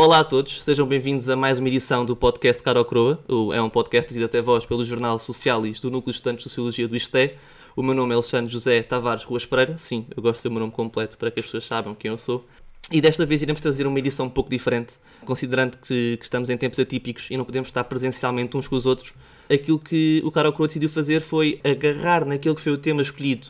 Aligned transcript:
Olá 0.00 0.20
a 0.20 0.24
todos, 0.24 0.62
sejam 0.62 0.86
bem-vindos 0.86 1.28
a 1.28 1.36
mais 1.36 1.58
uma 1.58 1.68
edição 1.68 2.06
do 2.06 2.16
podcast 2.16 2.62
Caro 2.62 2.82
Croa. 2.86 3.22
É 3.54 3.60
um 3.60 3.68
podcast 3.68 4.08
dirigido 4.08 4.24
até 4.24 4.40
vós 4.40 4.64
pelo 4.64 4.82
Jornal 4.82 5.18
Socialis 5.18 5.78
do 5.78 5.90
Núcleo 5.90 6.10
de 6.10 6.16
Estudantes 6.16 6.44
de 6.44 6.50
Sociologia 6.50 6.88
do 6.88 6.96
ISTE. 6.96 7.36
O 7.74 7.82
meu 7.82 7.94
nome 7.94 8.12
é 8.12 8.14
Alexandre 8.14 8.52
José 8.52 8.82
Tavares 8.82 9.24
Ruas 9.24 9.46
Pereira. 9.46 9.78
Sim, 9.78 10.06
eu 10.14 10.22
gosto 10.22 10.36
de 10.36 10.42
ser 10.42 10.48
o 10.48 10.50
meu 10.50 10.60
nome 10.60 10.72
completo 10.72 11.16
para 11.16 11.30
que 11.30 11.40
as 11.40 11.46
pessoas 11.46 11.64
saibam 11.64 11.94
quem 11.94 12.10
eu 12.10 12.18
sou. 12.18 12.44
E 12.90 13.00
desta 13.00 13.24
vez 13.24 13.40
iremos 13.40 13.62
trazer 13.62 13.86
uma 13.86 13.98
edição 13.98 14.26
um 14.26 14.30
pouco 14.30 14.50
diferente, 14.50 14.94
considerando 15.24 15.78
que, 15.78 16.18
que 16.18 16.24
estamos 16.24 16.50
em 16.50 16.56
tempos 16.58 16.78
atípicos 16.78 17.28
e 17.30 17.36
não 17.36 17.44
podemos 17.44 17.68
estar 17.68 17.84
presencialmente 17.84 18.56
uns 18.56 18.68
com 18.68 18.76
os 18.76 18.84
outros. 18.84 19.14
Aquilo 19.50 19.78
que 19.78 20.20
o 20.22 20.30
Caro 20.30 20.52
Croa 20.52 20.66
decidiu 20.66 20.90
fazer 20.90 21.20
foi 21.20 21.60
agarrar 21.64 22.26
naquilo 22.26 22.54
que 22.54 22.60
foi 22.60 22.72
o 22.72 22.78
tema 22.78 23.00
escolhido 23.00 23.48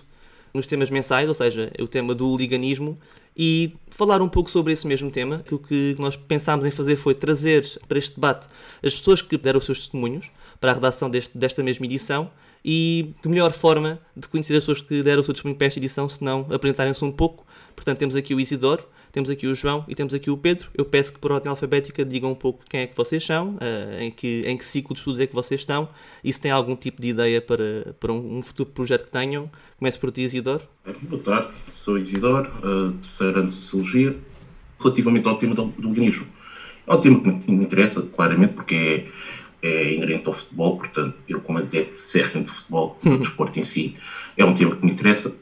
nos 0.55 0.67
temas 0.67 0.91
mensais, 0.91 1.27
ou 1.29 1.35
seja, 1.35 1.73
o 1.81 1.89
tema 1.89 2.15
do 2.15 2.29
hooliganismo, 2.29 2.99
e 3.37 3.75
falar 3.91 4.21
um 4.21 4.29
pouco 4.29 4.51
sobre 4.51 4.73
esse 4.73 4.87
mesmo 4.87 5.11
tema. 5.11 5.43
O 5.51 5.59
que 5.59 5.97
nós 5.99 6.15
pensámos 6.15 6.67
em 6.67 6.71
fazer 6.71 6.95
foi 6.95 7.15
trazer 7.15 7.67
para 7.89 7.99
este 7.99 8.15
debate 8.15 8.49
as 8.83 8.95
pessoas 8.95 9.23
que 9.23 9.37
deram 9.39 9.59
os 9.59 9.65
seus 9.65 9.79
testemunhos 9.79 10.31
para 10.61 10.71
a 10.71 10.75
redação 10.75 11.09
deste, 11.09 11.37
desta 11.37 11.63
mesma 11.63 11.87
edição 11.87 12.31
e 12.65 13.15
que 13.23 13.29
melhor 13.29 13.53
forma 13.53 13.99
de 14.17 14.29
conhecer 14.29 14.55
as 14.55 14.63
pessoas 14.63 14.81
que 14.81 15.03
deram 15.03 15.21
o 15.21 15.25
seu 15.25 15.35
testemunho 15.35 15.57
para 15.57 15.67
esta 15.67 15.79
edição 15.79 16.09
se 16.09 16.23
não 16.23 16.47
apresentarem-se 16.51 17.05
um 17.05 17.11
pouco. 17.11 17.47
Portanto, 17.75 17.99
temos 17.99 18.15
aqui 18.15 18.35
o 18.35 18.41
Isidoro, 18.41 18.85
temos 19.11 19.29
aqui 19.29 19.47
o 19.47 19.55
João 19.55 19.85
e 19.89 19.95
temos 19.95 20.15
aqui 20.15 20.31
o 20.31 20.37
Pedro. 20.37 20.71
Eu 20.75 20.85
peço 20.85 21.13
que 21.13 21.19
por 21.19 21.33
ordem 21.33 21.51
alfabética 21.51 22.05
digam 22.05 22.33
um 22.33 22.35
pouco 22.35 22.65
quem 22.69 22.81
é 22.81 22.87
que 22.87 22.97
vocês 22.97 23.25
são, 23.25 23.57
uh, 23.57 24.01
em, 24.01 24.11
que, 24.11 24.43
em 24.47 24.57
que 24.57 24.65
ciclo 24.65 24.95
de 24.95 25.01
estudos 25.01 25.21
é 25.21 25.27
que 25.27 25.35
vocês 25.35 25.61
estão 25.61 25.89
e 26.25 26.33
se 26.33 26.41
têm 26.41 26.51
algum 26.51 26.75
tipo 26.75 27.01
de 27.03 27.09
ideia 27.09 27.41
para, 27.41 27.95
para 28.01 28.13
um, 28.13 28.41
futuro 28.41 28.71
projeto 28.71 29.05
que 29.05 29.11
tenham. 29.11 29.51
Comece 29.79 29.99
por 29.99 30.11
ti, 30.11 30.23
Isidoro. 30.23 30.63
Boa 31.03 31.23
tarde, 31.23 31.49
sou 31.73 31.99
Isidoro, 31.99 32.51
uh, 32.59 32.93
terceiro 32.93 33.39
ano 33.39 33.47
de 33.47 33.53
Sociologia. 33.53 34.17
Relativamente 34.81 35.29
ao 35.29 35.37
tema 35.37 35.55
do, 35.55 35.67
do 35.67 35.91
veganismo, 35.91 36.27
é 36.87 36.95
um 36.95 37.01
tema 37.01 37.21
que 37.39 37.53
me 37.53 37.65
interessa, 37.65 38.03
claramente, 38.03 38.55
porque 38.55 38.75
é, 38.75 39.07
é 39.63 39.95
inerente 39.95 40.27
ao 40.27 40.35
futebol, 40.35 40.77
portanto, 40.77 41.15
eu, 41.29 41.41
como 41.41 41.59
adepto 41.59 41.99
sérrimo 41.99 42.45
de 42.45 42.51
futebol, 42.51 42.99
do 43.03 43.19
desporto 43.19 43.59
em 43.59 43.63
si, 43.63 43.97
é 44.37 44.45
um 44.45 44.53
tema 44.53 44.75
que 44.75 44.85
me 44.85 44.93
interessa. 44.93 45.39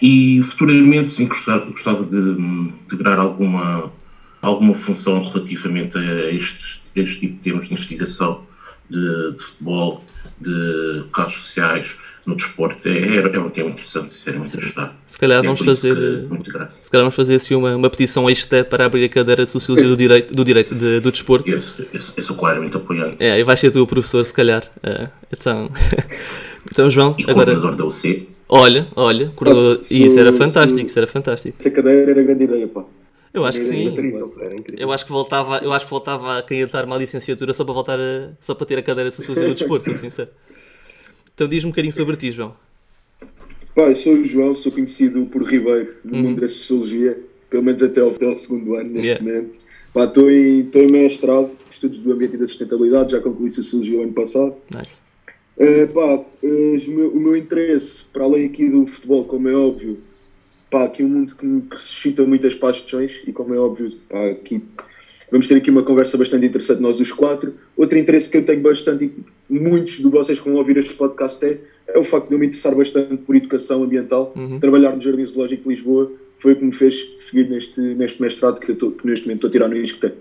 E 0.00 0.42
futuramente, 0.42 1.08
sim, 1.08 1.26
gostava, 1.26 1.66
gostava 1.66 2.04
de 2.04 2.16
integrar 2.16 3.20
alguma, 3.20 3.92
alguma 4.40 4.74
função 4.74 5.22
relativamente 5.22 5.98
a 5.98 6.30
este, 6.32 6.82
este 6.96 7.20
tipo 7.20 7.34
de 7.34 7.40
temas 7.40 7.66
de 7.66 7.74
investigação 7.74 8.44
de, 8.88 9.32
de 9.32 9.42
futebol, 9.42 10.04
de 10.40 11.04
casos 11.12 11.34
sociais 11.34 11.96
no 12.26 12.34
desporto. 12.36 12.88
É, 12.88 12.92
é, 12.92 13.36
é 13.36 13.38
um 13.38 13.50
tema 13.50 13.70
interessante, 13.70 14.12
sinceramente, 14.12 14.56
ajudar. 14.56 14.96
Se 15.06 15.18
calhar 15.18 15.40
é 15.40 15.46
vamos 15.46 15.60
fazer. 15.60 15.94
Se 16.82 16.90
calhar 16.90 17.04
vamos 17.04 17.14
fazer 17.14 17.36
assim 17.36 17.54
uma, 17.54 17.76
uma 17.76 17.90
petição 17.90 18.28
extra 18.28 18.64
para 18.64 18.86
abrir 18.86 19.04
a 19.04 19.08
cadeira 19.08 19.44
de 19.44 19.50
Sociologia 19.50 19.88
do 19.88 19.96
Direito, 19.96 20.34
do, 20.34 20.44
direito 20.44 20.74
de, 20.74 21.00
do 21.00 21.10
Desporto. 21.10 21.50
Esse, 21.50 21.82
esse, 21.92 22.18
esse 22.18 22.22
sou 22.22 22.36
claramente 22.36 22.76
apoiante. 22.76 23.16
É, 23.18 23.38
e 23.38 23.44
vais 23.44 23.58
ser 23.58 23.70
tu 23.70 23.82
o 23.82 23.86
professor, 23.86 24.24
se 24.24 24.32
calhar. 24.32 24.62
Uh, 24.78 25.08
então, 25.32 25.70
então, 26.70 26.90
João. 26.90 27.14
E 27.18 27.22
agora... 27.22 27.52
coordenador 27.52 27.76
da 27.76 27.84
UC. 27.84 28.28
Olha, 28.54 28.86
olha, 28.94 29.32
Nossa, 29.40 29.94
isso 29.94 30.20
era 30.20 30.30
fantástico, 30.30 30.86
isso 30.86 30.98
era 30.98 31.06
fantástico. 31.06 31.56
Essa 31.58 31.70
cadeira 31.70 32.10
era 32.10 32.22
grande 32.22 32.44
ideia, 32.44 32.68
pá. 32.68 32.84
Eu 33.32 33.46
acho 33.46 33.58
que 33.58 33.64
sim. 33.64 33.86
Incrível, 33.86 34.30
eu 34.76 34.92
acho 34.92 35.06
que 35.06 35.10
voltava, 35.10 35.58
eu 35.58 35.72
acho 35.72 35.86
que 35.86 35.90
voltava 35.90 36.38
a 36.38 36.42
candidatar 36.42 36.84
uma 36.84 36.98
licenciatura 36.98 37.54
só 37.54 37.64
para 37.64 37.72
voltar 37.72 37.98
a, 37.98 38.32
só 38.38 38.54
para 38.54 38.66
ter 38.66 38.78
a 38.78 38.82
cadeira 38.82 39.08
de 39.08 39.16
Sociologia 39.16 39.48
do 39.48 39.54
Desporto, 39.54 39.96
sincero. 39.96 40.28
Então 41.34 41.48
diz-me 41.48 41.68
um 41.68 41.72
bocadinho 41.72 41.92
sobre 41.92 42.16
ti, 42.16 42.32
João. 42.32 42.54
Pá, 43.74 43.88
eu 43.88 43.96
sou 43.96 44.14
o 44.14 44.24
João, 44.24 44.54
sou 44.54 44.70
conhecido 44.70 45.24
por 45.26 45.42
Ribeiro 45.42 45.90
no 46.04 46.16
uhum. 46.16 46.22
mundo 46.22 46.40
da 46.42 46.48
Sociologia, 46.48 47.18
pelo 47.48 47.62
menos 47.62 47.82
até 47.82 48.00
ao, 48.00 48.10
até 48.10 48.26
ao 48.26 48.36
segundo 48.36 48.74
ano, 48.74 48.90
neste 48.90 49.06
yeah. 49.06 49.24
momento. 49.24 49.54
Pá, 49.94 50.04
estou 50.04 50.30
em, 50.30 50.60
estou 50.60 50.82
em 50.82 50.90
mestrado, 50.90 51.50
estudos 51.70 51.98
do 52.00 52.12
ambiente 52.12 52.34
e 52.34 52.38
da 52.38 52.46
sustentabilidade, 52.46 53.12
já 53.12 53.20
concluí 53.20 53.50
Sociologia 53.50 53.98
o 53.98 54.02
ano 54.02 54.12
passado. 54.12 54.54
Nice. 54.74 55.00
Uh, 55.56 55.86
pá, 55.92 56.16
uh, 56.16 57.14
o, 57.14 57.20
meu, 57.20 57.36
interesse, 57.36 58.04
para 58.12 58.24
além 58.24 58.46
aqui 58.46 58.68
do 58.68 58.86
futebol, 58.86 59.24
como 59.24 59.48
é 59.48 59.54
óbvio, 59.54 59.98
pá, 60.70 60.84
aqui 60.84 61.02
é 61.02 61.04
um 61.04 61.08
mundo 61.08 61.34
que, 61.36 61.60
que 61.74 61.80
suscita 61.80 62.24
muitas 62.24 62.54
paixões 62.54 63.22
e 63.26 63.32
como 63.32 63.54
é 63.54 63.58
óbvio, 63.58 63.92
pá, 64.08 64.30
aqui 64.30 64.62
vamos 65.30 65.48
ter 65.48 65.56
aqui 65.56 65.70
uma 65.70 65.82
conversa 65.82 66.18
bastante 66.18 66.46
interessante 66.46 66.80
nós 66.80 67.00
os 67.00 67.12
quatro. 67.12 67.54
Outro 67.76 67.98
interesse 67.98 68.28
que 68.28 68.36
eu 68.36 68.44
tenho 68.44 68.60
bastante, 68.60 69.10
muitos 69.60 69.96
de 69.96 70.08
vocês 70.08 70.40
que 70.40 70.48
vão 70.48 70.58
ouvir 70.58 70.76
este 70.76 70.94
podcast 70.94 71.44
é, 71.44 71.58
é 71.88 71.98
o 71.98 72.04
facto 72.04 72.28
de 72.28 72.34
eu 72.34 72.38
me 72.38 72.46
interessar 72.46 72.74
bastante 72.74 73.16
por 73.18 73.36
educação 73.36 73.82
ambiental. 73.82 74.32
Uhum. 74.36 74.58
Trabalhar 74.58 74.94
no 74.94 75.02
Jardim 75.02 75.24
Zoológico 75.26 75.64
de 75.64 75.68
Lisboa 75.70 76.10
foi 76.38 76.52
o 76.52 76.56
que 76.56 76.64
me 76.64 76.72
fez 76.72 77.12
seguir 77.16 77.48
neste, 77.48 77.80
neste 77.80 78.20
mestrado 78.20 78.58
que, 78.60 78.72
eu 78.72 78.76
tô, 78.76 78.90
que 78.90 79.06
neste 79.06 79.26
momento 79.26 79.46
estou 79.46 79.48
a 79.48 79.52
tirar 79.52 79.68
no 79.68 79.76
ISCTE. 79.76 80.12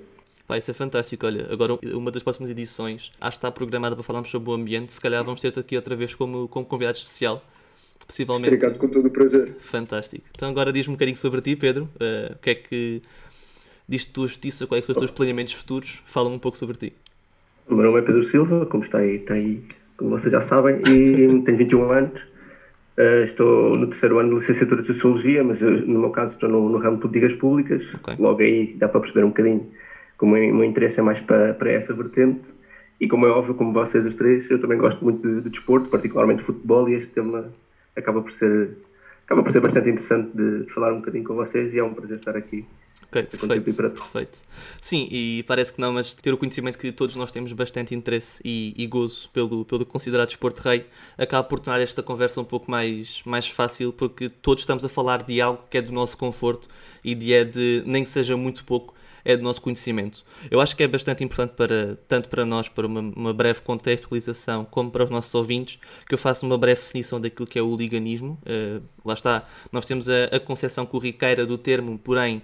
Vai 0.48 0.60
ser 0.60 0.74
fantástico. 0.74 1.26
Olha, 1.26 1.48
agora 1.50 1.80
uma 1.94 2.12
das 2.12 2.22
próximas 2.22 2.52
edições 2.52 3.12
acho 3.22 3.38
que 3.38 3.38
está 3.38 3.52
programada 3.52 3.96
para 3.96 4.04
falarmos 4.04 4.30
sobre 4.30 4.50
o 4.50 4.54
ambiente. 4.54 4.92
Se 4.92 5.00
calhar 5.00 5.24
vamos 5.24 5.40
ter-te 5.40 5.60
aqui 5.60 5.76
outra 5.76 5.96
vez 5.96 6.14
como, 6.14 6.48
como 6.48 6.66
convidado 6.66 6.98
especial. 6.98 7.44
Possivelmente. 8.06 8.48
Obrigado, 8.48 8.78
com 8.78 8.88
todo 8.90 9.08
o 9.08 9.10
prazer. 9.10 9.56
Fantástico. 9.60 10.26
Então 10.36 10.50
agora 10.50 10.74
diz-me 10.74 10.92
um 10.92 10.96
bocadinho 10.96 11.16
sobre 11.16 11.40
ti, 11.40 11.56
Pedro. 11.56 11.88
Uh, 11.96 12.34
o 12.34 12.38
que 12.40 12.50
é 12.50 12.56
que 12.56 13.02
diz 13.88 14.06
tua 14.06 14.28
justiça? 14.28 14.68
Quais 14.68 14.86
são 14.86 14.94
os 14.94 15.00
teus 15.00 15.12
planeamentos 15.12 15.54
futuros? 15.54 16.02
Fala-me 16.06 16.36
um 16.36 16.40
pouco 16.40 16.58
sobre 16.58 16.78
ti. 16.78 16.94
O 17.72 17.76
meu 17.76 17.86
nome 17.86 18.00
é 18.00 18.02
Pedro 18.02 18.22
Silva, 18.22 18.66
como 18.66 18.84
está 18.84 18.98
aí, 18.98 19.16
está 19.16 19.34
aí 19.34 19.62
como 19.96 20.10
vocês 20.10 20.30
já 20.30 20.42
sabem, 20.42 20.82
e 20.86 21.42
tenho 21.46 21.58
21 21.58 21.90
anos. 21.90 22.22
Uh, 22.98 23.24
estou 23.24 23.78
no 23.78 23.88
terceiro 23.88 24.20
ano 24.20 24.28
de 24.28 24.36
licenciatura 24.36 24.82
de 24.82 24.88
Sociologia, 24.88 25.42
mas 25.42 25.62
eu, 25.62 25.88
no 25.88 26.02
meu 26.02 26.10
caso 26.10 26.34
estou 26.34 26.50
no, 26.50 26.68
no 26.68 26.78
ramo 26.80 26.98
de 26.98 27.02
políticas 27.04 27.34
públicas. 27.34 27.94
Okay. 27.96 28.18
Logo 28.20 28.42
aí 28.42 28.76
dá 28.78 28.90
para 28.90 29.00
perceber 29.00 29.24
um 29.24 29.30
bocadinho 29.30 29.72
como 30.18 30.36
o 30.36 30.38
meu 30.38 30.66
interesse 30.66 31.00
é 31.00 31.04
mais 31.04 31.22
para, 31.22 31.54
para 31.54 31.72
essa 31.72 31.94
vertente. 31.94 32.54
E 33.00 33.08
como 33.08 33.26
é 33.26 33.30
óbvio, 33.30 33.56
como 33.56 33.72
vocês 33.72 34.06
os 34.06 34.16
três, 34.16 34.52
eu 34.52 34.60
também 34.60 34.78
gosto 34.78 35.02
muito 35.02 35.26
de, 35.26 35.42
de 35.42 35.50
desporto, 35.50 35.88
particularmente 35.88 36.40
de 36.40 36.46
futebol, 36.46 36.90
e 36.90 36.94
esse 36.94 37.08
tema 37.08 37.54
acaba 37.96 38.22
por 38.22 38.32
ser, 38.32 38.72
acaba 39.26 39.44
por 39.44 39.50
ser 39.50 39.62
bastante 39.62 39.88
interessante 39.88 40.30
de, 40.36 40.66
de 40.66 40.74
falar 40.74 40.92
um 40.92 40.98
bocadinho 40.98 41.24
com 41.24 41.36
vocês 41.36 41.74
e 41.74 41.80
é 41.80 41.84
um 41.84 41.94
prazer 41.94 42.18
estar 42.18 42.36
aqui. 42.36 42.66
Ok, 43.12 43.24
perfeito, 43.24 43.74
perfeito. 43.74 44.40
Sim, 44.80 45.06
e 45.12 45.44
parece 45.46 45.74
que 45.74 45.82
não, 45.82 45.92
mas 45.92 46.14
ter 46.14 46.34
o 46.34 46.38
conhecimento 46.38 46.80
que 46.80 46.94
todos 46.94 47.18
nós 47.18 47.30
temos 47.30 47.52
bastante 47.52 47.94
interesse 47.94 48.42
e, 48.44 48.74
e 48.78 48.88
gozo 48.88 49.30
pelo, 49.34 49.66
pelo 49.66 49.86
considerado 49.86 50.30
desporto 50.30 50.62
rei 50.62 50.86
acaba 51.18 51.44
por 51.44 51.60
tornar 51.60 51.82
esta 51.82 52.02
conversa 52.02 52.40
um 52.40 52.46
pouco 52.46 52.72
mais, 52.72 53.22
mais 53.26 53.46
fácil 53.46 53.92
porque 53.92 54.30
todos 54.30 54.64
estamos 54.64 54.86
a 54.86 54.90
falar 54.90 55.24
de 55.24 55.42
algo 55.42 55.62
que 55.70 55.78
é 55.78 55.82
do 55.82 55.92
nosso 55.92 56.18
conforto 56.18 56.70
e 57.04 57.14
de, 57.14 57.34
é 57.34 57.44
de 57.44 57.84
nem 57.86 58.02
que 58.02 58.10
seja 58.10 58.38
muito 58.38 58.64
pouco, 58.64 58.94
é 59.26 59.36
do 59.36 59.44
nosso 59.44 59.62
conhecimento. 59.62 60.24
Eu 60.50 60.62
acho 60.62 60.74
que 60.74 60.82
é 60.82 60.88
bastante 60.88 61.22
importante 61.22 61.54
para 61.56 61.98
tanto 62.08 62.30
para 62.30 62.46
nós, 62.46 62.70
para 62.70 62.88
uma, 62.88 63.02
uma, 63.02 63.34
breve 63.34 63.60
contextualização, 63.60 64.64
como 64.64 64.90
para 64.90 65.04
os 65.04 65.10
nossos 65.10 65.36
ouvintes, 65.36 65.80
que 66.08 66.14
eu 66.14 66.18
faça 66.18 66.46
uma 66.46 66.58
breve 66.58 66.80
definição 66.80 67.20
daquilo 67.20 67.46
que 67.46 67.60
é 67.60 67.62
o 67.62 67.76
liganismo. 67.76 68.40
Uh, 68.44 68.82
lá 69.04 69.14
está, 69.14 69.44
nós 69.70 69.86
temos 69.86 70.08
a, 70.08 70.26
a 70.32 70.40
concepção 70.40 70.86
corriqueira 70.86 71.46
do 71.46 71.58
termo, 71.58 72.00
porém, 72.00 72.42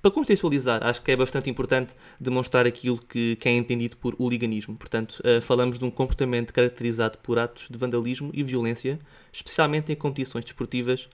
para 0.00 0.10
contextualizar, 0.10 0.86
acho 0.86 1.02
que 1.02 1.10
é 1.10 1.16
bastante 1.16 1.50
importante 1.50 1.94
demonstrar 2.18 2.66
aquilo 2.66 2.96
que, 2.96 3.36
que 3.36 3.48
é 3.48 3.52
entendido 3.52 3.96
por 3.96 4.16
liganismo. 4.18 4.76
Portanto, 4.76 5.20
uh, 5.20 5.42
falamos 5.42 5.78
de 5.78 5.84
um 5.84 5.90
comportamento 5.90 6.54
caracterizado 6.54 7.18
por 7.18 7.38
atos 7.38 7.68
de 7.68 7.76
vandalismo 7.76 8.30
e 8.32 8.42
violência, 8.42 8.98
especialmente 9.32 9.92
em 9.92 9.96
competições 9.96 10.44
desportivas, 10.44 11.08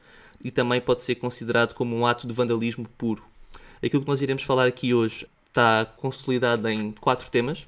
e 0.45 0.51
também 0.51 0.81
pode 0.81 1.03
ser 1.03 1.17
considerado 1.17 1.75
como 1.75 1.97
um 1.97 2.07
ato 2.07 2.27
de 2.27 2.33
vandalismo 2.33 2.87
puro. 2.97 3.25
Aquilo 3.83 4.03
que 4.03 4.09
nós 4.09 4.21
iremos 4.23 4.43
falar 4.43 4.67
aqui 4.67 4.95
hoje 4.95 5.27
está 5.49 5.85
consolidado 5.85 6.69
em 6.69 6.93
quatro 6.93 7.31
temas. 7.31 7.67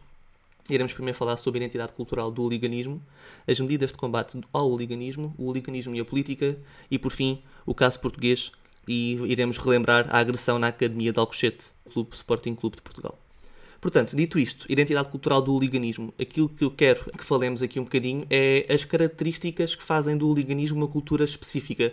Iremos 0.71 0.93
primeiro 0.93 1.17
falar 1.17 1.37
sobre 1.37 1.59
a 1.59 1.63
identidade 1.63 1.93
cultural 1.93 2.31
do 2.31 2.43
hooliganismo, 2.43 3.03
as 3.47 3.61
medidas 3.61 3.91
de 3.91 3.99
combate 3.99 4.41
ao 4.53 4.69
hooliganismo, 4.69 5.35
o 5.37 5.47
hooliganismo 5.47 5.95
e 5.95 6.01
a 6.01 6.05
política 6.05 6.57
e, 6.91 6.99
por 6.99 7.13
fim, 7.13 7.43
o 7.67 7.75
caso 7.75 8.01
português 8.01 8.51
e 8.87 9.15
iremos 9.27 9.59
relembrar 9.59 10.07
a 10.11 10.19
agressão 10.19 10.59
na 10.59 10.69
Academia 10.69 11.13
de 11.13 11.19
Alcochete, 11.19 11.73
Clube 11.93 12.15
Sporting 12.15 12.55
Clube 12.55 12.77
de 12.77 12.83
Portugal. 12.83 13.19
Portanto, 13.81 14.17
dito 14.17 14.39
isto, 14.39 14.65
identidade 14.67 15.09
cultural 15.11 15.43
do 15.43 15.53
hooliganismo, 15.53 16.15
aquilo 16.19 16.49
que 16.49 16.65
eu 16.65 16.71
quero 16.71 17.05
que 17.13 17.23
falemos 17.23 17.63
aqui 17.63 17.79
um 17.79 17.85
bocadinho 17.85 18.27
é 18.31 18.65
as 18.73 18.83
características 18.83 19.75
que 19.75 19.83
fazem 19.83 20.17
do 20.17 20.27
hooliganismo 20.27 20.79
uma 20.79 20.89
cultura 20.89 21.23
específica. 21.23 21.93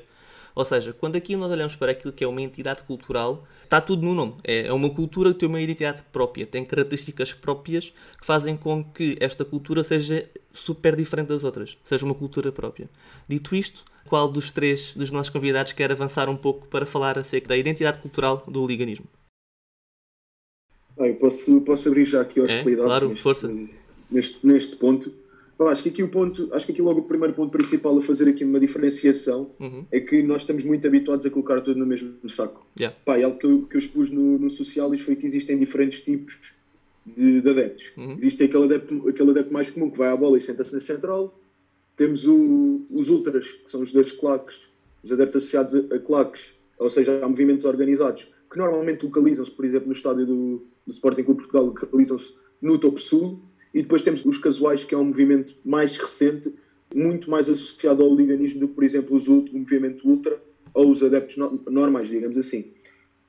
Ou 0.55 0.65
seja, 0.65 0.93
quando 0.93 1.15
aqui 1.15 1.35
nós 1.35 1.51
olhamos 1.51 1.75
para 1.75 1.91
aquilo 1.91 2.13
que 2.13 2.23
é 2.23 2.27
uma 2.27 2.41
entidade 2.41 2.83
cultural, 2.83 3.45
está 3.63 3.81
tudo 3.81 4.05
no 4.05 4.13
nome. 4.13 4.35
É, 4.43 4.67
é 4.67 4.73
uma 4.73 4.89
cultura 4.89 5.33
que 5.33 5.39
tem 5.39 5.49
uma 5.49 5.61
identidade 5.61 6.01
própria, 6.11 6.45
tem 6.45 6.63
características 6.63 7.33
próprias 7.33 7.91
que 8.19 8.25
fazem 8.25 8.55
com 8.55 8.83
que 8.83 9.17
esta 9.19 9.43
cultura 9.43 9.83
seja 9.83 10.29
super 10.53 10.95
diferente 10.95 11.27
das 11.27 11.43
outras, 11.43 11.77
seja 11.83 12.05
uma 12.05 12.15
cultura 12.15 12.51
própria. 12.51 12.89
Dito 13.27 13.55
isto, 13.55 13.83
qual 14.07 14.27
dos 14.27 14.51
três 14.51 14.93
dos 14.93 15.11
nossos 15.11 15.29
convidados 15.29 15.73
quer 15.73 15.91
avançar 15.91 16.29
um 16.29 16.37
pouco 16.37 16.67
para 16.67 16.85
falar 16.85 17.17
acerca 17.17 17.49
da 17.49 17.57
identidade 17.57 17.99
cultural 17.99 18.43
do 18.47 18.59
hooliganismo? 18.59 19.05
Ah, 20.99 21.07
eu 21.07 21.15
posso, 21.15 21.61
posso 21.61 21.87
abrir 21.87 22.05
já 22.05 22.21
aqui 22.21 22.39
a 22.39 22.43
hostilidade 22.43 22.81
é, 22.81 22.85
claro, 22.85 23.09
neste, 23.09 23.23
força. 23.23 23.53
Neste, 24.09 24.45
neste 24.45 24.75
ponto. 24.75 25.13
Bom, 25.57 25.67
acho 25.67 25.83
que 25.83 25.89
aqui 25.89 26.03
o 26.03 26.09
ponto, 26.09 26.49
acho 26.53 26.65
que 26.65 26.71
aqui 26.71 26.81
logo 26.81 27.01
o 27.01 27.03
primeiro 27.03 27.33
ponto 27.33 27.51
principal 27.51 27.97
a 27.97 28.01
fazer 28.01 28.27
aqui 28.27 28.43
uma 28.43 28.59
diferenciação 28.59 29.49
Uhum. 29.59 29.85
é 29.91 29.99
que 29.99 30.23
nós 30.23 30.41
estamos 30.41 30.63
muito 30.63 30.85
habituados 30.87 31.25
a 31.25 31.29
colocar 31.29 31.61
tudo 31.61 31.79
no 31.79 31.85
mesmo 31.85 32.27
saco. 32.29 32.65
Yeah. 32.79 32.97
Pá, 33.05 33.19
e 33.19 33.23
algo 33.23 33.37
que 33.37 33.45
eu, 33.45 33.61
que 33.67 33.75
eu 33.75 33.79
expus 33.79 34.09
no, 34.09 34.39
no 34.39 34.49
Socialis 34.49 35.01
foi 35.01 35.15
que 35.15 35.25
existem 35.25 35.57
diferentes 35.57 36.01
tipos 36.01 36.53
de, 37.05 37.41
de 37.41 37.49
adeptos. 37.49 37.91
Uhum. 37.97 38.15
Existe 38.17 38.43
aquele 38.43 38.63
adepto, 38.65 39.07
aquele 39.07 39.31
adepto 39.31 39.53
mais 39.53 39.69
comum 39.69 39.89
que 39.89 39.97
vai 39.97 40.09
à 40.09 40.15
bola 40.15 40.37
e 40.37 40.41
senta-se 40.41 40.73
na 40.73 40.79
central. 40.79 41.33
Temos 41.95 42.25
o- 42.27 42.81
os 42.89 43.09
ultras, 43.09 43.53
que 43.63 43.69
são 43.69 43.81
os 43.81 43.91
das 43.91 44.11
claques, 44.11 44.69
os 45.03 45.11
adeptos 45.11 45.37
associados 45.37 45.75
a, 45.75 45.95
a 45.95 45.99
claques, 45.99 46.53
ou 46.77 46.89
seja, 46.89 47.23
a 47.23 47.27
movimentos 47.27 47.65
organizados, 47.65 48.27
que 48.49 48.57
normalmente 48.57 49.05
localizam-se, 49.05 49.51
por 49.51 49.65
exemplo, 49.65 49.87
no 49.87 49.93
estádio 49.93 50.25
do, 50.25 50.61
do 50.85 50.91
Sporting 50.91 51.23
Clube 51.23 51.39
Portugal, 51.41 51.65
localizam-se 51.65 52.31
no 52.61 52.77
topo 52.77 52.99
sul. 52.99 53.39
E 53.73 53.81
depois 53.81 54.01
temos 54.01 54.23
os 54.25 54.37
casuais, 54.37 54.83
que 54.83 54.93
é 54.93 54.97
um 54.97 55.05
movimento 55.05 55.55
mais 55.63 55.95
recente, 55.97 56.53
muito 56.93 57.29
mais 57.29 57.49
associado 57.49 58.03
ao 58.03 58.09
hooliganismo 58.09 58.59
do 58.59 58.67
que, 58.67 58.75
por 58.75 58.83
exemplo, 58.83 59.15
os, 59.15 59.27
o 59.29 59.45
movimento 59.51 60.05
ultra 60.07 60.37
ou 60.73 60.91
os 60.91 61.01
adeptos 61.01 61.37
no- 61.37 61.61
normais, 61.69 62.09
digamos 62.09 62.37
assim. 62.37 62.65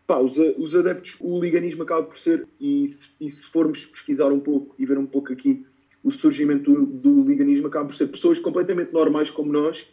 Pá, 0.06 0.18
os, 0.18 0.36
os 0.36 0.74
adeptos, 0.74 1.16
o 1.20 1.28
hooliganismo 1.28 1.82
acaba 1.84 2.02
por 2.02 2.18
ser, 2.18 2.46
e 2.60 2.86
se, 2.86 3.10
e 3.20 3.30
se 3.30 3.46
formos 3.46 3.86
pesquisar 3.86 4.32
um 4.32 4.40
pouco 4.40 4.74
e 4.78 4.84
ver 4.84 4.98
um 4.98 5.06
pouco 5.06 5.32
aqui 5.32 5.64
o 6.02 6.10
surgimento 6.10 6.72
do, 6.72 6.86
do 6.86 7.18
hooliganismo, 7.18 7.68
acaba 7.68 7.86
por 7.86 7.94
ser 7.94 8.08
pessoas 8.08 8.38
completamente 8.38 8.92
normais 8.92 9.30
como 9.30 9.52
nós, 9.52 9.86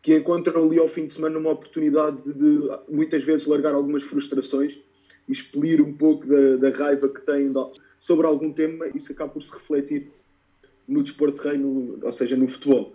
que 0.00 0.16
encontram 0.16 0.64
ali 0.64 0.78
ao 0.78 0.88
fim 0.88 1.06
de 1.06 1.12
semana 1.12 1.38
uma 1.38 1.50
oportunidade 1.50 2.22
de, 2.22 2.32
de, 2.32 2.70
muitas 2.88 3.22
vezes 3.22 3.46
largar 3.46 3.74
algumas 3.74 4.02
frustrações 4.02 4.80
expelir 5.30 5.80
um 5.80 5.92
pouco 5.92 6.26
da, 6.26 6.56
da 6.56 6.70
raiva 6.70 7.08
que 7.08 7.20
têm 7.20 7.52
sobre 8.00 8.26
algum 8.26 8.52
tema, 8.52 8.88
isso 8.94 9.12
acaba 9.12 9.32
por 9.32 9.42
se 9.42 9.52
refletir 9.52 10.10
no 10.88 11.02
desporto 11.02 11.40
rei, 11.42 11.56
no, 11.56 11.98
ou 12.02 12.12
seja, 12.12 12.36
no 12.36 12.48
futebol. 12.48 12.94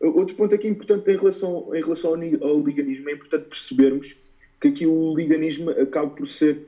Outro 0.00 0.34
ponto 0.34 0.54
aqui 0.54 0.68
importante 0.68 1.10
em 1.10 1.16
relação, 1.16 1.74
em 1.74 1.82
relação 1.82 2.14
ao, 2.14 2.48
ao 2.48 2.60
liganismo, 2.60 3.08
é 3.10 3.12
importante 3.12 3.48
percebermos 3.48 4.16
que 4.60 4.68
aqui 4.68 4.86
o 4.86 5.14
liganismo 5.14 5.70
acaba 5.70 6.10
por 6.10 6.26
ser 6.26 6.66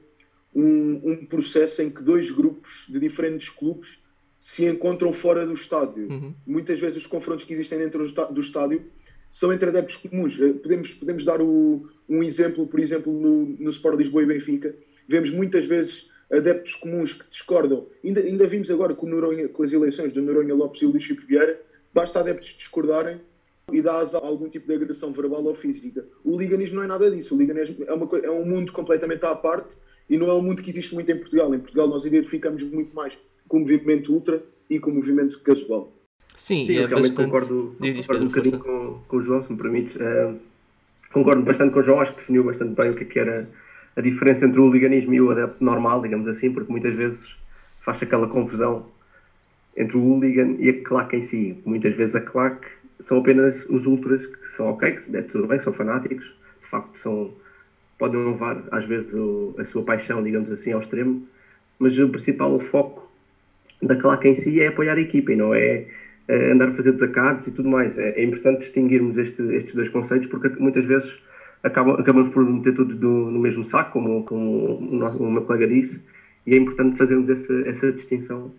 um, 0.54 1.00
um 1.04 1.26
processo 1.26 1.82
em 1.82 1.90
que 1.90 2.02
dois 2.02 2.30
grupos 2.30 2.86
de 2.88 2.98
diferentes 2.98 3.48
clubes 3.48 3.98
se 4.38 4.64
encontram 4.66 5.12
fora 5.12 5.44
do 5.46 5.52
estádio. 5.52 6.08
Uhum. 6.10 6.34
Muitas 6.46 6.78
vezes 6.78 6.98
os 6.98 7.06
confrontos 7.06 7.44
que 7.44 7.52
existem 7.52 7.78
dentro 7.78 7.98
do 8.00 8.04
está- 8.06 8.24
do 8.24 8.40
estádio 8.40 8.84
são 9.30 9.52
entre 9.52 9.68
adeptos 9.68 9.96
comuns. 9.96 10.38
Eh, 10.40 10.52
Podemos, 10.52 10.94
podemos 10.94 11.24
dar 11.24 11.40
o- 11.42 11.88
um 12.08 12.22
exemplo, 12.22 12.66
por 12.66 12.78
exemplo, 12.80 13.12
no, 13.12 13.46
no 13.58 13.70
Sport 13.70 13.98
Lisboa 13.98 14.22
e 14.22 14.26
Benfica. 14.26 14.74
Vemos 15.08 15.30
muitas 15.30 15.66
vezes 15.66 16.08
adeptos 16.30 16.74
comuns 16.74 17.12
que 17.12 17.28
discordam. 17.30 17.86
Ainda, 18.04 18.20
ainda 18.20 18.46
vimos 18.46 18.70
agora 18.70 18.94
com, 18.94 19.06
Noronha, 19.06 19.48
com 19.48 19.62
as 19.62 19.72
eleições 19.72 20.12
do 20.12 20.22
Noronha 20.22 20.54
Lopes 20.54 20.82
e 20.82 20.86
o 20.86 20.90
Luís 20.90 21.02
Chico 21.02 21.22
Vieira, 21.26 21.60
basta 21.92 22.20
adeptos 22.20 22.50
discordarem 22.50 23.20
e 23.72 23.82
dá 23.82 23.98
asa 23.98 24.18
a 24.18 24.24
algum 24.24 24.48
tipo 24.48 24.66
de 24.66 24.74
agressão 24.74 25.12
verbal 25.12 25.44
ou 25.44 25.54
física. 25.54 26.04
O 26.24 26.38
liganismo 26.38 26.76
não 26.76 26.84
é 26.84 26.86
nada 26.86 27.10
disso. 27.10 27.34
O 27.34 27.38
liganismo 27.38 27.84
é, 27.86 27.92
uma, 27.92 28.08
é 28.18 28.30
um 28.30 28.44
mundo 28.44 28.72
completamente 28.72 29.24
à 29.24 29.34
parte 29.34 29.76
e 30.08 30.16
não 30.16 30.28
é 30.28 30.34
um 30.34 30.42
mundo 30.42 30.62
que 30.62 30.70
existe 30.70 30.94
muito 30.94 31.10
em 31.10 31.18
Portugal. 31.18 31.52
Em 31.52 31.58
Portugal 31.58 31.88
nós 31.88 32.04
identificamos 32.04 32.62
muito 32.62 32.94
mais 32.94 33.18
com 33.48 33.56
o 33.56 33.60
movimento 33.60 34.12
ultra 34.12 34.42
e 34.70 34.78
com 34.78 34.90
o 34.90 34.94
movimento 34.94 35.40
casual. 35.40 35.92
Sim, 36.36 36.66
Sim, 36.66 36.76
é 36.76 36.82
eu 36.82 36.86
realmente 36.86 37.14
bastante... 37.14 37.16
concordo, 37.16 37.76
concordo 37.78 38.24
um 38.24 38.28
bocadinho 38.28 38.58
com, 38.58 39.00
com 39.08 39.16
o 39.16 39.22
João, 39.22 39.42
se 39.42 39.50
me 39.50 39.58
permites. 39.58 39.96
Eh, 39.98 40.34
concordo 41.12 41.42
bastante 41.42 41.72
com 41.72 41.80
o 41.80 41.82
João, 41.82 42.00
acho 42.00 42.12
que 42.12 42.18
definiu 42.18 42.44
bastante 42.44 42.80
bem 42.80 42.90
o 42.90 42.94
que, 42.94 43.02
é 43.02 43.06
que 43.06 43.18
era 43.18 43.48
a 43.96 44.00
diferença 44.00 44.46
entre 44.46 44.60
o 44.60 44.70
liganismo 44.70 45.14
e 45.14 45.20
o 45.20 45.30
adepto 45.30 45.64
normal, 45.64 46.02
digamos 46.02 46.28
assim, 46.28 46.52
porque 46.52 46.70
muitas 46.70 46.94
vezes 46.94 47.36
faz 47.80 48.02
aquela 48.02 48.28
confusão 48.28 48.86
entre 49.76 49.96
o 49.96 50.04
hooligan 50.04 50.56
e 50.58 50.68
a 50.68 50.82
claque 50.82 51.16
em 51.16 51.22
si. 51.22 51.58
Muitas 51.64 51.94
vezes 51.94 52.14
a 52.14 52.20
claque 52.20 52.68
são 53.00 53.18
apenas 53.18 53.64
os 53.68 53.86
ultras, 53.86 54.26
que 54.26 54.48
são 54.48 54.66
ok, 54.68 54.92
que 54.92 55.10
der 55.10 55.26
tudo 55.26 55.46
bem, 55.46 55.58
são 55.58 55.72
fanáticos, 55.72 56.26
de 56.60 56.66
facto 56.66 56.96
são, 56.98 57.34
podem 57.98 58.24
levar 58.24 58.62
às 58.72 58.84
vezes 58.86 59.14
o- 59.14 59.54
a 59.58 59.64
sua 59.64 59.84
paixão, 59.84 60.22
digamos 60.22 60.50
assim, 60.52 60.72
ao 60.72 60.80
extremo, 60.80 61.22
mas 61.78 61.98
o 61.98 62.08
principal 62.10 62.58
foco 62.60 63.10
da 63.82 63.96
claque 63.96 64.28
em 64.28 64.34
si 64.34 64.60
é 64.60 64.68
apoiar 64.68 64.96
a 64.96 65.00
equipa 65.00 65.32
e 65.32 65.36
não 65.36 65.54
é 65.54 65.84
eh, 66.28 66.50
andar 66.52 66.68
a 66.68 66.72
fazer 66.72 66.92
desacatos 66.92 67.46
e 67.46 67.52
tudo 67.52 67.68
mais. 67.68 67.98
É, 67.98 68.10
é 68.20 68.24
importante 68.24 68.60
distinguirmos 68.60 69.16
este- 69.18 69.42
estes 69.54 69.74
dois 69.74 69.88
conceitos 69.88 70.26
porque 70.28 70.48
muitas 70.58 70.84
vezes 70.84 71.16
acabam, 71.62 71.94
acabamos 71.98 72.30
por 72.30 72.44
meter 72.44 72.74
tudo 72.74 72.96
do- 72.96 73.30
no 73.30 73.38
mesmo 73.38 73.62
saco, 73.64 73.92
como, 73.92 74.24
como 74.24 74.42
o, 74.42 75.26
o 75.26 75.30
meu 75.30 75.42
colega 75.42 75.66
disse, 75.68 76.02
e 76.46 76.54
é 76.54 76.56
importante 76.56 76.96
fazermos 76.96 77.28
essa, 77.28 77.52
essa 77.66 77.92
distinção 77.92 78.52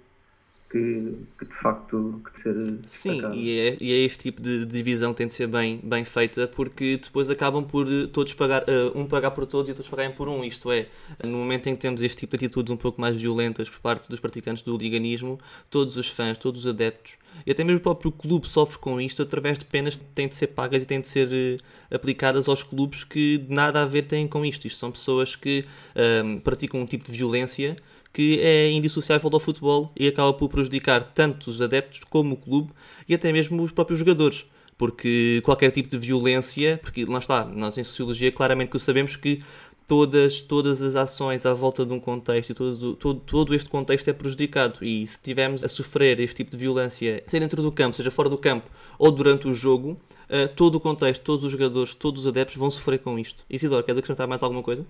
que, 0.70 1.14
que 1.40 1.46
de 1.46 1.54
facto 1.54 2.22
que 2.26 2.32
de 2.32 2.40
ser 2.42 2.80
Sim, 2.86 3.34
e 3.34 3.60
é, 3.60 3.78
e 3.80 3.94
é 3.94 4.06
este 4.06 4.20
tipo 4.20 4.42
de 4.42 4.66
divisão 4.66 5.14
que 5.14 5.20
tem 5.20 5.28
de 5.28 5.34
ser 5.34 5.48
bem, 5.48 5.80
bem 5.84 6.04
feita 6.04 6.48
porque 6.48 6.98
depois 6.98 7.30
acabam 7.30 7.64
por 7.64 7.88
eh, 7.88 8.08
todos 8.08 8.34
pagar, 8.34 8.64
eh, 8.68 8.92
um 8.94 9.06
pagar 9.06 9.32
por 9.32 9.46
todos 9.46 9.70
e 9.70 9.74
todos 9.74 9.90
pagarem 9.90 10.14
por 10.14 10.28
um. 10.28 10.44
Isto 10.44 10.72
é, 10.72 10.88
no 11.24 11.38
momento 11.38 11.68
em 11.68 11.76
que 11.76 11.82
temos 11.82 12.02
este 12.02 12.18
tipo 12.18 12.38
de 12.38 12.46
atitudes 12.46 12.72
um 12.72 12.78
pouco 12.78 13.00
mais 13.00 13.16
violentas 13.16 13.70
por 13.70 13.80
parte 13.80 14.10
dos 14.10 14.20
praticantes 14.20 14.62
do 14.62 14.78
liganismo, 14.78 15.40
todos 15.70 15.96
os 15.96 16.10
fãs, 16.10 16.38
todos 16.38 16.66
os 16.66 16.68
adeptos 16.68 17.18
e 17.46 17.52
até 17.52 17.64
mesmo 17.64 17.80
o 17.80 17.82
próprio 17.82 18.12
clube 18.12 18.48
sofre 18.48 18.80
com 18.80 19.00
isto 19.00 19.22
através 19.22 19.58
de 19.58 19.66
penas 19.66 19.96
que 19.96 20.04
têm 20.06 20.28
de 20.28 20.36
ser 20.36 20.48
pagas 20.48 20.84
e 20.84 20.86
têm 20.86 21.02
de 21.02 21.08
ser 21.08 21.30
eh, 21.32 21.58
aplicadas 21.94 22.48
aos 22.48 22.64
clubes 22.64 23.04
que 23.04 23.46
nada 23.48 23.82
a 23.82 23.86
ver 23.86 24.04
têm 24.04 24.28
com 24.28 24.44
isto. 24.44 24.68
Isto 24.68 24.80
são 24.80 24.92
pessoas 24.92 25.36
que 25.36 25.66
ahm, 25.96 26.40
praticam 26.40 26.82
um 26.82 26.86
tipo 26.86 27.10
de 27.10 27.18
violência 27.18 27.76
que 28.18 28.40
é 28.40 28.72
indissociável 28.72 29.30
do 29.30 29.40
futebol 29.40 29.92
e 29.96 30.08
acaba 30.08 30.34
por 30.34 30.50
prejudicar 30.50 31.04
tanto 31.04 31.52
os 31.52 31.62
adeptos 31.62 32.00
como 32.10 32.34
o 32.34 32.36
clube 32.36 32.72
e 33.08 33.14
até 33.14 33.32
mesmo 33.32 33.62
os 33.62 33.72
próprios 33.72 34.00
jogadores. 34.00 34.44
Porque 34.76 35.40
qualquer 35.46 35.70
tipo 35.70 35.88
de 35.88 36.00
violência, 36.00 36.80
porque 36.82 37.06
lá 37.06 37.20
está, 37.20 37.46
nós 37.46 37.78
em 37.78 37.84
Sociologia 37.84 38.32
claramente 38.32 38.72
que 38.72 38.80
sabemos 38.80 39.16
que 39.16 39.44
todas, 39.86 40.42
todas 40.42 40.82
as 40.82 40.96
ações 40.96 41.46
à 41.46 41.54
volta 41.54 41.86
de 41.86 41.94
um 41.94 42.00
contexto 42.00 42.50
e 42.50 42.54
todo, 42.56 42.96
todo, 42.96 43.20
todo 43.20 43.54
este 43.54 43.70
contexto 43.70 44.08
é 44.08 44.14
prejudicado 44.14 44.84
e 44.84 45.06
se 45.06 45.22
tivermos 45.22 45.64
a 45.64 45.70
sofrer 45.70 46.20
este 46.20 46.38
tipo 46.38 46.50
de 46.50 46.58
violência, 46.58 47.24
seja 47.28 47.42
dentro 47.42 47.62
do 47.62 47.72
campo, 47.72 47.96
seja 47.96 48.10
fora 48.10 48.30
do 48.30 48.38
campo 48.40 48.68
ou 48.98 49.12
durante 49.12 49.48
o 49.48 49.54
jogo, 49.54 49.96
eh, 50.28 50.48
todo 50.48 50.74
o 50.74 50.80
contexto, 50.80 51.22
todos 51.22 51.46
os 51.46 51.52
jogadores, 51.52 51.94
todos 51.94 52.22
os 52.22 52.28
adeptos 52.28 52.58
vão 52.58 52.72
sofrer 52.72 52.98
com 52.98 53.20
isto. 53.20 53.46
Isidoro, 53.48 53.84
quer 53.84 53.92
acrescentar 53.92 54.28
mais 54.28 54.42
alguma 54.42 54.64
coisa? 54.64 54.88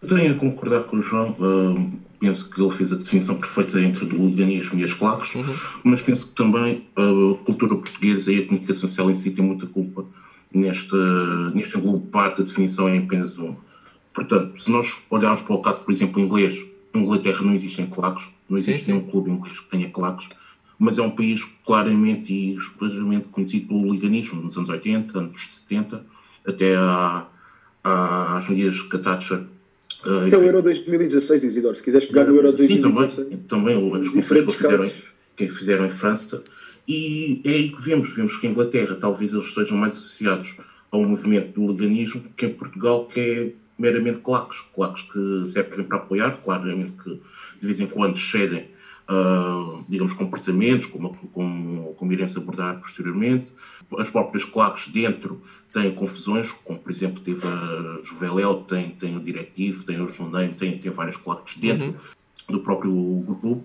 Eu 0.00 0.08
tenho 0.08 0.32
a 0.32 0.34
concordar 0.34 0.84
com 0.84 0.96
o 0.96 1.02
João. 1.02 1.34
hum, 1.38 1.98
penso 2.20 2.50
que 2.50 2.60
ele 2.60 2.70
fez 2.70 2.92
a 2.92 2.96
definição 2.96 3.36
perfeita 3.36 3.80
entre 3.80 4.04
o 4.04 4.20
hooliganismo 4.20 4.78
e 4.78 4.84
as 4.84 4.92
claques, 4.92 5.34
mas 5.84 6.02
penso 6.02 6.28
que 6.28 6.34
também 6.34 6.84
uh, 6.96 7.34
a 7.34 7.44
cultura 7.44 7.76
portuguesa 7.76 8.32
e 8.32 8.40
a 8.40 8.46
comunicação 8.46 8.88
social 8.88 9.10
em 9.10 9.14
si 9.14 9.30
tem 9.30 9.44
muita 9.44 9.66
culpa 9.66 10.04
neste, 10.52 10.96
neste 11.54 11.78
englobar 11.78 12.30
da 12.30 12.42
definição 12.42 12.88
em 12.88 12.98
apenas 12.98 13.38
um. 13.38 13.54
Portanto, 14.12 14.60
se 14.60 14.70
nós 14.70 15.02
olharmos 15.10 15.42
para 15.42 15.54
o 15.54 15.62
caso, 15.62 15.84
por 15.84 15.92
exemplo, 15.92 16.20
inglês, 16.20 16.64
em 16.92 17.00
Inglaterra 17.00 17.42
não 17.42 17.52
existem 17.52 17.86
claques, 17.86 18.28
não 18.48 18.58
existe 18.58 18.84
sim. 18.84 18.92
nenhum 18.92 19.06
clube 19.06 19.30
inglês 19.30 19.60
que 19.60 19.70
tenha 19.70 19.88
claques, 19.88 20.28
mas 20.78 20.98
é 20.98 21.02
um 21.02 21.10
país 21.10 21.44
claramente 21.64 22.32
e 22.32 22.54
exclusivamente 22.56 23.28
conhecido 23.28 23.68
pelo 23.68 23.80
hooliganismo 23.82 24.42
nos 24.42 24.56
anos 24.56 24.68
80, 24.68 25.18
anos 25.18 25.40
70, 25.40 26.04
até 26.46 26.76
à, 26.76 27.26
à, 27.84 28.36
às 28.38 28.48
medidas 28.48 28.82
que 28.82 28.96
a 28.96 28.98
Thatcher 28.98 29.44
uh, 30.06 30.26
Até 30.26 30.36
o 30.36 30.42
Euro 30.42 30.62
2016, 30.62 31.44
Isidoro, 31.44 31.76
se 31.76 31.82
quiseres 31.82 32.06
pegar 32.06 32.24
no 32.24 32.36
Euro 32.36 32.48
Sim, 32.48 32.80
também, 32.80 33.06
2016. 33.06 33.40
também 33.48 33.74
as 33.76 34.00
revoluções 34.00 34.42
que 34.42 34.52
fizeram, 34.52 34.90
que 35.36 35.48
fizeram 35.48 35.86
em 35.86 35.90
França. 35.90 36.42
E 36.86 37.42
é 37.44 37.50
aí 37.50 37.70
que 37.70 37.82
vemos, 37.82 38.14
vemos 38.14 38.36
que 38.36 38.46
em 38.46 38.50
Inglaterra 38.50 38.94
talvez 38.94 39.32
eles 39.32 39.46
estejam 39.46 39.76
mais 39.76 39.92
associados 39.92 40.56
ao 40.90 41.04
movimento 41.04 41.60
do 41.60 41.66
leganismo 41.66 42.24
que 42.36 42.46
em 42.46 42.50
Portugal, 42.54 43.06
que 43.06 43.20
é 43.20 43.52
meramente 43.78 44.20
claques. 44.20 44.60
Claques 44.74 45.02
que 45.02 45.50
servem 45.50 45.84
para 45.84 45.98
apoiar, 45.98 46.40
claramente 46.42 46.92
que 46.92 47.20
de 47.60 47.66
vez 47.66 47.78
em 47.78 47.86
quando 47.86 48.18
cedem, 48.18 48.68
ah, 49.08 49.82
digamos, 49.88 50.12
comportamentos, 50.12 50.86
como, 50.86 51.14
como, 51.32 51.94
como 51.94 52.12
iremos 52.12 52.36
abordar 52.36 52.78
posteriormente. 52.78 53.52
As 53.98 54.10
próprias 54.10 54.44
claques 54.44 54.88
dentro 54.88 55.40
têm 55.72 55.90
confusões, 55.94 56.52
como 56.52 56.78
por 56.78 56.90
exemplo 56.90 57.22
teve 57.22 57.46
a 57.46 58.00
Juveléu, 58.02 58.56
tem, 58.64 58.90
tem 58.90 59.16
o 59.16 59.20
Diretivo, 59.20 59.84
tem 59.84 60.00
o 60.00 60.08
Juném, 60.08 60.52
tem, 60.52 60.78
tem 60.78 60.92
várias 60.92 61.16
claques 61.16 61.56
dentro 61.56 61.94
do 62.48 62.60
próprio 62.60 62.92
grupo. 63.26 63.64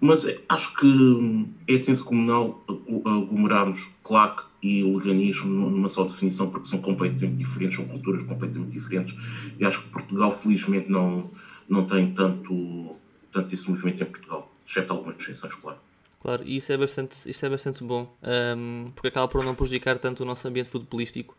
Mas 0.00 0.24
é- 0.26 0.40
acho 0.48 0.76
que 0.76 1.48
é 1.66 1.76
senso 1.78 2.04
comunal 2.04 2.64
aglomerarmos 3.04 3.90
claque 4.02 4.44
e 4.62 4.84
organismo 4.84 5.70
numa 5.70 5.88
só 5.88 6.04
definição, 6.04 6.50
porque 6.50 6.68
são 6.68 6.80
completamente 6.80 7.36
diferentes, 7.36 7.76
são 7.76 7.86
culturas 7.86 8.22
completamente 8.22 8.70
diferentes. 8.70 9.16
E 9.58 9.64
acho 9.64 9.82
que 9.82 9.88
Portugal, 9.88 10.30
felizmente, 10.30 10.90
não, 10.90 11.30
não 11.68 11.84
tem 11.84 12.12
tanto, 12.12 12.90
tanto 13.32 13.54
esse 13.54 13.68
movimento 13.70 14.02
em 14.02 14.06
Portugal, 14.06 14.45
exceto 14.66 14.92
algumas 14.92 15.16
exceções, 15.16 15.54
claro. 15.54 15.78
Claro, 16.20 16.42
e 16.44 16.56
isso 16.56 16.72
é 16.72 16.76
bastante, 16.76 17.30
isso 17.30 17.46
é 17.46 17.48
bastante 17.48 17.84
bom, 17.84 18.12
um, 18.56 18.90
porque 18.94 19.08
acaba 19.08 19.28
por 19.28 19.44
não 19.44 19.54
prejudicar 19.54 19.96
tanto 19.98 20.22
o 20.22 20.26
nosso 20.26 20.46
ambiente 20.48 20.68
futebolístico. 20.68 21.36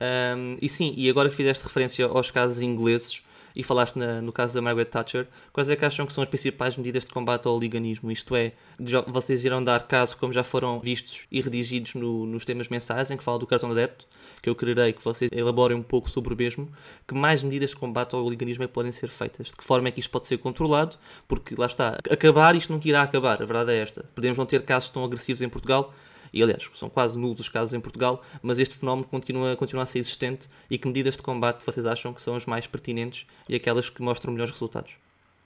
Um, 0.00 0.56
e 0.62 0.68
sim, 0.68 0.94
e 0.96 1.10
agora 1.10 1.28
que 1.28 1.34
fizeste 1.34 1.64
referência 1.64 2.06
aos 2.06 2.30
casos 2.30 2.62
ingleses, 2.62 3.22
e 3.58 3.62
falaste 3.64 3.96
na, 3.96 4.22
no 4.22 4.32
caso 4.32 4.54
da 4.54 4.62
Margaret 4.62 4.84
Thatcher, 4.84 5.26
quais 5.52 5.68
é 5.68 5.74
que 5.74 5.84
acham 5.84 6.06
que 6.06 6.12
são 6.12 6.22
as 6.22 6.28
principais 6.28 6.76
medidas 6.76 7.04
de 7.04 7.10
combate 7.10 7.48
ao 7.48 7.56
oliganismo? 7.56 8.08
Isto 8.08 8.36
é, 8.36 8.52
vocês 9.08 9.44
irão 9.44 9.62
dar 9.62 9.88
caso 9.88 10.16
como 10.16 10.32
já 10.32 10.44
foram 10.44 10.78
vistos 10.78 11.26
e 11.28 11.40
redigidos 11.40 11.96
no, 11.96 12.24
nos 12.24 12.44
temas 12.44 12.68
mensais, 12.68 13.10
em 13.10 13.16
que 13.16 13.24
fala 13.24 13.36
do 13.36 13.48
cartão 13.48 13.68
de 13.70 13.74
débito, 13.74 14.06
que 14.40 14.48
eu 14.48 14.54
quererei 14.54 14.92
que 14.92 15.02
vocês 15.02 15.28
elaborem 15.32 15.76
um 15.76 15.82
pouco 15.82 16.08
sobre 16.08 16.32
o 16.32 16.36
mesmo, 16.36 16.70
que 17.04 17.14
mais 17.14 17.42
medidas 17.42 17.70
de 17.70 17.76
combate 17.76 18.14
ao 18.14 18.24
oliganismo 18.24 18.62
é 18.62 18.68
que 18.68 18.72
podem 18.72 18.92
ser 18.92 19.08
feitas? 19.08 19.48
De 19.48 19.56
que 19.56 19.64
forma 19.64 19.88
é 19.88 19.90
que 19.90 19.98
isto 19.98 20.10
pode 20.10 20.28
ser 20.28 20.38
controlado? 20.38 20.96
Porque 21.26 21.56
lá 21.58 21.66
está, 21.66 21.98
acabar 22.08 22.54
isto 22.54 22.72
nunca 22.72 22.88
irá 22.88 23.02
acabar, 23.02 23.42
a 23.42 23.44
verdade 23.44 23.72
é 23.72 23.78
esta. 23.78 24.04
Podemos 24.14 24.38
não 24.38 24.46
ter 24.46 24.62
casos 24.62 24.88
tão 24.90 25.02
agressivos 25.04 25.42
em 25.42 25.48
Portugal, 25.48 25.92
e 26.32 26.42
aliás, 26.42 26.68
são 26.74 26.88
quase 26.88 27.18
nulos 27.18 27.40
os 27.40 27.48
casos 27.48 27.74
em 27.74 27.80
Portugal, 27.80 28.22
mas 28.42 28.58
este 28.58 28.74
fenómeno 28.74 29.06
continua, 29.08 29.56
continua 29.56 29.84
a 29.84 29.86
ser 29.86 29.98
existente 29.98 30.48
e 30.70 30.78
que 30.78 30.86
medidas 30.86 31.16
de 31.16 31.22
combate 31.22 31.64
vocês 31.64 31.86
acham 31.86 32.12
que 32.12 32.22
são 32.22 32.36
as 32.36 32.46
mais 32.46 32.66
pertinentes 32.66 33.26
e 33.48 33.54
aquelas 33.54 33.88
que 33.90 34.02
mostram 34.02 34.32
melhores 34.32 34.52
resultados? 34.52 34.92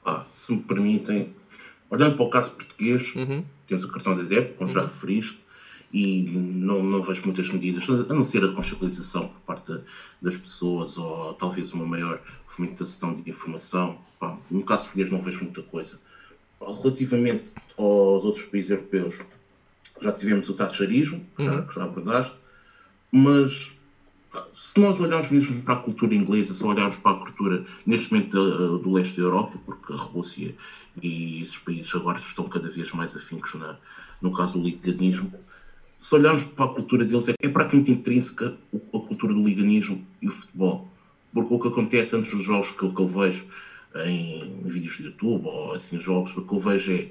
Ah, 0.04 0.24
se 0.28 0.52
me 0.52 0.62
permitem, 0.62 1.34
olhando 1.88 2.16
para 2.16 2.24
o 2.24 2.30
caso 2.30 2.52
português, 2.52 3.14
uhum. 3.14 3.44
temos 3.66 3.84
o 3.84 3.92
cartão 3.92 4.14
de 4.14 4.24
débito, 4.24 4.54
como 4.54 4.68
uhum. 4.68 4.74
já 4.74 4.82
referiste, 4.82 5.42
e 5.92 6.22
não, 6.22 6.82
não 6.82 7.02
vejo 7.02 7.22
muitas 7.24 7.50
medidas, 7.50 7.88
a 7.88 8.14
não 8.14 8.24
ser 8.24 8.42
a 8.42 8.52
consciencialização 8.52 9.28
por 9.28 9.40
parte 9.40 9.78
das 10.20 10.36
pessoas 10.36 10.96
ou 10.96 11.34
talvez 11.34 11.72
uma 11.74 11.84
maior 11.84 12.20
fomentação 12.46 13.14
de 13.14 13.28
informação. 13.28 13.98
No 14.50 14.62
caso 14.62 14.84
português 14.84 15.10
não 15.10 15.20
vejo 15.20 15.40
muita 15.40 15.62
coisa. 15.62 16.00
Relativamente 16.60 17.52
aos 17.76 18.24
outros 18.24 18.44
países 18.44 18.70
europeus, 18.70 19.20
já 20.02 20.12
tivemos 20.12 20.48
o 20.48 20.54
thatcherismo, 20.54 21.24
uhum. 21.38 21.44
já, 21.44 21.66
já 21.72 21.84
abordaste, 21.84 22.36
mas 23.10 23.72
se 24.52 24.80
nós 24.80 24.98
olharmos 25.00 25.30
mesmo 25.30 25.62
para 25.62 25.74
a 25.74 25.78
cultura 25.78 26.14
inglesa, 26.14 26.54
se 26.54 26.64
olharmos 26.64 26.96
para 26.96 27.12
a 27.12 27.20
cultura 27.20 27.64
neste 27.84 28.12
momento 28.12 28.78
do, 28.78 28.92
leste 28.92 29.16
da 29.18 29.26
Europa, 29.26 29.58
porque 29.64 29.92
a 29.92 29.96
Rússia 29.96 30.54
e 31.02 31.42
esses 31.42 31.58
países 31.58 31.94
agora 31.94 32.18
estão 32.18 32.48
cada 32.48 32.68
vez 32.68 32.92
mais 32.92 33.14
afincos 33.14 33.54
na, 33.54 33.78
no 34.20 34.32
caso 34.32 34.58
do 34.58 34.64
liganismo, 34.64 35.32
se 35.98 36.14
olharmos 36.14 36.44
para 36.44 36.64
a 36.64 36.68
cultura 36.68 37.04
deles, 37.04 37.28
é, 37.28 37.34
é 37.40 37.48
praticamente 37.48 37.92
intrínseca 37.92 38.56
a 38.74 38.98
cultura 38.98 39.34
do 39.34 39.42
liganismo 39.42 40.04
e 40.20 40.28
o 40.28 40.32
futebol. 40.32 40.88
Porque 41.32 41.54
o 41.54 41.58
que 41.60 41.68
acontece 41.68 42.16
antes 42.16 42.32
dos 42.32 42.44
jogos 42.44 42.72
que, 42.72 42.88
que 42.88 43.00
eu 43.00 43.08
vejo 43.08 43.46
em, 44.04 44.60
em 44.64 44.68
vídeos 44.68 44.96
de 44.96 45.04
YouTube 45.04 45.46
ou 45.46 45.72
assim 45.72 45.98
jogos, 45.98 46.36
o 46.36 46.44
que 46.44 46.54
eu 46.54 46.60
vejo 46.60 46.92
é 46.92 47.08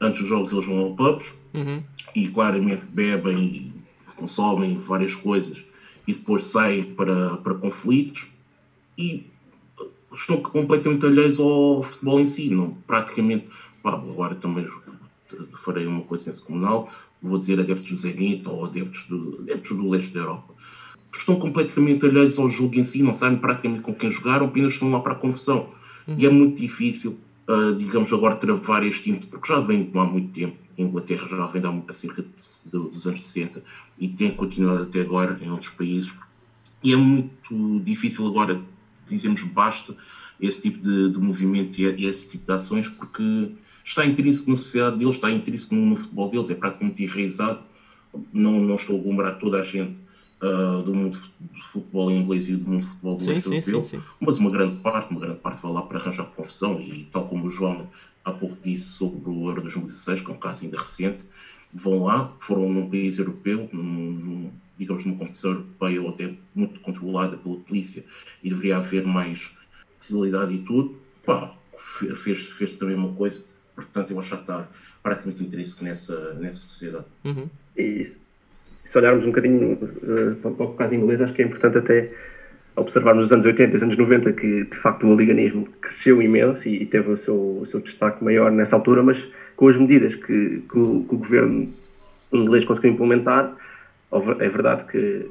antes 0.00 0.20
dos 0.20 0.28
jogos 0.28 0.52
eles 0.52 0.66
vão 0.66 0.78
ao 0.78 0.94
pubs 0.94 1.34
uhum. 1.54 1.82
e 2.14 2.28
claramente 2.28 2.84
bebem 2.86 3.38
e 3.38 3.72
consomem 4.16 4.78
várias 4.78 5.14
coisas 5.14 5.64
e 6.06 6.12
depois 6.14 6.44
saem 6.46 6.82
para, 6.82 7.36
para 7.36 7.54
conflitos 7.54 8.28
e 8.96 9.26
estão 10.12 10.40
completamente 10.42 11.06
alheios 11.06 11.38
ao 11.38 11.82
futebol 11.82 12.20
em 12.20 12.26
si, 12.26 12.50
não, 12.50 12.76
praticamente, 12.86 13.46
pá, 13.82 13.94
agora 13.94 14.34
também 14.34 14.66
farei 15.54 15.86
uma 15.86 16.02
coisa 16.02 16.32
comunal, 16.42 16.90
vou 17.22 17.38
dizer 17.38 17.60
adeptos 17.60 17.90
do 17.90 17.98
Zenit 17.98 18.48
ou 18.48 18.64
adeptos 18.64 19.04
do, 19.04 19.38
adeptos 19.40 19.76
do 19.76 19.88
leste 19.88 20.12
da 20.12 20.20
Europa. 20.20 20.54
Estão 21.16 21.36
completamente 21.36 22.06
alheios 22.06 22.38
ao 22.38 22.48
jogo 22.48 22.78
em 22.78 22.84
si, 22.84 23.02
não 23.02 23.12
sabem 23.12 23.38
praticamente 23.38 23.82
com 23.82 23.94
quem 23.94 24.10
jogaram, 24.10 24.46
apenas 24.46 24.74
estão 24.74 24.90
lá 24.90 25.00
para 25.00 25.12
a 25.12 25.16
confusão. 25.16 25.68
Uhum. 26.06 26.14
E 26.18 26.26
é 26.26 26.30
muito 26.30 26.60
difícil 26.60 27.18
uh, 27.50 27.74
digamos, 27.74 28.12
agora 28.12 28.36
travar 28.36 28.84
este 28.86 29.10
ímpeto, 29.10 29.26
porque 29.26 29.48
já 29.48 29.58
vem 29.60 29.90
há 29.94 30.04
muito 30.04 30.32
tempo, 30.32 30.56
a 30.78 30.82
Inglaterra 30.82 31.26
já 31.26 31.46
vem 31.46 31.62
há 31.88 31.92
cerca 31.92 32.22
de, 32.22 32.70
dos 32.70 33.06
anos 33.06 33.22
60 33.22 33.62
e 33.98 34.08
tem 34.08 34.30
continuado 34.30 34.84
até 34.84 35.00
agora 35.00 35.38
em 35.42 35.50
outros 35.50 35.70
países. 35.70 36.14
E 36.82 36.92
é 36.92 36.96
muito 36.96 37.80
difícil 37.84 38.26
agora 38.26 38.62
dizermos 39.06 39.42
basta 39.42 39.94
esse 40.40 40.62
tipo 40.62 40.78
de, 40.78 41.10
de 41.10 41.18
movimento 41.18 41.78
e 41.78 42.06
esse 42.06 42.30
tipo 42.30 42.46
de 42.46 42.52
ações, 42.52 42.88
porque 42.88 43.52
está 43.84 44.06
intrínseco 44.06 44.50
na 44.50 44.56
sociedade 44.56 44.96
deles, 44.96 45.16
está 45.16 45.30
intrínseco 45.30 45.74
no, 45.74 45.84
no 45.84 45.96
futebol 45.96 46.30
deles, 46.30 46.48
é 46.48 46.54
praticamente 46.54 47.02
enraizado. 47.02 47.60
Não, 48.32 48.60
não 48.60 48.74
estou 48.76 48.96
a 48.96 49.00
aglomerar 49.00 49.38
toda 49.38 49.60
a 49.60 49.62
gente 49.62 49.96
uh, 50.42 50.82
do 50.82 50.94
mundo 50.94 51.16
de 51.40 51.62
futebol 51.62 52.10
inglês 52.10 52.48
e 52.48 52.56
do 52.56 52.68
mundo 52.68 52.80
de 52.80 52.86
futebol 52.86 53.16
do 53.16 53.26
leste 53.26 53.46
europeu, 53.46 53.84
sim, 53.84 53.98
sim. 53.98 54.04
mas 54.18 54.38
uma 54.38 54.50
grande 54.50 54.76
parte, 54.76 55.10
uma 55.10 55.20
grande 55.20 55.38
parte 55.38 55.62
vai 55.62 55.72
lá 55.72 55.82
para 55.82 55.98
arranjar 55.98 56.24
confusão 56.24 56.80
e 56.80 57.04
tal 57.10 57.26
como 57.26 57.46
o 57.46 57.50
João 57.50 57.88
há 58.24 58.32
pouco 58.32 58.56
disse 58.62 58.84
sobre 58.84 59.30
o 59.30 59.48
Euro 59.48 59.62
2016, 59.62 60.20
que 60.20 60.30
é 60.30 60.34
um 60.34 60.38
caso 60.38 60.64
ainda 60.64 60.78
recente, 60.78 61.24
vão 61.72 62.04
lá, 62.04 62.34
foram 62.40 62.68
num 62.68 62.88
país 62.88 63.18
europeu, 63.18 63.68
num, 63.72 64.50
digamos 64.76 65.04
numa 65.04 65.16
competição 65.16 65.52
europeia 65.52 66.02
ou 66.02 66.08
até 66.08 66.34
muito 66.54 66.80
controlada 66.80 67.36
pela 67.36 67.56
polícia 67.58 68.04
e 68.42 68.50
deveria 68.50 68.78
haver 68.78 69.06
mais 69.06 69.54
possibilidade 69.98 70.54
e 70.54 70.58
tudo, 70.60 70.98
pá, 71.24 71.54
fez, 71.76 72.48
fez 72.48 72.76
também 72.76 72.96
uma 72.96 73.12
coisa, 73.12 73.44
portanto 73.74 74.10
eu 74.10 74.18
acho 74.18 74.34
que 74.34 74.40
está 74.40 74.68
praticamente 75.02 75.42
interesse 75.44 75.82
nessa, 75.84 76.34
nessa 76.34 76.58
sociedade. 76.58 77.06
Uhum. 77.24 77.48
Isso 77.76 78.18
se 78.90 78.98
olharmos 78.98 79.24
um 79.24 79.28
bocadinho 79.28 79.74
uh, 79.74 80.34
para 80.34 80.66
o 80.66 80.74
caso 80.74 80.96
inglês, 80.96 81.20
acho 81.20 81.32
que 81.32 81.40
é 81.40 81.44
importante 81.44 81.78
até 81.78 82.10
observarmos 82.74 83.22
nos 83.22 83.32
anos 83.32 83.46
80 83.46 83.72
e 83.72 83.76
os 83.76 83.82
anos 83.84 83.96
90 83.96 84.32
que 84.32 84.64
de 84.64 84.76
facto 84.76 85.06
o 85.06 85.12
oliganismo 85.12 85.68
cresceu 85.80 86.20
imenso 86.20 86.68
e, 86.68 86.82
e 86.82 86.86
teve 86.86 87.08
o 87.08 87.16
seu, 87.16 87.58
o 87.60 87.66
seu, 87.66 87.78
destaque 87.78 88.24
maior 88.24 88.50
nessa 88.50 88.74
altura, 88.74 89.00
mas 89.00 89.28
com 89.54 89.68
as 89.68 89.76
medidas 89.76 90.16
que, 90.16 90.64
que, 90.68 90.76
o, 90.76 91.04
que 91.04 91.14
o, 91.14 91.18
governo 91.18 91.72
inglês 92.32 92.64
conseguiu 92.64 92.90
implementar, 92.90 93.54
é 94.40 94.48
verdade 94.48 94.84
que 94.86 95.24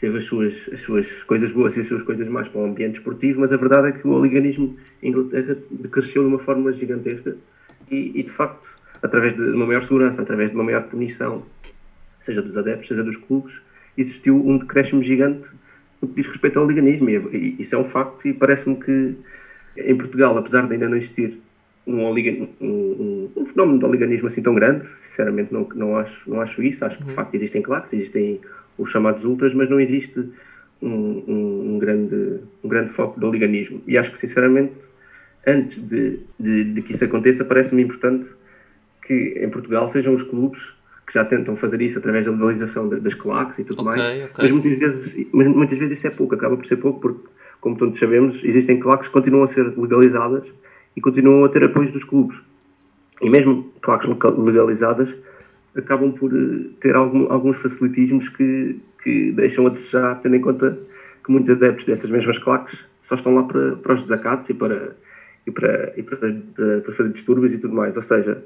teve 0.00 0.16
as 0.16 0.24
suas, 0.24 0.70
as 0.72 0.80
suas 0.80 1.22
coisas 1.24 1.52
boas 1.52 1.76
e 1.76 1.80
as 1.80 1.86
suas 1.86 2.02
coisas 2.02 2.26
más 2.28 2.48
para 2.48 2.62
o 2.62 2.64
ambiente 2.64 2.94
esportivo, 2.94 3.42
mas 3.42 3.52
a 3.52 3.58
verdade 3.58 3.88
é 3.88 3.92
que 3.92 4.08
o 4.08 4.12
oliganismo 4.12 4.74
em 5.02 5.10
Inglaterra 5.10 5.58
cresceu 5.92 6.22
de 6.22 6.28
uma 6.28 6.38
forma 6.38 6.72
gigantesca 6.72 7.36
e, 7.90 8.18
e 8.18 8.22
de 8.22 8.30
facto, 8.30 8.78
através 9.02 9.36
de 9.36 9.42
uma 9.42 9.66
maior 9.66 9.82
segurança, 9.82 10.22
através 10.22 10.48
de 10.48 10.54
uma 10.56 10.64
maior 10.64 10.84
punição 10.84 11.42
seja 12.26 12.42
dos 12.42 12.56
adeptos, 12.58 12.88
seja 12.88 13.02
dos 13.02 13.16
clubes, 13.16 13.60
existiu 13.96 14.36
um 14.36 14.58
decréscimo 14.58 15.02
gigante 15.02 15.50
no 16.00 16.08
que 16.08 16.14
diz 16.14 16.26
respeito 16.26 16.58
ao 16.58 16.66
liganismo. 16.66 17.08
E 17.08 17.56
isso 17.58 17.74
é 17.74 17.78
um 17.78 17.84
facto 17.84 18.28
e 18.28 18.34
parece-me 18.34 18.76
que 18.76 19.16
em 19.76 19.96
Portugal, 19.96 20.36
apesar 20.36 20.66
de 20.66 20.74
ainda 20.74 20.88
não 20.88 20.96
existir 20.96 21.38
um, 21.86 22.02
um, 22.04 22.48
um, 22.60 23.30
um 23.36 23.46
fenómeno 23.46 23.78
de 23.78 23.84
oliganismo 23.84 24.26
assim 24.26 24.42
tão 24.42 24.54
grande, 24.54 24.86
sinceramente 24.86 25.52
não, 25.52 25.68
não, 25.74 25.96
acho, 25.96 26.28
não 26.28 26.40
acho 26.40 26.62
isso. 26.62 26.84
Acho 26.84 26.98
que 26.98 27.04
de 27.04 27.10
uhum. 27.10 27.14
facto 27.14 27.34
existem 27.34 27.62
claques, 27.62 27.92
existem 27.92 28.40
os 28.76 28.90
chamados 28.90 29.24
ultras, 29.24 29.54
mas 29.54 29.70
não 29.70 29.80
existe 29.80 30.28
um, 30.82 31.78
grande, 31.78 32.40
um 32.62 32.68
grande 32.68 32.90
foco 32.90 33.18
de 33.18 33.24
oliganismo. 33.24 33.82
E 33.86 33.96
acho 33.96 34.10
que 34.10 34.18
sinceramente, 34.18 34.74
antes 35.46 35.78
de, 35.86 36.20
de, 36.38 36.64
de 36.64 36.82
que 36.82 36.92
isso 36.92 37.04
aconteça, 37.04 37.44
parece-me 37.44 37.82
importante 37.82 38.26
que 39.06 39.40
em 39.40 39.48
Portugal 39.48 39.88
sejam 39.88 40.12
os 40.12 40.22
clubes 40.22 40.74
que 41.06 41.14
já 41.14 41.24
tentam 41.24 41.56
fazer 41.56 41.80
isso 41.80 41.98
através 41.98 42.26
da 42.26 42.32
legalização 42.32 42.88
das 42.88 43.14
claques 43.14 43.60
e 43.60 43.64
tudo 43.64 43.82
okay, 43.82 43.96
mais. 43.96 44.24
Okay. 44.24 44.30
Mas, 44.38 44.50
muitas 44.50 44.78
vezes, 44.78 45.26
mas 45.32 45.46
muitas 45.46 45.78
vezes 45.78 45.98
isso 45.98 46.06
é 46.08 46.10
pouco, 46.10 46.34
acaba 46.34 46.56
por 46.56 46.66
ser 46.66 46.76
pouco, 46.76 47.00
porque, 47.00 47.20
como 47.60 47.76
todos 47.76 47.98
sabemos, 47.98 48.40
existem 48.42 48.80
claques 48.80 49.06
que 49.06 49.14
continuam 49.14 49.44
a 49.44 49.46
ser 49.46 49.72
legalizadas 49.76 50.52
e 50.96 51.00
continuam 51.00 51.44
a 51.44 51.48
ter 51.48 51.62
apoio 51.62 51.92
dos 51.92 52.02
clubes. 52.02 52.40
E 53.22 53.30
mesmo 53.30 53.72
claques 53.80 54.10
legalizadas 54.36 55.14
acabam 55.76 56.12
por 56.12 56.32
eh, 56.34 56.70
ter 56.80 56.96
algum, 56.96 57.30
alguns 57.30 57.58
facilitismos 57.58 58.28
que, 58.28 58.80
que 59.02 59.32
deixam 59.32 59.66
a 59.66 59.70
desejar, 59.70 60.18
tendo 60.20 60.36
em 60.36 60.40
conta 60.40 60.78
que 61.24 61.30
muitos 61.30 61.50
adeptos 61.50 61.84
dessas 61.84 62.10
mesmas 62.10 62.38
claques 62.38 62.84
só 63.00 63.14
estão 63.14 63.34
lá 63.34 63.44
para, 63.44 63.76
para 63.76 63.94
os 63.94 64.02
desacatos 64.02 64.50
e 64.50 64.54
para, 64.54 64.96
e 65.46 65.50
para, 65.50 65.92
e 65.96 66.02
para, 66.02 66.80
para 66.80 66.92
fazer 66.92 67.12
distúrbios 67.12 67.52
e 67.52 67.58
tudo 67.58 67.74
mais. 67.74 67.96
Ou 67.96 68.02
seja, 68.02 68.42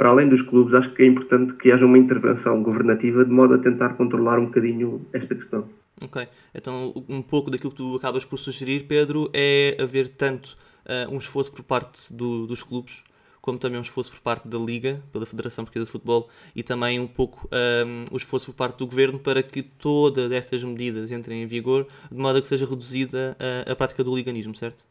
para 0.00 0.08
além 0.08 0.30
dos 0.30 0.40
clubes, 0.40 0.72
acho 0.72 0.90
que 0.94 1.02
é 1.02 1.06
importante 1.06 1.52
que 1.52 1.70
haja 1.70 1.84
uma 1.84 1.98
intervenção 1.98 2.62
governativa 2.62 3.22
de 3.22 3.30
modo 3.30 3.52
a 3.52 3.58
tentar 3.58 3.90
controlar 3.90 4.38
um 4.38 4.46
bocadinho 4.46 5.06
esta 5.12 5.34
questão. 5.34 5.68
Ok, 6.02 6.26
então 6.54 7.04
um 7.06 7.20
pouco 7.20 7.50
daquilo 7.50 7.70
que 7.70 7.76
tu 7.76 7.96
acabas 7.96 8.24
por 8.24 8.38
sugerir, 8.38 8.84
Pedro, 8.84 9.28
é 9.34 9.76
haver 9.78 10.08
tanto 10.08 10.56
uh, 10.86 11.14
um 11.14 11.18
esforço 11.18 11.52
por 11.52 11.62
parte 11.62 12.10
do, 12.14 12.46
dos 12.46 12.62
clubes, 12.62 13.02
como 13.42 13.58
também 13.58 13.78
um 13.78 13.82
esforço 13.82 14.10
por 14.10 14.20
parte 14.20 14.48
da 14.48 14.56
Liga, 14.56 15.02
pela 15.12 15.26
Federação 15.26 15.66
Portuguesa 15.66 15.84
de 15.84 15.92
Futebol, 15.92 16.30
e 16.56 16.62
também 16.62 16.98
um 16.98 17.06
pouco 17.06 17.46
um, 17.52 18.04
o 18.10 18.16
esforço 18.16 18.46
por 18.46 18.54
parte 18.54 18.78
do 18.78 18.86
Governo 18.86 19.18
para 19.18 19.42
que 19.42 19.62
todas 19.62 20.32
estas 20.32 20.64
medidas 20.64 21.10
entrem 21.10 21.42
em 21.42 21.46
vigor, 21.46 21.86
de 22.10 22.18
modo 22.18 22.38
a 22.38 22.40
que 22.40 22.48
seja 22.48 22.64
reduzida 22.64 23.36
a, 23.38 23.70
a 23.70 23.76
prática 23.76 24.02
do 24.02 24.16
liganismo, 24.16 24.56
certo? 24.56 24.82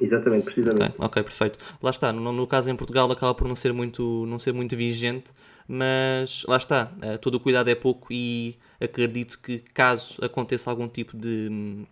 Exatamente, 0.00 0.44
precisamente. 0.44 0.82
Okay, 0.82 0.94
ok, 0.98 1.22
perfeito. 1.22 1.58
Lá 1.82 1.90
está, 1.90 2.12
no, 2.12 2.32
no, 2.32 2.46
caso 2.46 2.70
em 2.70 2.76
Portugal 2.76 3.10
acaba 3.10 3.34
por 3.34 3.46
não 3.46 3.54
ser 3.54 3.72
muito, 3.72 4.26
não 4.26 4.38
ser 4.38 4.52
muito 4.52 4.76
vigente, 4.76 5.32
mas 5.68 6.44
lá 6.48 6.56
está, 6.56 6.92
uh, 6.96 7.18
todo 7.18 7.36
o 7.36 7.40
cuidado 7.40 7.68
é 7.68 7.74
pouco 7.74 8.08
e 8.10 8.56
acredito 8.80 9.38
que 9.40 9.58
caso 9.72 10.14
aconteça 10.22 10.70
algum 10.70 10.88
tipo 10.88 11.16
de 11.16 11.86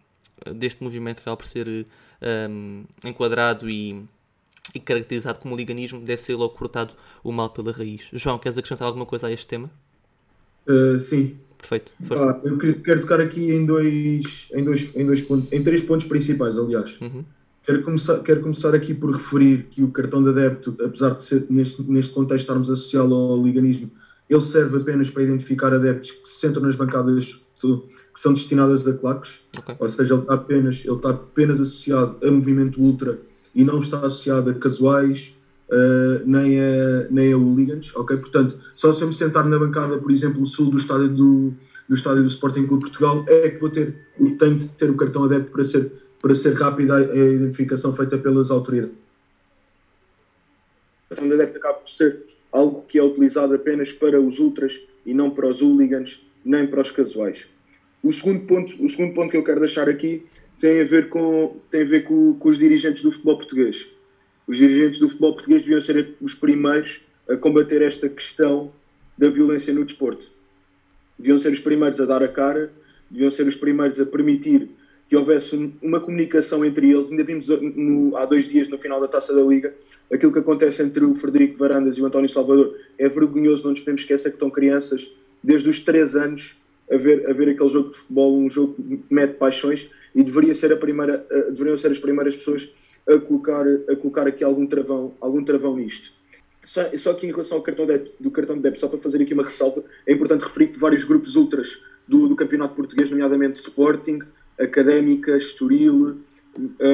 deste 0.57 0.83
movimento 0.83 1.17
que 1.17 1.23
acaba 1.23 1.37
por 1.37 1.47
ser 1.47 1.87
um, 2.51 2.85
enquadrado 3.05 3.71
e 3.71 4.05
e 4.75 4.81
caracterizado 4.81 5.39
como 5.39 5.57
liganismo, 5.57 6.01
deve 6.01 6.21
ser 6.21 6.35
logo 6.35 6.55
cortado 6.55 6.95
o 7.23 7.33
mal 7.33 7.51
pela 7.51 7.73
raiz. 7.73 8.09
João, 8.13 8.39
queres 8.39 8.57
acrescentar 8.57 8.87
alguma 8.87 9.05
coisa 9.05 9.27
a 9.27 9.33
este 9.33 9.47
tema? 9.47 9.71
Uh, 10.67 10.99
sim. 10.99 11.39
Perfeito. 11.59 11.93
Ah, 12.11 12.41
eu 12.43 12.59
quero 12.59 13.01
tocar 13.01 13.21
aqui 13.21 13.53
em 13.53 13.65
dois, 13.65 14.49
em 14.53 14.65
dois, 14.65 14.97
em 14.97 15.07
dois 15.07 15.23
pontos, 15.23 15.53
em 15.53 15.63
três 15.63 15.83
pontos 15.83 16.07
principais, 16.07 16.59
aliás. 16.59 17.01
Uhum. 17.01 17.25
Quero, 17.65 17.83
começar, 17.83 18.19
quero 18.21 18.41
começar 18.41 18.75
aqui 18.75 18.93
por 18.93 19.13
referir 19.13 19.69
que 19.71 19.83
o 19.83 19.91
cartão 19.91 20.23
de 20.23 20.31
adepto, 20.31 20.77
apesar 20.85 21.11
de 21.11 21.23
ser 21.23 21.47
neste, 21.49 21.83
neste 21.83 22.13
contexto 22.13 22.43
estarmos 22.43 22.71
associá-lo 22.71 23.15
ao 23.15 23.43
liganismo, 23.43 23.91
ele 24.29 24.41
serve 24.41 24.79
apenas 24.79 25.11
para 25.11 25.23
identificar 25.23 25.73
adeptos 25.73 26.11
que 26.11 26.29
se 26.29 26.41
sentam 26.41 26.63
nas 26.63 26.75
bancadas 26.75 27.41
que 27.61 28.21
são 28.21 28.35
destinadas 28.35 28.87
a 28.87 28.93
claques, 28.93 29.41
okay. 29.57 29.77
ou 29.79 29.89
seja, 29.89 30.15
ele 30.15 30.23
está, 30.23 30.35
apenas, 30.35 30.85
ele 30.85 30.97
está 30.97 31.11
apenas 31.11 31.61
associado 31.61 32.17
a 32.27 32.31
movimento 32.31 32.81
ultra 32.81 33.21
e 33.55 33.65
não 33.65 33.79
está 33.79 33.99
associado 33.99 34.51
a 34.51 34.55
casuais, 34.55 35.37
uh, 35.69 36.23
nem, 36.27 36.59
a, 36.61 37.07
nem 37.11 37.33
a 37.33 37.37
hooligans, 37.37 37.95
ok? 37.95 38.17
Portanto, 38.17 38.59
só 38.75 38.93
se 38.93 39.03
eu 39.03 39.09
me 39.09 39.15
sentar 39.15 39.45
na 39.47 39.59
bancada, 39.59 39.97
por 39.99 40.11
exemplo, 40.11 40.45
sul 40.45 40.71
do 40.71 40.77
estádio 40.77 41.09
do, 41.09 41.55
do 41.89 41.95
estádio 41.95 42.23
do 42.23 42.29
Sporting 42.29 42.67
Clube 42.67 42.83
Portugal, 42.83 43.25
é 43.29 43.49
que 43.51 43.61
vou 43.61 43.71
ter, 43.71 43.95
tenho 44.39 44.57
de 44.57 44.69
ter 44.69 44.91
o 44.91 44.97
cartão 44.97 45.25
adepto 45.25 45.53
para 45.53 45.63
ser, 45.63 45.93
para 46.23 46.35
ser 46.37 46.55
rápida 46.55 46.97
a 46.97 47.01
identificação 47.01 47.93
feita 47.93 48.17
pelas 48.17 48.51
autoridades. 48.51 48.95
O 51.07 51.09
cartão 51.15 51.29
de 51.29 51.35
adepto 51.35 51.59
acaba 51.59 51.79
por 51.81 51.91
ser 51.91 52.23
algo 52.53 52.85
que 52.87 52.99
é 52.99 53.03
utilizado 53.03 53.53
apenas 53.55 53.93
para 53.93 54.21
os 54.21 54.39
ultras 54.39 54.81
e 55.05 55.13
não 55.13 55.31
para 55.31 55.49
os 55.49 55.61
hooligans, 55.61 56.25
nem 56.45 56.67
para 56.67 56.81
os 56.81 56.93
casuais. 56.93 57.49
O 58.03 58.13
segundo 58.13 58.47
ponto, 58.47 58.83
o 58.83 58.89
segundo 58.89 59.15
ponto 59.15 59.31
que 59.31 59.37
eu 59.37 59.45
quero 59.45 59.61
deixar 59.61 59.89
aqui 59.89 60.25
tem 60.59 60.81
a 60.81 60.85
ver 60.85 61.09
com, 61.09 61.57
tem 61.71 61.83
a 61.83 61.85
ver 61.85 62.05
com, 62.05 62.35
com 62.35 62.49
os 62.49 62.57
dirigentes 62.57 63.03
do 63.03 63.11
futebol 63.11 63.37
português. 63.37 63.89
Os 64.47 64.59
dirigentes 64.59 65.01
do 65.01 65.09
futebol 65.09 65.35
português 65.35 65.63
deviam 65.63 65.81
ser 65.81 66.15
os 66.21 66.35
primeiros 66.35 67.01
a 67.29 67.37
combater 67.37 67.83
esta 67.83 68.09
questão 68.09 68.73
da 69.19 69.29
violência 69.29 69.75
no 69.75 69.85
desporto. 69.85 70.31
Deviam 71.19 71.39
ser 71.39 71.53
os 71.53 71.61
primeiros 71.61 72.01
a 72.01 72.07
dar 72.07 72.23
a 72.23 72.29
cara, 72.29 72.73
deviam 73.11 73.31
ser 73.31 73.47
os 73.47 73.57
primeiros 73.57 74.01
a 74.01 74.07
permitir 74.07 74.69
que 75.13 75.17
houvesse 75.19 75.71
uma 75.83 76.01
comunicação 76.01 76.65
entre 76.65 76.91
eles. 76.91 77.11
Ainda 77.11 77.23
vimos 77.23 77.47
no, 77.47 78.17
há 78.17 78.25
dois 78.25 78.49
dias, 78.49 78.67
no 78.71 78.79
final 78.79 78.99
da 78.99 79.07
Taça 79.07 79.35
da 79.35 79.43
Liga, 79.43 79.75
aquilo 80.11 80.33
que 80.33 80.39
acontece 80.39 80.83
entre 80.83 81.05
o 81.05 81.15
Frederico 81.15 81.59
Varandas 81.59 81.99
e 81.99 82.03
o 82.03 82.07
António 82.07 82.31
Salvador. 82.31 82.75
É 82.97 83.11
vergonhoso, 83.11 83.65
não 83.65 83.73
nos 83.73 83.81
podemos 83.81 84.01
esquecer 84.01 84.31
que 84.31 84.37
estão 84.37 84.49
crianças 84.49 85.13
desde 85.45 85.69
os 85.69 85.81
3 85.81 86.17
anos 86.17 86.57
a 86.91 86.97
ver, 86.97 87.29
a 87.29 87.35
ver 87.35 87.51
aquele 87.51 87.69
jogo 87.69 87.91
de 87.91 87.99
futebol, 87.99 88.39
um 88.39 88.49
jogo 88.49 88.75
que 88.75 89.15
mete 89.15 89.35
paixões, 89.35 89.87
e 90.15 90.23
deveria 90.23 90.55
ser 90.55 90.73
a 90.73 90.79
primeira, 90.79 91.27
deveriam 91.51 91.77
ser 91.77 91.91
as 91.91 91.99
primeiras 91.99 92.35
pessoas 92.35 92.73
a 93.07 93.19
colocar, 93.19 93.67
a 93.91 93.97
colocar 93.97 94.27
aqui 94.27 94.43
algum 94.43 94.67
travão, 94.67 95.13
algum 95.21 95.45
travão 95.45 95.77
nisto. 95.77 96.11
Só, 96.65 96.89
só 96.97 97.13
que 97.13 97.27
em 97.27 97.33
relação 97.33 97.59
ao 97.59 97.63
cartão 97.63 97.85
de 97.85 98.13
do 98.19 98.31
cartão 98.31 98.57
de 98.57 98.63
débito, 98.63 98.81
só 98.81 98.89
para 98.89 98.99
fazer 98.99 99.21
aqui 99.21 99.35
uma 99.35 99.43
ressalva, 99.43 99.85
é 100.07 100.15
importante 100.15 100.45
referir 100.45 100.69
que 100.69 100.79
vários 100.79 101.05
grupos 101.05 101.37
ultras 101.37 101.83
do, 102.09 102.29
do 102.29 102.35
Campeonato 102.35 102.75
Português, 102.75 103.11
nomeadamente 103.11 103.61
Sporting, 103.61 104.21
Académica, 104.63 105.37
Estoril, 105.37 106.19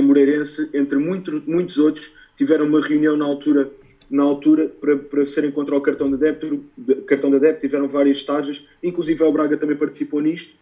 Moreirense, 0.03 0.69
entre 0.73 0.99
muito, 0.99 1.43
muitos 1.47 1.79
outros, 1.79 2.13
tiveram 2.37 2.67
uma 2.67 2.81
reunião 2.81 3.17
na 3.17 3.25
altura, 3.25 3.71
na 4.11 4.23
altura 4.23 4.69
para, 4.81 4.97
para 4.97 5.27
serem 5.27 5.51
contra 5.51 5.77
o 5.77 5.81
cartão 5.81 6.11
de 6.11 6.17
débito, 6.17 6.65
de, 6.77 6.95
cartão 6.97 7.31
de 7.31 7.39
débito, 7.41 7.61
tiveram 7.61 7.89
várias 7.89 8.19
estágios, 8.19 8.67
inclusive 8.83 9.23
o 9.25 9.33
Braga 9.33 9.57
também 9.57 9.77
participou 9.77 10.21
nisto, 10.21 10.55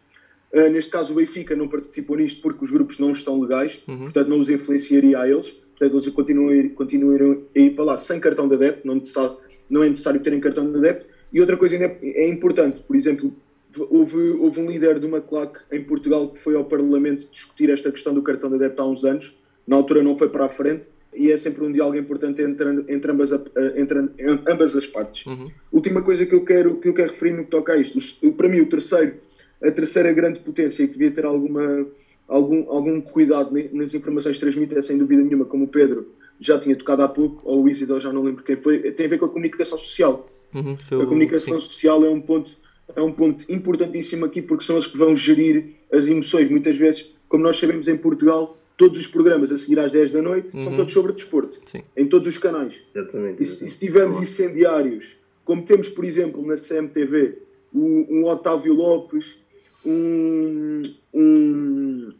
Uh, 0.52 0.70
neste 0.70 0.90
caso, 0.90 1.12
o 1.12 1.16
Benfica 1.16 1.56
não 1.56 1.68
participou 1.68 2.16
nisto 2.16 2.40
porque 2.40 2.64
os 2.64 2.70
grupos 2.70 2.98
não 2.98 3.12
estão 3.12 3.40
legais, 3.40 3.82
uhum. 3.86 4.04
portanto, 4.04 4.28
não 4.28 4.40
os 4.40 4.48
influenciaria 4.48 5.18
a 5.18 5.28
eles. 5.28 5.50
Portanto, 5.50 5.92
eles 5.92 6.08
continuam, 6.08 6.68
continuam 6.70 7.44
a 7.54 7.58
ir 7.58 7.70
para 7.70 7.84
lá 7.84 7.98
sem 7.98 8.18
cartão 8.18 8.48
de 8.48 8.54
adepto, 8.54 8.86
não, 8.86 8.94
necessário, 8.94 9.36
não 9.68 9.82
é 9.82 9.90
necessário 9.90 10.20
terem 10.20 10.40
cartão 10.40 10.70
de 10.70 10.78
adepto. 10.78 11.06
E 11.32 11.40
outra 11.40 11.56
coisa 11.56 11.76
é 11.76 12.28
importante, 12.28 12.80
por 12.80 12.96
exemplo, 12.96 13.34
houve, 13.80 14.30
houve 14.32 14.60
um 14.60 14.70
líder 14.70 14.98
de 14.98 15.06
uma 15.06 15.20
claque 15.20 15.58
em 15.72 15.82
Portugal 15.82 16.28
que 16.28 16.38
foi 16.38 16.54
ao 16.54 16.64
Parlamento 16.64 17.28
discutir 17.30 17.70
esta 17.70 17.90
questão 17.90 18.14
do 18.14 18.22
cartão 18.22 18.48
de 18.50 18.56
adepto 18.56 18.82
há 18.82 18.86
uns 18.86 19.04
anos. 19.04 19.34
Na 19.66 19.76
altura 19.76 20.02
não 20.02 20.16
foi 20.16 20.28
para 20.28 20.46
a 20.46 20.48
frente 20.48 20.88
e 21.14 21.32
é 21.32 21.36
sempre 21.36 21.64
um 21.64 21.72
diálogo 21.72 21.98
importante 21.98 22.42
entre, 22.42 22.84
entre, 22.88 23.10
ambas, 23.10 23.32
entre 23.76 24.10
ambas 24.46 24.76
as 24.76 24.86
partes. 24.86 25.26
Uhum. 25.26 25.50
Última 25.72 26.02
coisa 26.02 26.26
que 26.26 26.34
eu 26.34 26.44
quero, 26.44 26.76
que 26.76 26.88
eu 26.88 26.94
quero 26.94 27.10
referir 27.10 27.32
no 27.32 27.44
que 27.44 27.50
toca 27.50 27.72
a 27.72 27.76
isto. 27.76 27.98
Para 28.32 28.48
mim, 28.48 28.60
o 28.60 28.68
terceiro 28.68 29.14
a 29.62 29.70
terceira 29.70 30.12
grande 30.12 30.40
potência 30.40 30.82
e 30.82 30.86
que 30.86 30.94
devia 30.94 31.10
ter 31.10 31.24
alguma, 31.24 31.86
algum, 32.28 32.70
algum 32.70 33.00
cuidado 33.00 33.52
nas 33.72 33.94
informações 33.94 34.36
que 34.36 34.40
transmite 34.40 34.76
é 34.76 34.82
sem 34.82 34.98
dúvida 34.98 35.22
nenhuma, 35.22 35.44
como 35.44 35.64
o 35.64 35.68
Pedro 35.68 36.08
já 36.38 36.58
tinha 36.58 36.76
tocado 36.76 37.02
há 37.02 37.08
pouco, 37.08 37.40
ou 37.44 37.64
o 37.64 37.68
Isidor, 37.68 38.00
já 38.00 38.12
não 38.12 38.22
lembro 38.22 38.44
quem 38.44 38.56
foi, 38.56 38.92
tem 38.92 39.06
a 39.06 39.08
ver 39.08 39.18
com 39.18 39.24
a 39.24 39.28
comunicação 39.28 39.78
social. 39.78 40.28
Uhum, 40.54 40.76
a 41.02 41.06
comunicação 41.06 41.60
sim. 41.60 41.66
social 41.66 42.04
é 42.04 42.10
um 42.10 42.20
ponto 42.20 42.52
é 42.94 43.02
um 43.02 43.12
ponto 43.12 43.50
importantíssimo 43.50 44.24
aqui 44.24 44.40
porque 44.40 44.64
são 44.64 44.76
as 44.76 44.86
que 44.86 44.96
vão 44.96 45.14
gerir 45.14 45.74
as 45.92 46.06
emoções. 46.08 46.48
Muitas 46.48 46.76
vezes, 46.76 47.12
como 47.28 47.42
nós 47.42 47.58
sabemos 47.58 47.88
em 47.88 47.96
Portugal, 47.96 48.56
todos 48.76 49.00
os 49.00 49.06
programas 49.06 49.50
a 49.50 49.58
seguir 49.58 49.78
às 49.78 49.92
10 49.92 50.12
da 50.12 50.22
noite 50.22 50.56
uhum. 50.56 50.64
são 50.64 50.76
todos 50.76 50.92
sobre 50.92 51.12
desporto, 51.12 51.60
Sim. 51.66 51.82
em 51.96 52.06
todos 52.06 52.28
os 52.28 52.38
canais. 52.38 52.82
Exatamente. 52.94 53.42
E, 53.42 53.46
se, 53.46 53.66
e 53.66 53.70
se 53.70 53.78
tivermos 53.78 54.22
incendiários, 54.22 55.16
como 55.44 55.62
temos, 55.62 55.88
por 55.88 56.04
exemplo, 56.04 56.44
na 56.46 56.54
CMTV, 56.56 57.38
um, 57.74 58.06
um 58.10 58.24
Otávio 58.26 58.74
Lopes 58.74 59.38
um, 59.84 60.82
um, 61.14 62.12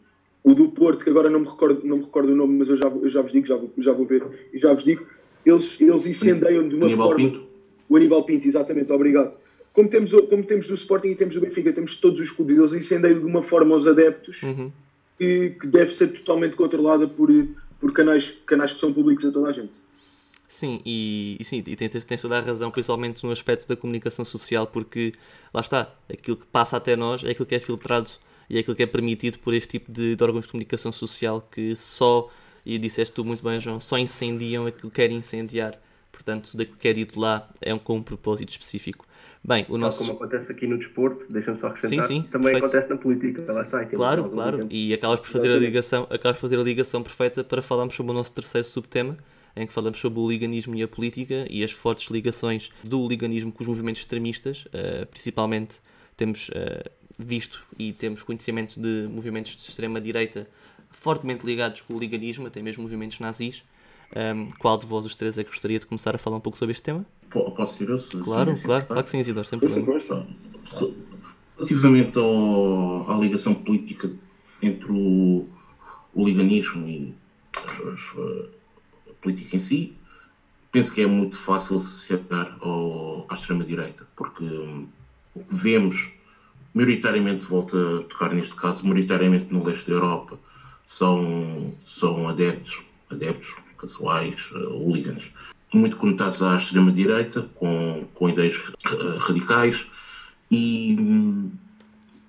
o 0.43 0.55
do 0.55 0.69
Porto, 0.69 1.03
que 1.03 1.09
agora 1.09 1.29
não 1.29 1.41
me 1.41 1.47
recordo, 1.47 1.85
não 1.85 1.97
me 1.97 2.03
recordo 2.03 2.31
o 2.31 2.35
nome, 2.35 2.57
mas 2.57 2.69
eu 2.69 2.77
já, 2.77 2.87
eu 2.87 3.09
já 3.09 3.21
vos 3.21 3.31
digo, 3.31 3.45
já 3.45 3.57
vou, 3.57 3.71
já 3.77 3.91
vou 3.91 4.05
ver, 4.05 4.23
e 4.53 4.57
já 4.57 4.73
vos 4.73 4.83
digo, 4.83 5.05
eles, 5.45 5.79
eles 5.79 6.05
incendeiam 6.07 6.67
de 6.67 6.75
uma 6.75 6.85
Aníbal 6.85 7.09
forma. 7.09 7.29
Pinto. 7.29 7.43
O 7.89 7.97
Aníbal 7.97 8.23
Pinto, 8.23 8.47
exatamente, 8.47 8.91
obrigado. 8.91 9.33
Como 9.77 9.87
temos, 9.87 10.11
como 10.11 10.43
temos 10.43 10.65
do 10.65 10.73
Sporting 10.73 11.09
e 11.09 11.15
temos 11.15 11.35
do 11.35 11.41
Benfica, 11.41 11.71
temos 11.71 11.97
todos 11.97 12.19
os 12.19 12.31
clubes, 12.31 12.57
eles 12.57 12.73
incendeiam 12.73 13.19
de 13.19 13.25
uma 13.27 13.43
forma 13.43 13.75
aos 13.75 13.85
adeptos 13.85 14.41
uhum. 14.41 14.71
que, 15.19 15.51
que 15.51 15.67
deve 15.67 15.91
ser 15.91 16.07
totalmente 16.07 16.55
controlada 16.55 17.07
por, 17.07 17.29
por 17.79 17.93
canais, 17.93 18.35
canais 18.47 18.73
que 18.73 18.79
são 18.79 18.91
públicos 18.91 19.23
a 19.23 19.31
toda 19.31 19.51
a 19.51 19.53
gente. 19.53 19.73
Sim, 20.47 20.81
e, 20.83 21.37
e 21.39 21.45
sim, 21.45 21.63
e 21.63 21.75
tens, 21.75 22.03
tens 22.05 22.19
toda 22.19 22.39
a 22.39 22.41
razão, 22.41 22.71
principalmente 22.71 23.23
no 23.23 23.31
aspecto 23.31 23.67
da 23.67 23.75
comunicação 23.75 24.25
social, 24.25 24.65
porque 24.65 25.13
lá 25.53 25.61
está, 25.61 25.93
aquilo 26.11 26.37
que 26.37 26.47
passa 26.47 26.77
até 26.77 26.95
nós 26.95 27.23
é 27.23 27.29
aquilo 27.29 27.45
que 27.45 27.53
é 27.53 27.59
filtrado 27.59 28.09
e 28.49 28.57
é 28.57 28.61
aquilo 28.61 28.75
que 28.75 28.81
é 28.81 28.87
permitido 28.87 29.37
por 29.37 29.53
este 29.53 29.69
tipo 29.77 29.91
de, 29.91 30.15
de 30.15 30.23
órgãos 30.23 30.45
de 30.45 30.51
comunicação 30.53 30.91
social 30.91 31.47
que 31.51 31.75
só, 31.75 32.31
e 32.65 32.79
disseste 32.79 33.13
tu 33.13 33.23
muito 33.23 33.43
bem, 33.43 33.59
João, 33.59 33.79
só 33.79 33.95
incendiam 33.95 34.65
aquilo 34.65 34.89
que 34.89 34.95
querem 34.95 35.17
incendiar. 35.17 35.79
Portanto, 36.11 36.57
daquilo 36.57 36.77
que 36.77 36.87
é 36.87 36.93
dito 36.93 37.19
lá 37.19 37.47
é 37.61 37.71
um, 37.71 37.77
com 37.77 37.97
um 37.97 38.01
propósito 38.01 38.49
específico. 38.49 39.05
Bem, 39.47 39.63
o 39.63 39.71
Tal 39.71 39.79
nosso... 39.79 39.99
como 39.99 40.11
acontece 40.11 40.51
aqui 40.51 40.67
no 40.67 40.77
desporto, 40.77 41.31
deixa-me 41.31 41.57
só 41.57 41.67
acrescentar, 41.67 42.05
Sim, 42.05 42.21
sim, 42.21 42.21
também 42.23 42.51
perfeito. 42.51 42.65
acontece 42.65 42.89
na 42.89 42.97
política, 42.97 43.53
lá 43.53 43.61
está. 43.61 43.81
e 43.81 43.85
Claro, 43.85 44.29
claro, 44.29 44.67
e 44.69 44.93
acabas 44.93 45.21
por 45.21 45.29
fazer 45.29 45.49
a 45.49 45.57
ligação, 45.57 46.03
acabas 46.09 46.35
por 46.35 46.41
fazer 46.41 46.59
a 46.59 46.63
ligação 46.63 47.01
perfeita 47.01 47.45
para 47.45 47.61
falarmos 47.61 47.95
sobre 47.95 48.11
o 48.11 48.13
nosso 48.13 48.33
terceiro 48.33 48.67
subtema, 48.67 49.17
em 49.55 49.65
que 49.65 49.71
falamos 49.71 50.01
sobre 50.01 50.19
o 50.19 50.29
liganismo 50.29 50.75
e 50.75 50.83
a 50.83 50.87
política 50.87 51.47
e 51.49 51.63
as 51.63 51.71
fortes 51.71 52.09
ligações 52.11 52.69
do 52.83 53.07
liganismo 53.07 53.49
com 53.49 53.63
os 53.63 53.67
movimentos 53.69 54.01
extremistas, 54.01 54.65
eh, 54.73 55.05
principalmente 55.05 55.79
temos 56.17 56.51
eh, 56.53 56.91
visto 57.17 57.65
e 57.79 57.93
temos 57.93 58.23
conhecimento 58.23 58.77
de 58.77 59.07
movimentos 59.09 59.55
de 59.55 59.61
extrema-direita 59.61 60.45
fortemente 60.91 61.45
ligados 61.45 61.81
com 61.81 61.93
o 61.93 61.99
liganismo, 61.99 62.47
até 62.47 62.61
mesmo 62.61 62.83
movimentos 62.83 63.19
nazis. 63.19 63.63
Um, 64.15 64.49
qual 64.59 64.77
de 64.77 64.85
vós 64.87 65.05
os 65.05 65.15
três 65.15 65.37
é 65.37 65.43
que 65.43 65.49
gostaria 65.49 65.77
de 65.79 65.85
começar 65.85 66.15
a 66.15 66.17
falar 66.17 66.37
um 66.37 66.39
pouco 66.39 66.57
sobre 66.57 66.71
este 66.71 66.83
tema? 66.83 67.05
Po- 67.29 67.51
Posso 67.51 67.83
ir 67.83 67.89
eu? 67.89 67.97
Se, 67.97 68.17
Claro, 68.17 68.55
se- 68.55 68.63
claro, 68.65 68.85
claro 68.85 69.03
que 69.03 69.09
sim, 69.09 69.19
Isidoro, 69.19 69.47
sem 69.47 69.59
problema. 69.59 70.25
Relativamente 71.57 72.17
ao- 72.19 73.11
à 73.11 73.17
ligação 73.17 73.53
política 73.53 74.09
entre 74.61 74.91
o, 74.91 75.47
o 76.13 76.23
liganismo 76.25 76.87
e 76.87 77.13
as- 77.55 77.81
as- 77.81 78.15
a 79.09 79.13
política 79.21 79.55
em 79.55 79.59
si, 79.59 79.93
penso 80.71 80.93
que 80.93 81.01
é 81.01 81.07
muito 81.07 81.37
fácil 81.37 81.75
associar 81.77 82.57
ao, 82.61 83.25
à 83.29 83.33
extrema-direita, 83.33 84.07
porque 84.15 84.43
hum, 84.43 84.87
o 85.35 85.39
que 85.43 85.55
vemos, 85.55 86.11
maioritariamente, 86.73 87.45
volto 87.45 87.75
a 87.77 88.03
tocar 88.03 88.33
neste 88.33 88.55
caso, 88.55 88.83
maioritariamente 88.85 89.51
no 89.51 89.63
leste 89.63 89.87
da 89.87 89.93
Europa, 89.95 90.39
são, 90.85 91.75
são 91.79 92.27
adeptos, 92.29 92.83
adeptos 93.09 93.55
casuais, 93.77 94.51
uh, 94.51 94.69
hooligans, 94.73 95.31
muito 95.73 95.97
conotados 95.97 96.41
à 96.41 96.55
extrema-direita, 96.55 97.49
com, 97.55 98.05
com 98.13 98.29
ideias 98.29 98.55
eh, 98.85 99.17
radicais, 99.19 99.87
e 100.49 100.95
hum, 100.97 101.51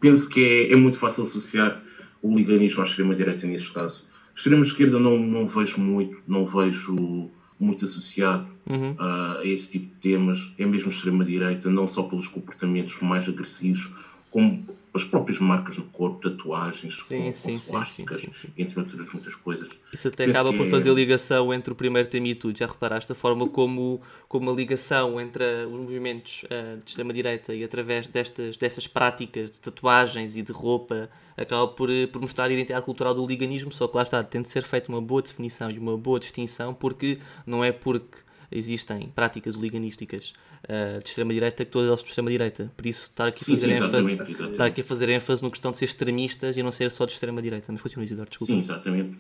penso 0.01 0.29
que 0.29 0.41
é, 0.41 0.73
é 0.73 0.77
muito 0.77 0.99
fácil 0.99 1.25
associar 1.25 1.81
o 2.21 2.35
liganismo 2.35 2.81
à 2.81 2.85
extrema-direita 2.85 3.47
neste 3.47 3.71
caso. 3.71 4.09
Extrema-esquerda 4.35 4.99
não, 4.99 5.19
não 5.19 5.47
vejo 5.47 5.81
muito, 5.81 6.19
não 6.27 6.45
vejo 6.45 7.31
muito 7.59 7.85
associado 7.85 8.59
Uhum. 8.69 8.95
a 8.99 9.41
esse 9.45 9.73
tipo 9.73 9.87
de 9.87 10.01
temas. 10.13 10.53
É 10.59 10.67
mesmo 10.67 10.91
extrema-direita, 10.91 11.71
não 11.71 11.87
só 11.87 12.03
pelos 12.03 12.29
comportamentos 12.29 13.01
mais 13.01 13.27
agressivos, 13.27 13.91
como 14.31 14.67
as 14.95 15.05
próprias 15.05 15.39
marcas 15.39 15.77
no 15.77 15.85
corpo, 15.85 16.31
tatuagens, 16.31 17.03
sim, 17.05 17.25
com, 17.25 17.33
sim, 17.33 17.59
com 17.59 17.73
plásticas, 17.73 18.21
sim, 18.21 18.33
sim, 18.35 18.49
entre 18.57 18.81
outras 18.81 19.13
muitas 19.13 19.35
coisas. 19.35 19.69
Isso 19.93 20.09
até 20.09 20.27
Penso 20.27 20.39
acaba 20.39 20.57
por 20.57 20.67
é... 20.67 20.71
fazer 20.71 20.93
ligação 20.93 21.53
entre 21.53 21.73
o 21.73 21.77
primeiro 21.77 22.09
tema 22.09 22.29
e 22.29 22.35
tudo. 22.35 22.59
Já 22.59 22.67
reparaste 22.67 23.13
a 23.13 23.15
forma 23.15 23.49
como, 23.49 24.01
como 24.29 24.51
a 24.51 24.55
ligação 24.55 25.21
entre 25.21 25.45
os 25.67 25.81
movimentos 25.81 26.45
uh, 26.45 26.79
de 26.83 26.91
extrema-direita 26.91 27.55
e 27.55 27.65
através 27.65 28.09
destas, 28.09 28.57
destas 28.57 28.87
práticas 28.87 29.51
de 29.51 29.61
tatuagens 29.61 30.37
e 30.37 30.43
de 30.43 30.53
roupa 30.53 31.11
acaba 31.37 31.69
por, 31.69 31.89
eh, 31.89 32.07
por 32.07 32.21
mostrar 32.21 32.47
a 32.47 32.53
identidade 32.53 32.85
cultural 32.85 33.15
do 33.15 33.25
liganismo, 33.25 33.71
só 33.71 33.87
que 33.87 33.97
lá 33.97 34.03
está, 34.03 34.25
tem 34.25 34.43
de 34.43 34.49
ser 34.49 34.65
feita 34.65 34.91
uma 34.91 35.01
boa 35.01 35.23
definição 35.23 35.71
e 35.71 35.79
uma 35.79 35.97
boa 35.97 36.19
distinção, 36.19 36.75
porque 36.75 37.19
não 37.47 37.65
é 37.65 37.71
porque 37.71 38.19
existem 38.51 39.09
práticas 39.15 39.55
liganísticas 39.55 40.33
uh, 40.65 41.03
de 41.03 41.09
extrema-direita 41.09 41.65
que 41.65 41.71
todas 41.71 41.89
elas 41.89 42.01
de 42.03 42.09
extrema-direita. 42.09 42.73
Por 42.77 42.87
isso, 42.87 43.07
estar 43.07 43.27
aqui, 43.27 43.45
sim, 43.45 43.53
fazer 43.53 43.67
sim, 43.67 43.73
ênfase, 43.73 44.13
exatamente. 44.13 44.43
estar 44.53 44.65
aqui 44.65 44.81
a 44.81 44.85
fazer 44.85 45.09
ênfase 45.09 45.43
na 45.43 45.51
questão 45.51 45.71
de 45.71 45.79
ser 45.79 45.85
extremistas 45.85 46.57
e 46.57 46.63
não 46.63 46.73
ser 46.73 46.91
só 46.91 47.05
de 47.05 47.13
extrema-direita. 47.13 47.71
Mas 47.71 47.83
continue, 47.83 48.07
Isidoro, 48.07 48.29
desculpa. 48.29 48.53
Sim, 48.53 48.61
exatamente. 48.61 49.19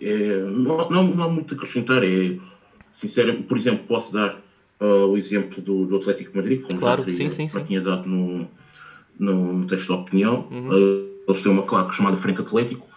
É, 0.00 0.40
não, 0.42 0.90
não, 0.90 1.02
não 1.14 1.24
há 1.24 1.28
muito 1.28 1.54
a 1.54 1.56
acrescentar. 1.56 2.02
É, 2.02 2.38
sincero, 2.90 3.42
por 3.42 3.56
exemplo, 3.56 3.84
posso 3.86 4.14
dar 4.14 4.40
uh, 4.80 5.06
o 5.08 5.16
exemplo 5.16 5.60
do, 5.60 5.86
do 5.86 5.96
Atlético 5.96 6.36
Madrid, 6.36 6.62
como 6.62 6.78
claro, 6.78 7.02
já, 7.02 7.08
teria, 7.08 7.30
sim, 7.30 7.48
sim, 7.48 7.48
já 7.48 7.62
tinha 7.62 7.80
dado 7.80 8.08
no, 8.08 8.48
no, 9.18 9.52
no, 9.52 9.66
texto 9.66 9.86
de 9.86 9.92
opinião. 9.92 10.48
Uhum. 10.50 10.68
Uh, 10.68 11.16
eles 11.28 11.42
têm 11.42 11.52
uma 11.52 11.62
claque 11.62 11.94
chamada 11.94 12.16
Frente 12.16 12.40
Atlético, 12.40 12.88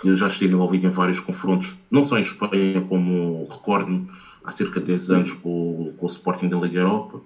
que 0.00 0.16
já 0.16 0.28
esteve 0.28 0.54
envolvido 0.54 0.86
em 0.86 0.90
vários 0.90 1.20
confrontos, 1.20 1.74
não 1.90 2.02
só 2.02 2.18
em 2.18 2.22
Espanha, 2.22 2.80
como 2.82 3.46
recordo 3.50 4.08
há 4.44 4.50
cerca 4.50 4.78
de 4.78 4.86
10 4.86 5.10
anos 5.10 5.32
com, 5.32 5.92
com 5.96 6.06
o 6.06 6.08
Sporting 6.08 6.48
da 6.48 6.58
Liga 6.58 6.80
Europa, 6.80 7.20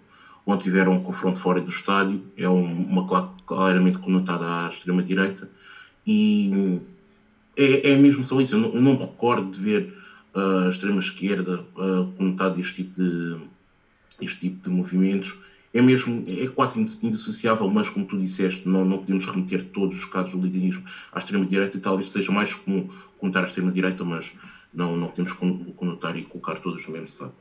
onde 0.46 0.62
tiveram 0.62 0.92
um 0.92 1.02
confronto 1.02 1.38
fora 1.40 1.60
do 1.60 1.70
estádio, 1.70 2.22
é 2.36 2.48
um, 2.48 2.64
uma 2.64 3.06
claramente 3.44 3.98
conotada 3.98 4.64
à 4.64 4.68
extrema-direita, 4.68 5.50
e 6.06 6.80
é, 7.58 7.90
é 7.90 7.96
mesmo 7.96 8.24
só 8.24 8.40
isso. 8.40 8.54
Eu 8.54 8.60
não, 8.60 8.74
eu 8.74 8.80
não 8.80 8.92
me 8.94 9.00
recordo 9.00 9.50
de 9.50 9.58
ver 9.58 9.94
uh, 10.34 10.66
a 10.66 10.68
extrema-esquerda 10.68 11.66
uh, 11.76 12.06
conotada 12.16 12.58
este 12.58 12.76
tipo 12.76 12.94
de, 12.94 13.36
este 14.20 14.40
tipo 14.40 14.62
de 14.62 14.74
movimentos. 14.74 15.36
É 15.74 15.82
mesmo, 15.82 16.24
é 16.26 16.46
quase 16.48 16.80
indissociável, 16.80 17.68
mas 17.68 17.90
como 17.90 18.06
tu 18.06 18.16
disseste, 18.16 18.66
não, 18.66 18.86
não 18.86 18.98
podemos 18.98 19.26
remeter 19.26 19.64
todos 19.64 19.98
os 19.98 20.04
casos 20.06 20.32
do 20.32 20.40
liganismo 20.40 20.82
à 21.12 21.18
extrema-direita 21.18 21.78
talvez 21.78 22.10
seja 22.10 22.32
mais 22.32 22.54
comum 22.54 22.88
contar 23.18 23.42
a 23.42 23.44
extrema-direita, 23.44 24.02
mas 24.02 24.32
não, 24.72 24.96
não 24.96 25.08
podemos 25.08 25.32
conotar 25.32 26.16
e 26.16 26.22
colocar 26.24 26.60
todos 26.60 26.86
no 26.86 26.92
mesmo 26.92 27.08
saco. 27.08 27.34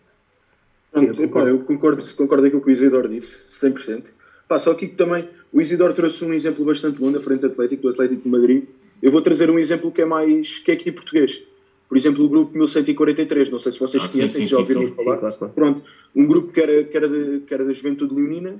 eu 0.94 1.60
concordo, 1.60 2.16
concordo 2.16 2.52
com 2.52 2.58
o 2.58 2.62
que 2.62 2.70
o 2.70 2.72
Isidoro 2.72 3.10
disse, 3.10 3.66
100%. 3.66 4.06
Pá, 4.48 4.60
só 4.60 4.74
que 4.74 4.88
também 4.88 5.28
o 5.52 5.62
Isidoro 5.62 5.94
trouxe 5.94 6.24
um 6.24 6.34
exemplo 6.34 6.63
bastante 6.63 7.00
bom 7.00 7.12
da 7.12 7.22
frente 7.22 7.46
Atlético, 7.46 7.84
do 7.84 7.90
Atlético 7.90 8.24
de 8.24 8.30
Madrid. 8.30 8.63
Eu 9.02 9.12
vou 9.12 9.22
trazer 9.22 9.50
um 9.50 9.60
exemplo 9.60 9.92
que 9.92 10.02
é 10.02 10.06
mais 10.06 10.60
que 10.60 10.72
é 10.72 10.74
aqui 10.74 10.92
português. 10.92 11.44
Por 11.88 11.98
exemplo, 11.98 12.26
o 12.26 12.30
grupo 12.30 12.58
1143, 12.58 13.50
não 13.50 13.60
sei 13.60 13.72
se 13.72 13.80
vocês 13.80 14.04
ah, 14.04 14.10
conhecem, 14.10 14.46
sim, 14.46 14.50
já 14.50 14.58
ouviram 14.58 14.84
sim, 14.84 14.92
falar. 14.92 15.32
Sim, 15.32 15.38
claro. 15.38 15.54
Pronto, 15.54 15.84
um 16.16 16.28
grupo 16.28 16.52
que 16.52 16.60
era, 16.60 16.84
que 16.84 16.98
era, 16.98 17.08
de, 17.08 17.40
que 17.42 17.54
era 17.54 17.63
da 17.63 17.72
Juventude 17.72 18.13
Leonina 18.13 18.60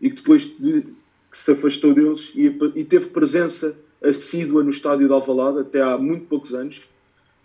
e 0.00 0.08
que 0.08 0.16
depois 0.16 0.56
de, 0.56 0.82
que 0.82 1.38
se 1.38 1.50
afastou 1.52 1.92
deles 1.94 2.32
e, 2.34 2.46
e, 2.74 2.84
teve 2.84 3.06
presença 3.06 3.76
assídua 4.02 4.62
no 4.62 4.70
estádio 4.70 5.06
de 5.06 5.12
Alvalade 5.12 5.60
até 5.60 5.80
há 5.80 5.98
muito 5.98 6.26
poucos 6.26 6.54
anos 6.54 6.80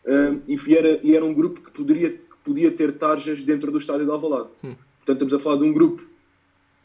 um, 0.05 0.41
e, 0.47 0.75
era, 0.75 0.99
e 1.03 1.15
era 1.15 1.25
um 1.25 1.33
grupo 1.33 1.61
que 1.61 1.71
poderia, 1.71 2.11
que 2.11 2.37
podia 2.43 2.71
ter 2.71 2.93
tarjas 2.93 3.41
dentro 3.43 3.71
do 3.71 3.77
estádio 3.77 4.05
de 4.05 4.11
Alvalade. 4.11 4.49
Hum. 4.63 4.75
Portanto, 4.99 5.23
estamos 5.23 5.33
a 5.33 5.39
falar 5.39 5.57
de 5.57 5.63
um 5.63 5.73
grupo 5.73 6.01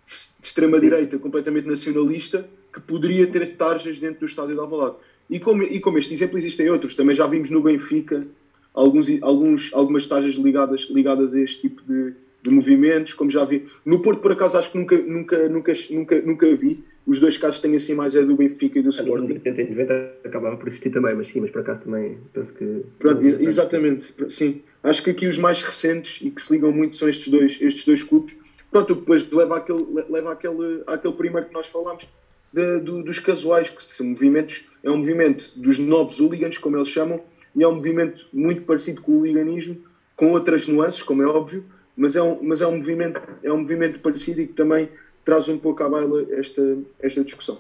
de 0.07 0.47
extrema-direita 0.47 1.19
completamente 1.19 1.67
nacionalista 1.67 2.49
que 2.73 2.81
poderia 2.81 3.27
ter 3.27 3.57
tarjas 3.57 3.99
dentro 3.99 4.21
do 4.21 4.27
estádio 4.27 4.55
de 4.55 4.61
Alvalade. 4.61 4.97
E 5.29 5.39
como, 5.39 5.63
e 5.63 5.79
como 5.81 5.99
este 5.99 6.13
exemplo, 6.15 6.39
existem 6.39 6.69
outros. 6.71 6.95
Também 6.95 7.15
já 7.15 7.27
vimos 7.27 7.51
no 7.51 7.63
Benfica 7.63 8.27
alguns, 8.75 9.09
alguns, 9.23 9.73
algumas 9.73 10.07
tarjas 10.07 10.35
ligadas, 10.35 10.89
ligadas 10.91 11.35
a 11.35 11.41
este 11.41 11.69
tipo 11.69 11.83
de, 11.83 12.15
de 12.43 12.51
movimentos, 12.51 13.15
como 13.15 13.31
já 13.31 13.45
vi. 13.45 13.67
No 13.85 14.01
Porto, 14.01 14.21
por 14.21 14.33
acaso, 14.33 14.59
acho 14.59 14.73
que 14.73 14.79
nunca, 14.79 14.99
nunca, 14.99 15.49
nunca, 15.49 15.73
nunca, 15.91 16.21
nunca 16.23 16.57
vi. 16.57 16.85
Os 17.11 17.18
dois 17.18 17.37
casos 17.37 17.59
têm 17.59 17.75
assim 17.75 17.92
mais 17.92 18.14
é 18.14 18.23
do 18.23 18.37
Benfica 18.37 18.79
e 18.79 18.83
do 18.83 18.90
Sporting. 18.90 19.23
Nos 19.23 19.31
80 19.33 19.62
e 19.62 19.70
90 19.70 20.12
acabava 20.27 20.57
por 20.57 20.68
existir 20.68 20.90
também, 20.90 21.12
mas 21.12 21.27
sim, 21.27 21.40
mas 21.40 21.51
por 21.51 21.61
acaso 21.61 21.81
também 21.81 22.18
penso 22.33 22.55
que. 22.55 22.85
Pronto, 23.01 23.20
exatamente, 23.27 24.14
sim. 24.29 24.62
Acho 24.81 25.03
que 25.03 25.11
aqui 25.11 25.27
os 25.27 25.37
mais 25.37 25.61
recentes 25.61 26.25
e 26.25 26.31
que 26.31 26.40
se 26.40 26.53
ligam 26.53 26.70
muito 26.70 26.94
são 26.94 27.09
estes 27.09 27.27
dois, 27.27 27.61
estes 27.61 27.85
dois 27.85 28.05
clubes. 28.05 28.37
Pronto, 28.70 28.94
depois 28.94 29.29
leva 29.29 29.57
àquele, 29.57 29.85
leva 30.09 30.31
àquele, 30.31 30.85
àquele 30.87 31.14
primeiro 31.14 31.49
que 31.49 31.53
nós 31.53 31.66
falámos, 31.66 32.07
de, 32.53 32.79
do, 32.79 33.03
dos 33.03 33.18
casuais, 33.18 33.70
que 33.70 33.83
são 33.83 34.07
movimentos, 34.07 34.68
é 34.81 34.88
um 34.88 34.99
movimento 34.99 35.51
dos 35.57 35.81
novos 35.81 36.20
hooligans, 36.20 36.59
como 36.59 36.77
eles 36.77 36.88
chamam, 36.88 37.20
e 37.57 37.64
é 37.64 37.66
um 37.66 37.75
movimento 37.75 38.29
muito 38.33 38.62
parecido 38.62 39.01
com 39.01 39.11
o 39.11 39.16
hooliganismo, 39.16 39.77
com 40.14 40.31
outras 40.31 40.68
nuances, 40.68 41.03
como 41.03 41.23
é 41.23 41.27
óbvio, 41.27 41.64
mas 41.96 42.14
é 42.14 42.23
um, 42.23 42.38
mas 42.40 42.62
é 42.62 42.68
um, 42.68 42.77
movimento, 42.77 43.20
é 43.42 43.53
um 43.53 43.59
movimento 43.59 43.99
parecido 43.99 44.40
e 44.42 44.46
que 44.46 44.53
também 44.53 44.88
traz 45.31 45.49
um 45.49 45.59
pouco 45.59 45.81
à 45.85 45.88
baila 45.88 46.27
esta, 46.33 46.79
esta 47.01 47.23
discussão. 47.23 47.59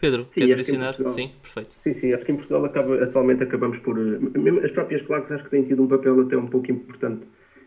Pedro, 0.00 0.26
queres 0.32 0.50
adicionar? 0.50 0.88
Portugal, 0.88 1.14
sim, 1.14 1.30
perfeito. 1.40 1.72
Sim, 1.72 1.92
sim, 1.92 2.12
acho 2.12 2.24
que 2.24 2.32
em 2.32 2.36
Portugal 2.36 2.64
acaba, 2.64 3.02
atualmente 3.02 3.44
acabamos 3.44 3.78
por. 3.78 3.96
Mesmo 3.96 4.60
as 4.60 4.72
próprias 4.72 5.02
claques 5.02 5.30
acho 5.30 5.44
que 5.44 5.50
têm 5.50 5.62
tido 5.62 5.82
um 5.82 5.86
papel 5.86 6.20
até 6.20 6.36
um 6.36 6.48
pouco 6.48 6.70
importante 6.70 7.22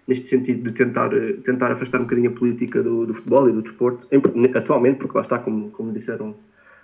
neste 0.08 0.28
sentido 0.28 0.64
de 0.64 0.74
tentar, 0.74 1.10
tentar 1.44 1.72
afastar 1.72 2.00
um 2.00 2.04
bocadinho 2.04 2.32
a 2.32 2.34
política 2.34 2.84
do, 2.84 3.06
do 3.06 3.14
futebol 3.14 3.48
e 3.48 3.54
do 3.54 3.62
desporto, 3.62 4.08
atualmente, 4.56 4.98
porque 4.98 5.16
lá 5.16 5.22
está, 5.22 5.38
como, 5.38 5.70
como, 5.70 5.94
disseram, 5.94 6.36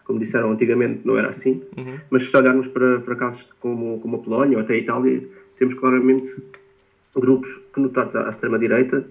como 0.04 0.20
disseram 0.20 0.52
antigamente, 0.52 1.02
não 1.04 1.18
era 1.18 1.30
assim, 1.30 1.64
uhum. 1.76 2.00
mas 2.12 2.30
se 2.30 2.38
olharmos 2.38 2.68
para, 2.68 3.00
para 3.00 3.16
casos 3.16 3.50
como, 3.60 4.00
como 4.00 4.18
a 4.18 4.20
Polónia 4.20 4.58
ou 4.58 4.64
até 4.64 4.76
a 4.76 4.78
Itália, 4.78 5.24
temos 5.58 5.74
claramente 5.74 6.30
grupos 7.16 7.60
conotados 7.74 8.16
à 8.16 8.30
extrema-direita 8.30 9.04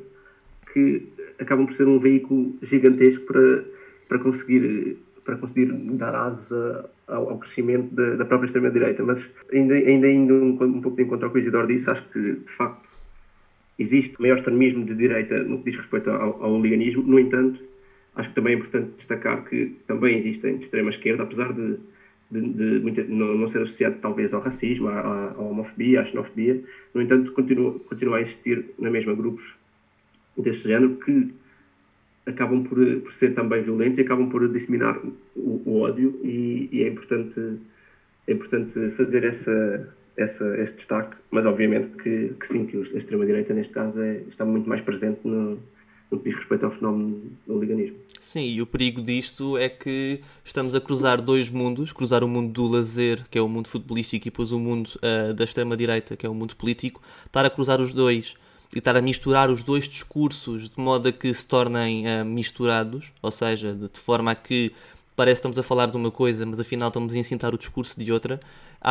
que 0.72 1.08
acabam 1.44 1.66
por 1.66 1.74
ser 1.74 1.86
um 1.86 1.98
veículo 1.98 2.56
gigantesco 2.62 3.24
para, 3.26 3.64
para, 4.08 4.18
conseguir, 4.18 4.98
para 5.24 5.38
conseguir 5.38 5.72
dar 5.96 6.14
asa 6.14 6.90
ao, 7.06 7.30
ao 7.30 7.38
crescimento 7.38 7.94
da, 7.94 8.16
da 8.16 8.24
própria 8.24 8.46
extrema-direita. 8.46 9.02
Mas 9.02 9.28
ainda, 9.52 9.74
ainda 9.74 10.08
indo 10.08 10.34
um, 10.34 10.50
um 10.50 10.80
pouco 10.80 10.96
de 10.96 11.04
encontro 11.04 11.26
ao 11.26 11.32
que 11.32 11.38
o 11.38 11.40
Isidoro 11.40 11.66
disse, 11.66 11.88
acho 11.90 12.08
que 12.10 12.20
de 12.20 12.52
facto 12.52 12.90
existe 13.78 14.20
maior 14.20 14.34
extremismo 14.34 14.84
de 14.84 14.94
direita 14.94 15.42
no 15.42 15.58
que 15.58 15.70
diz 15.70 15.76
respeito 15.76 16.10
ao, 16.10 16.42
ao. 16.42 16.58
No 16.58 17.18
entanto, 17.18 17.60
acho 18.14 18.28
que 18.28 18.34
também 18.34 18.54
é 18.54 18.56
importante 18.56 18.90
destacar 18.96 19.44
que 19.44 19.76
também 19.86 20.16
existem 20.16 20.56
extrema-esquerda, 20.56 21.22
apesar 21.24 21.52
de, 21.52 21.78
de, 22.30 22.40
de 22.80 23.04
não, 23.08 23.34
não, 23.34 23.48
ser 23.48 23.62
associado 23.62 23.96
talvez 24.00 24.32
ao 24.32 24.40
racismo, 24.40 24.88
à, 24.88 25.32
à 25.36 25.40
homofobia, 25.40 26.00
à 26.00 26.04
xenofobia. 26.04 26.62
No 26.92 27.02
entanto, 27.02 27.32
continua, 27.32 27.78
continua 27.80 28.18
a 28.18 28.20
existir 28.20 28.64
na 28.78 28.90
mesma 28.90 29.14
grupos 29.14 29.56
desse 30.36 30.68
género 30.68 30.96
que 30.96 31.32
acabam 32.26 32.64
por, 32.64 32.78
por 33.00 33.12
ser 33.12 33.34
também 33.34 33.62
violentos 33.62 33.98
e 33.98 34.02
acabam 34.02 34.28
por 34.28 34.48
disseminar 34.50 34.98
o, 35.36 35.62
o 35.64 35.80
ódio 35.80 36.18
e, 36.22 36.68
e, 36.72 36.82
é 36.82 36.88
importante 36.88 37.40
é 38.26 38.32
importante 38.32 38.90
fazer 38.90 39.24
essa, 39.24 39.88
essa 40.16 40.56
esse 40.56 40.76
destaque 40.76 41.16
mas 41.30 41.44
obviamente 41.44 41.88
que, 42.02 42.32
que 42.40 42.46
sim 42.46 42.66
que 42.66 42.76
a 42.76 42.98
extrema 42.98 43.26
direita 43.26 43.52
neste 43.52 43.72
caso 43.72 44.00
é, 44.00 44.22
está 44.28 44.44
muito 44.44 44.68
mais 44.68 44.80
presente 44.80 45.20
no, 45.24 45.58
no 46.10 46.18
que 46.18 46.30
diz 46.30 46.38
respeito 46.38 46.64
ao 46.64 46.70
fenómeno 46.70 47.22
do 47.46 47.58
liganismo. 47.58 47.96
Sim, 48.20 48.46
e 48.46 48.62
o 48.62 48.66
perigo 48.66 49.02
disto 49.02 49.58
é 49.58 49.68
que 49.68 50.20
estamos 50.42 50.74
a 50.74 50.80
cruzar 50.80 51.20
dois 51.20 51.50
mundos, 51.50 51.92
cruzar 51.92 52.24
o 52.24 52.28
mundo 52.28 52.52
do 52.52 52.66
lazer, 52.66 53.22
que 53.30 53.36
é 53.36 53.42
o 53.42 53.48
mundo 53.48 53.68
futebolístico, 53.68 54.26
e 54.26 54.30
depois 54.30 54.50
o 54.50 54.58
mundo 54.58 54.90
uh, 54.96 55.34
da 55.34 55.44
extrema-direita, 55.44 56.16
que 56.16 56.24
é 56.24 56.28
o 56.28 56.34
mundo 56.34 56.56
político, 56.56 57.02
estar 57.26 57.44
a 57.44 57.50
cruzar 57.50 57.80
os 57.80 57.92
dois 57.92 58.34
e 58.74 58.78
estar 58.78 58.96
a 58.96 59.00
misturar 59.00 59.50
os 59.50 59.62
dois 59.62 59.86
discursos 59.86 60.68
de 60.68 60.80
modo 60.80 61.08
a 61.08 61.12
que 61.12 61.32
se 61.32 61.46
tornem 61.46 62.04
uh, 62.06 62.24
misturados, 62.24 63.12
ou 63.22 63.30
seja, 63.30 63.72
de, 63.72 63.88
de, 63.88 64.00
forma 64.00 64.32
a 64.32 64.34
que 64.34 64.72
parece 65.14 65.36
que 65.36 65.38
estamos 65.38 65.58
a 65.58 65.62
falar 65.62 65.86
de 65.86 65.96
uma 65.96 66.10
coisa, 66.10 66.44
mas 66.44 66.58
afinal 66.58 66.88
estamos 66.88 67.14
a 67.14 67.18
incitar 67.18 67.54
o 67.54 67.58
discurso 67.58 67.98
de 67.98 68.12
outra, 68.12 68.40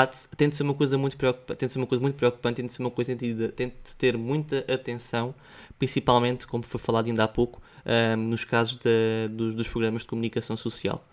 de, 0.10 0.38
tem 0.38 0.48
de 0.48 0.56
ser 0.56 0.64
uma 0.64 0.74
coisa 0.74 0.98
muito 0.98 1.18
preocupante, 1.18 1.60
tem 1.60 1.68
de 1.68 1.74
ser 1.74 1.80
uma 1.80 1.86
coisa 1.86 2.02
muito 2.02 2.16
preocupante, 2.16 2.56
tem 2.56 2.66
de 2.66 2.72
ser 2.72 2.82
uma 2.82 2.92
coisa 2.92 3.12
entendida, 3.12 3.50
tem 3.50 3.68
de 3.68 3.96
ter 3.98 4.18
muita 4.18 4.60
atenção, 4.74 5.36
principalmente, 5.78 6.48
como 6.48 6.64
foi 6.64 6.80
falado 6.80 7.08
ainda 7.08 7.26
há 7.26 7.28
pouco, 7.28 7.62
eh, 7.84 8.16
nos 8.16 8.46
casos 8.46 8.78
de, 8.78 9.28
dos, 9.30 9.54
dos 9.54 9.68
programas 9.68 10.04
de 10.04 10.08
comunicação 10.08 10.56
social. 10.56 11.06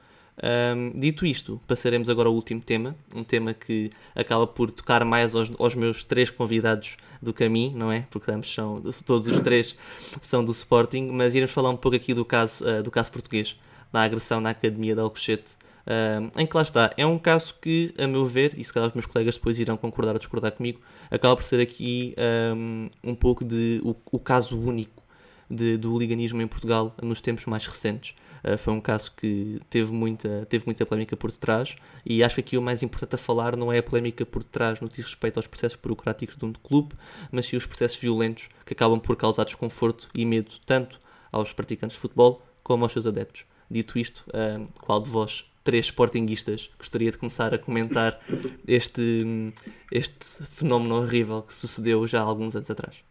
Um, 0.43 0.99
dito 0.99 1.27
isto, 1.27 1.61
passaremos 1.67 2.09
agora 2.09 2.29
ao 2.29 2.35
último 2.35 2.63
tema, 2.63 2.97
um 3.15 3.23
tema 3.23 3.53
que 3.53 3.91
acaba 4.15 4.47
por 4.47 4.71
tocar 4.71 5.05
mais 5.05 5.35
aos, 5.35 5.53
aos 5.59 5.75
meus 5.75 6.03
três 6.03 6.31
convidados 6.31 6.97
do 7.21 7.35
caminho, 7.35 7.77
não 7.77 7.93
é? 7.93 8.07
Porque 8.11 8.31
ambos 8.31 8.53
são, 8.53 8.83
todos 9.05 9.27
os 9.27 9.41
três 9.43 9.77
são 10.23 10.43
do 10.43 10.53
Sporting, 10.53 11.09
mas 11.13 11.35
iremos 11.35 11.51
falar 11.51 11.69
um 11.69 11.77
pouco 11.77 11.97
aqui 11.97 12.15
do 12.15 12.25
caso, 12.25 12.65
uh, 12.65 12.83
do 12.83 12.91
caso 12.91 13.13
português, 13.13 13.55
da 13.93 14.03
agressão 14.03 14.41
na 14.41 14.51
Academia 14.51 14.95
de 14.95 15.01
Alcochete, 15.03 15.53
uh, 15.87 16.41
em 16.41 16.47
que 16.47 16.57
lá 16.57 16.63
está, 16.63 16.91
é 16.97 17.05
um 17.05 17.19
caso 17.19 17.55
que, 17.61 17.93
a 17.99 18.07
meu 18.07 18.25
ver, 18.25 18.55
e 18.57 18.65
se 18.65 18.73
calhar 18.73 18.89
os 18.89 18.95
meus 18.95 19.05
colegas 19.05 19.35
depois 19.35 19.59
irão 19.59 19.77
concordar 19.77 20.13
ou 20.13 20.19
discordar 20.19 20.53
comigo, 20.53 20.81
acaba 21.11 21.37
por 21.37 21.45
ser 21.45 21.61
aqui 21.61 22.15
um, 22.57 22.89
um 23.05 23.15
pouco 23.15 23.45
de 23.45 23.83
o, 23.85 23.95
o 24.11 24.19
caso 24.19 24.59
único 24.59 25.03
de, 25.51 25.77
do 25.77 25.99
liganismo 25.99 26.41
em 26.41 26.47
Portugal 26.47 26.95
nos 27.03 27.21
tempos 27.21 27.45
mais 27.45 27.67
recentes. 27.67 28.15
Uh, 28.45 28.57
foi 28.59 28.73
um 28.73 28.81
caso 28.81 29.13
que 29.17 29.61
teve 29.69 29.93
muita, 29.93 30.47
teve 30.47 30.65
muita 30.67 30.87
polémica 30.87 31.17
por 31.17 31.31
detrás 31.31 31.77
e 32.05 32.23
acho 32.23 32.37
que 32.37 32.41
aqui 32.41 32.59
o 32.59 32.63
mais 32.63 32.83
importante 32.83 33.15
a 33.15 33.19
falar 33.19 33.57
não 33.57 33.73
é 33.73 33.79
a 33.79 33.83
polémica 33.83 34.25
por 34.25 34.43
detrás 34.43 34.81
no 34.81 34.89
que 34.89 34.97
diz 34.97 35.05
respeito 35.05 35.37
aos 35.37 35.47
processos 35.47 35.79
burocráticos 35.81 36.37
de 36.37 36.45
um 36.45 36.53
clube, 36.53 36.95
mas 37.31 37.47
sim 37.47 37.57
os 37.57 37.67
processos 37.67 37.99
violentos 37.99 38.49
que 38.65 38.73
acabam 38.73 38.99
por 38.99 39.17
causar 39.17 39.45
desconforto 39.45 40.09
e 40.15 40.25
medo 40.25 40.53
tanto 40.65 41.01
aos 41.31 41.53
praticantes 41.53 41.97
de 41.97 42.01
futebol 42.01 42.43
como 42.63 42.85
aos 42.85 42.93
seus 42.93 43.07
adeptos. 43.07 43.45
Dito 43.71 43.99
isto, 43.99 44.25
uh, 44.29 44.67
qual 44.81 45.01
de 45.01 45.09
vós 45.09 45.45
três 45.63 45.87
sportinguistas 45.87 46.71
gostaria 46.79 47.11
de 47.11 47.19
começar 47.19 47.55
a 47.55 47.59
comentar 47.59 48.21
este, 48.67 49.53
este 49.93 50.43
fenómeno 50.45 50.97
horrível 50.97 51.43
que 51.43 51.55
sucedeu 51.55 52.07
já 52.07 52.21
há 52.21 52.25
alguns 52.25 52.57
anos 52.57 52.71
atrás? 52.71 53.05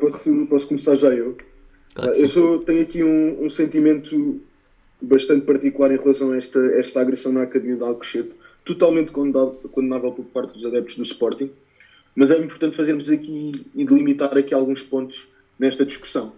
Posso, 0.00 0.46
posso 0.46 0.68
começar 0.68 0.96
já 0.96 1.08
eu? 1.08 1.36
Claro 1.96 2.12
eu 2.14 2.28
sou, 2.28 2.58
tenho 2.60 2.82
aqui 2.82 3.02
um, 3.02 3.44
um, 3.44 3.50
sentimento 3.50 4.40
bastante 5.00 5.44
particular 5.44 5.90
em 5.90 5.98
relação 5.98 6.30
a 6.32 6.36
esta, 6.36 6.58
esta 6.74 7.00
agressão 7.00 7.32
na 7.32 7.42
Academia 7.42 7.76
de 7.76 7.82
Alcochete, 7.82 8.36
totalmente 8.64 9.10
condenável 9.10 10.12
por 10.12 10.24
parte 10.26 10.52
dos 10.52 10.64
adeptos 10.64 10.94
do 10.94 11.02
Sporting, 11.02 11.50
mas 12.14 12.30
é 12.30 12.38
importante 12.38 12.76
fazermos 12.76 13.08
aqui 13.08 13.52
e 13.74 13.84
delimitar 13.84 14.36
aqui 14.36 14.54
alguns 14.54 14.82
pontos 14.82 15.26
nesta 15.58 15.84
discussão 15.84 16.32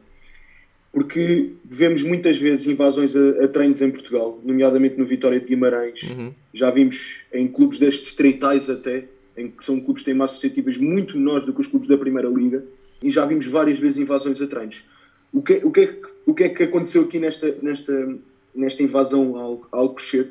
porque 0.93 1.53
vemos 1.65 2.03
muitas 2.03 2.39
vezes 2.39 2.67
invasões 2.67 3.15
a, 3.15 3.45
a 3.45 3.49
treinos 3.49 3.83
em 3.83 3.91
Portugal, 3.91 4.41
nomeadamente 4.43 4.97
no 4.97 5.05
Vitória 5.05 5.39
de 5.39 5.47
Guimarães. 5.47 6.03
Uhum. 6.03 6.33
Já 6.53 6.71
vimos 6.71 7.23
em 7.33 7.47
clubes 7.47 7.79
destes 7.79 8.07
distritais 8.07 8.71
até, 8.71 9.05
em 9.37 9.49
que 9.49 9.65
são 9.65 9.79
clubes 9.81 10.03
que 10.03 10.07
têm 10.07 10.15
massas 10.15 10.39
associativas 10.39 10.79
muito 10.79 11.17
menores 11.17 11.45
do 11.45 11.53
que 11.53 11.61
os 11.61 11.67
clubes 11.67 11.89
da 11.89 11.97
Primeira 11.97 12.29
Liga, 12.29 12.65
e 13.03 13.11
já 13.11 13.25
vimos 13.25 13.47
várias 13.47 13.79
vezes 13.79 13.99
invasões 13.99 14.41
a 14.43 14.47
treinos. 14.47 14.83
O 15.33 15.43
que, 15.43 15.55
o 15.65 15.71
que, 15.71 15.81
é, 15.81 15.97
o 16.27 16.35
que 16.35 16.45
é 16.45 16.49
que 16.49 16.63
aconteceu 16.65 17.03
aqui 17.03 17.19
nesta, 17.19 17.55
nesta, 17.63 18.17
nesta 18.55 18.83
invasão 18.83 19.37
ao, 19.37 19.67
ao? 19.71 19.97
Isto, 19.97 20.31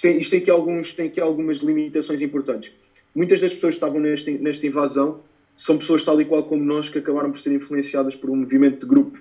tem, 0.00 0.18
isto 0.18 0.30
tem, 0.30 0.40
aqui 0.40 0.50
alguns, 0.50 0.92
tem 0.92 1.08
aqui 1.08 1.20
algumas 1.20 1.58
limitações 1.58 2.22
importantes. 2.22 2.72
Muitas 3.14 3.40
das 3.40 3.54
pessoas 3.54 3.74
que 3.74 3.78
estavam 3.78 4.00
nesta, 4.00 4.30
nesta 4.30 4.66
invasão 4.66 5.20
são 5.56 5.78
pessoas 5.78 6.04
tal 6.04 6.20
e 6.20 6.24
qual 6.24 6.42
como 6.44 6.62
nós 6.62 6.88
que 6.88 6.98
acabaram 6.98 7.30
por 7.30 7.38
ser 7.38 7.52
influenciadas 7.52 8.14
por 8.14 8.28
um 8.30 8.36
movimento 8.36 8.80
de 8.80 8.86
grupo 8.86 9.18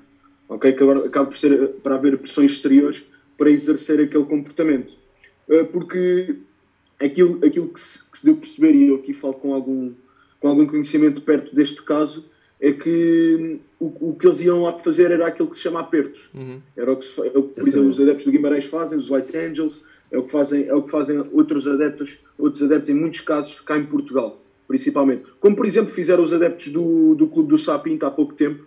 ok? 0.50 0.76
Agora 0.80 1.06
acaba 1.06 1.28
por 1.28 1.38
ser 1.38 1.70
para 1.84 1.96
haver 1.96 2.18
pressões 2.18 2.54
exteriores 2.54 3.04
para 3.38 3.50
exercer 3.50 4.00
aquele 4.00 4.26
comportamento. 4.26 4.98
Uh, 5.48 5.66
porque 5.66 6.38
aquilo, 7.02 7.46
aquilo 7.46 7.70
que, 7.70 7.80
se, 7.80 8.04
que 8.10 8.18
se 8.18 8.26
deu 8.26 8.36
a 8.36 8.38
perceber, 8.38 8.74
e 8.74 8.88
eu 8.88 8.96
aqui 8.96 9.14
falo 9.14 9.34
com 9.36 9.54
algum, 9.54 9.94
com 10.40 10.48
algum 10.48 10.66
conhecimento 10.66 11.22
perto 11.22 11.54
deste 11.54 11.84
caso, 11.84 12.30
é 12.66 12.74
que 12.74 13.60
o, 13.80 14.10
o 14.10 14.16
que 14.16 14.26
eles 14.26 14.42
iam 14.42 14.64
lá 14.64 14.76
fazer 14.80 15.12
era 15.12 15.28
aquilo 15.28 15.48
que 15.48 15.56
se 15.56 15.62
chama 15.62 15.82
apertos. 15.82 16.32
Uhum. 16.34 16.60
Era 16.76 16.92
o 16.92 16.98
que, 16.98 17.06
se, 17.06 17.22
é 17.22 17.38
o 17.38 17.44
que 17.44 17.62
por 17.62 17.68
exemplo, 17.68 17.90
os 17.90 18.00
adeptos 18.00 18.26
do 18.26 18.32
Guimarães 18.32 18.66
fazem, 18.66 18.98
os 18.98 19.12
White 19.12 19.38
Angels, 19.38 19.84
é 20.10 20.18
o 20.18 20.24
que 20.24 20.32
fazem, 20.32 20.68
é 20.68 20.74
o 20.74 20.82
que 20.82 20.90
fazem 20.90 21.20
outros 21.32 21.68
adeptos, 21.68 22.18
outros 22.40 22.64
adeptos, 22.64 22.90
em 22.90 22.96
muitos 22.96 23.22
casos, 23.22 23.60
cá 23.60 23.78
em 23.78 23.86
Portugal, 23.86 24.42
principalmente. 24.68 25.26
Como, 25.40 25.56
por 25.56 25.68
exemplo, 25.68 25.94
fizeram 25.94 26.24
os 26.24 26.34
adeptos 26.34 26.70
do, 26.70 27.14
do 27.14 27.28
Clube 27.28 27.50
do 27.50 27.58
Sapinto 27.60 28.04
há 28.04 28.10
pouco 28.10 28.34
tempo, 28.34 28.66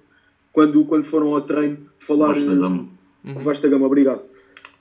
quando, 0.52 0.84
quando 0.84 1.02
foram 1.02 1.34
ao 1.34 1.40
treino 1.40 1.78
falar. 1.98 2.28
Vasta 2.28 2.54
Gama. 2.54 2.88
Uhum. 3.24 3.34
Vasta 3.40 3.68
Gama, 3.68 3.86
obrigado. 3.86 4.22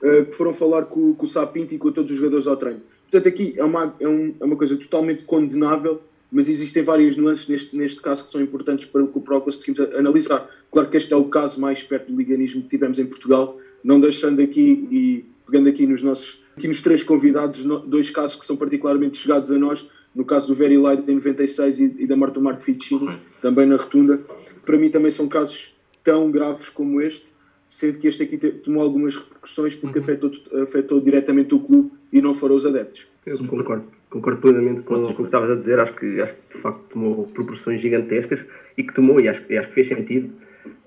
Uh, 0.00 0.26
que 0.26 0.32
foram 0.36 0.54
falar 0.54 0.84
com, 0.84 1.12
com 1.12 1.24
o 1.24 1.28
Sapinto 1.28 1.74
e 1.74 1.78
com 1.78 1.90
todos 1.90 2.12
os 2.12 2.16
jogadores 2.16 2.46
ao 2.46 2.56
treino. 2.56 2.82
Portanto, 3.10 3.26
aqui 3.26 3.54
é 3.56 3.64
uma, 3.64 3.96
é, 3.98 4.06
um, 4.06 4.32
é 4.38 4.44
uma 4.44 4.54
coisa 4.54 4.76
totalmente 4.76 5.24
condenável, 5.24 6.00
mas 6.30 6.48
existem 6.48 6.82
várias 6.82 7.16
nuances 7.16 7.48
neste, 7.48 7.76
neste 7.76 8.00
caso 8.00 8.24
que 8.24 8.30
são 8.30 8.40
importantes 8.40 8.86
para, 8.86 9.04
para 9.06 9.38
o 9.38 9.40
conseguimos 9.40 9.80
analisar. 9.94 10.48
Claro 10.70 10.88
que 10.88 10.96
este 10.96 11.12
é 11.12 11.16
o 11.16 11.24
caso 11.24 11.60
mais 11.60 11.82
perto 11.82 12.12
do 12.12 12.18
liganismo 12.18 12.62
que 12.62 12.68
tivemos 12.68 12.98
em 12.98 13.06
Portugal, 13.06 13.58
não 13.82 13.98
deixando 13.98 14.40
aqui 14.42 14.86
e 14.90 15.24
pegando 15.46 15.68
aqui 15.68 15.86
nos 15.86 16.02
nossos 16.02 16.42
aqui 16.56 16.68
nos 16.68 16.82
três 16.82 17.02
convidados, 17.02 17.62
dois 17.86 18.10
casos 18.10 18.38
que 18.38 18.44
são 18.44 18.56
particularmente 18.56 19.16
chegados 19.16 19.50
a 19.52 19.58
nós, 19.58 19.88
no 20.14 20.24
caso 20.24 20.48
do 20.48 20.54
Very 20.54 20.76
Light 20.76 21.08
em 21.08 21.14
96 21.14 21.78
e, 21.78 21.94
e 22.00 22.06
da 22.06 22.16
Marta 22.16 22.40
Marco 22.40 22.62
Ficini, 22.62 23.16
também 23.40 23.64
na 23.64 23.76
Rotunda, 23.76 24.20
para 24.66 24.76
mim 24.76 24.90
também 24.90 25.10
são 25.10 25.28
casos 25.28 25.76
tão 26.02 26.30
graves 26.30 26.68
como 26.68 27.00
este, 27.00 27.32
sendo 27.68 27.98
que 27.98 28.08
este 28.08 28.24
aqui 28.24 28.36
tomou 28.38 28.82
algumas 28.82 29.14
repercussões 29.14 29.76
porque 29.76 29.98
uhum. 29.98 30.04
afetou, 30.04 30.32
afetou 30.62 31.00
diretamente 31.00 31.54
o 31.54 31.60
clube 31.60 31.92
e 32.12 32.20
não 32.20 32.34
foram 32.34 32.56
os 32.56 32.66
adeptos. 32.66 33.06
Eu 33.24 33.38
concordo, 33.46 33.84
concordo 34.10 34.40
plenamente 34.40 34.82
com, 34.82 35.00
com 35.02 35.10
o 35.10 35.16
que 35.16 35.22
estavas 35.22 35.50
a 35.50 35.56
dizer, 35.56 35.78
acho 35.78 35.92
que, 35.94 36.20
acho 36.20 36.34
que 36.34 36.56
de 36.56 36.62
facto 36.62 36.80
tomou 36.90 37.26
proporções 37.26 37.80
gigantescas 37.80 38.44
e 38.76 38.82
que 38.82 38.94
tomou, 38.94 39.20
e 39.20 39.28
acho, 39.28 39.44
e 39.48 39.58
acho 39.58 39.68
que 39.68 39.74
fez 39.74 39.86
sentido. 39.86 40.32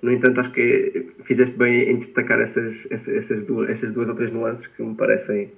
No 0.01 0.11
entanto, 0.11 0.39
acho 0.39 0.51
que 0.51 1.11
fizeste 1.23 1.55
bem 1.55 1.89
em 1.89 1.97
destacar 1.97 2.39
essas, 2.39 2.87
essas, 2.89 3.15
essas, 3.15 3.43
duas, 3.43 3.69
essas 3.69 3.91
duas 3.91 4.09
ou 4.09 4.15
três 4.15 4.31
nuances 4.31 4.67
que 4.67 4.81
me 4.81 4.95
parecem, 4.95 5.51